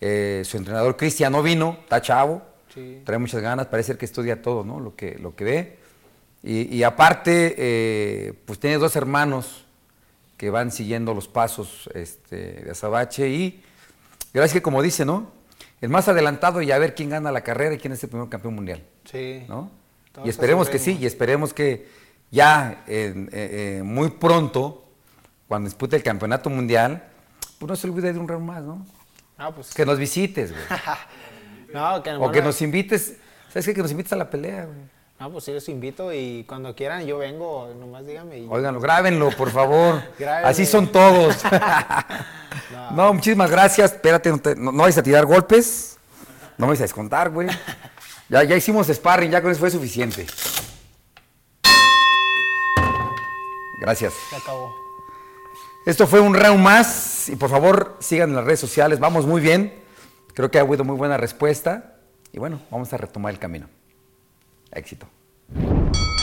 [0.00, 2.42] Su entrenador Cristiano vino, está chavo,
[2.74, 3.02] Sí.
[3.04, 4.80] trae muchas ganas, parece ser que estudia todo, ¿no?
[4.80, 5.78] Lo que, lo que ve.
[6.42, 9.63] Y, y aparte, pues tiene dos hermanos
[10.44, 13.64] que van siguiendo los pasos este, de Azabache y
[14.34, 15.30] gracias que como dice, ¿no?
[15.80, 18.28] El más adelantado y a ver quién gana la carrera y quién es el primer
[18.28, 19.42] campeón mundial, Sí.
[19.48, 19.70] ¿no?
[20.22, 21.88] Y esperemos que sí, y esperemos que
[22.30, 24.84] ya en- eh, eh, muy pronto,
[25.48, 27.02] cuando dispute el campeonato mundial,
[27.58, 28.86] pues no se olvide de un round más, ¿no?
[29.38, 29.72] Ah, pues.
[29.72, 30.62] Que nos visites, güey.
[31.72, 33.16] no, que, o que nos invites,
[33.48, 33.72] ¿sabes qué?
[33.72, 34.76] Que nos invites a la pelea, güey.
[35.24, 38.40] No, pues sí los invito y cuando quieran yo vengo, nomás díganme.
[38.40, 38.46] Y...
[38.46, 40.02] Óiganlo, grábenlo, por favor.
[40.18, 40.48] Grábenlo.
[40.48, 41.42] Así son todos.
[42.70, 42.90] No.
[42.90, 43.94] no, muchísimas gracias.
[43.94, 45.96] Espérate, no, te- no, no vais a tirar golpes.
[46.58, 47.48] No me vais a descontar, güey.
[48.28, 50.26] Ya, ya hicimos sparring, ya con eso fue suficiente.
[53.80, 54.12] Gracias.
[54.28, 54.74] Se acabó.
[55.86, 59.00] Esto fue un round más y por favor sigan en las redes sociales.
[59.00, 59.72] Vamos muy bien.
[60.34, 61.94] Creo que ha habido muy buena respuesta.
[62.30, 63.70] Y bueno, vamos a retomar el camino.
[64.70, 65.06] Éxito.
[65.56, 66.13] you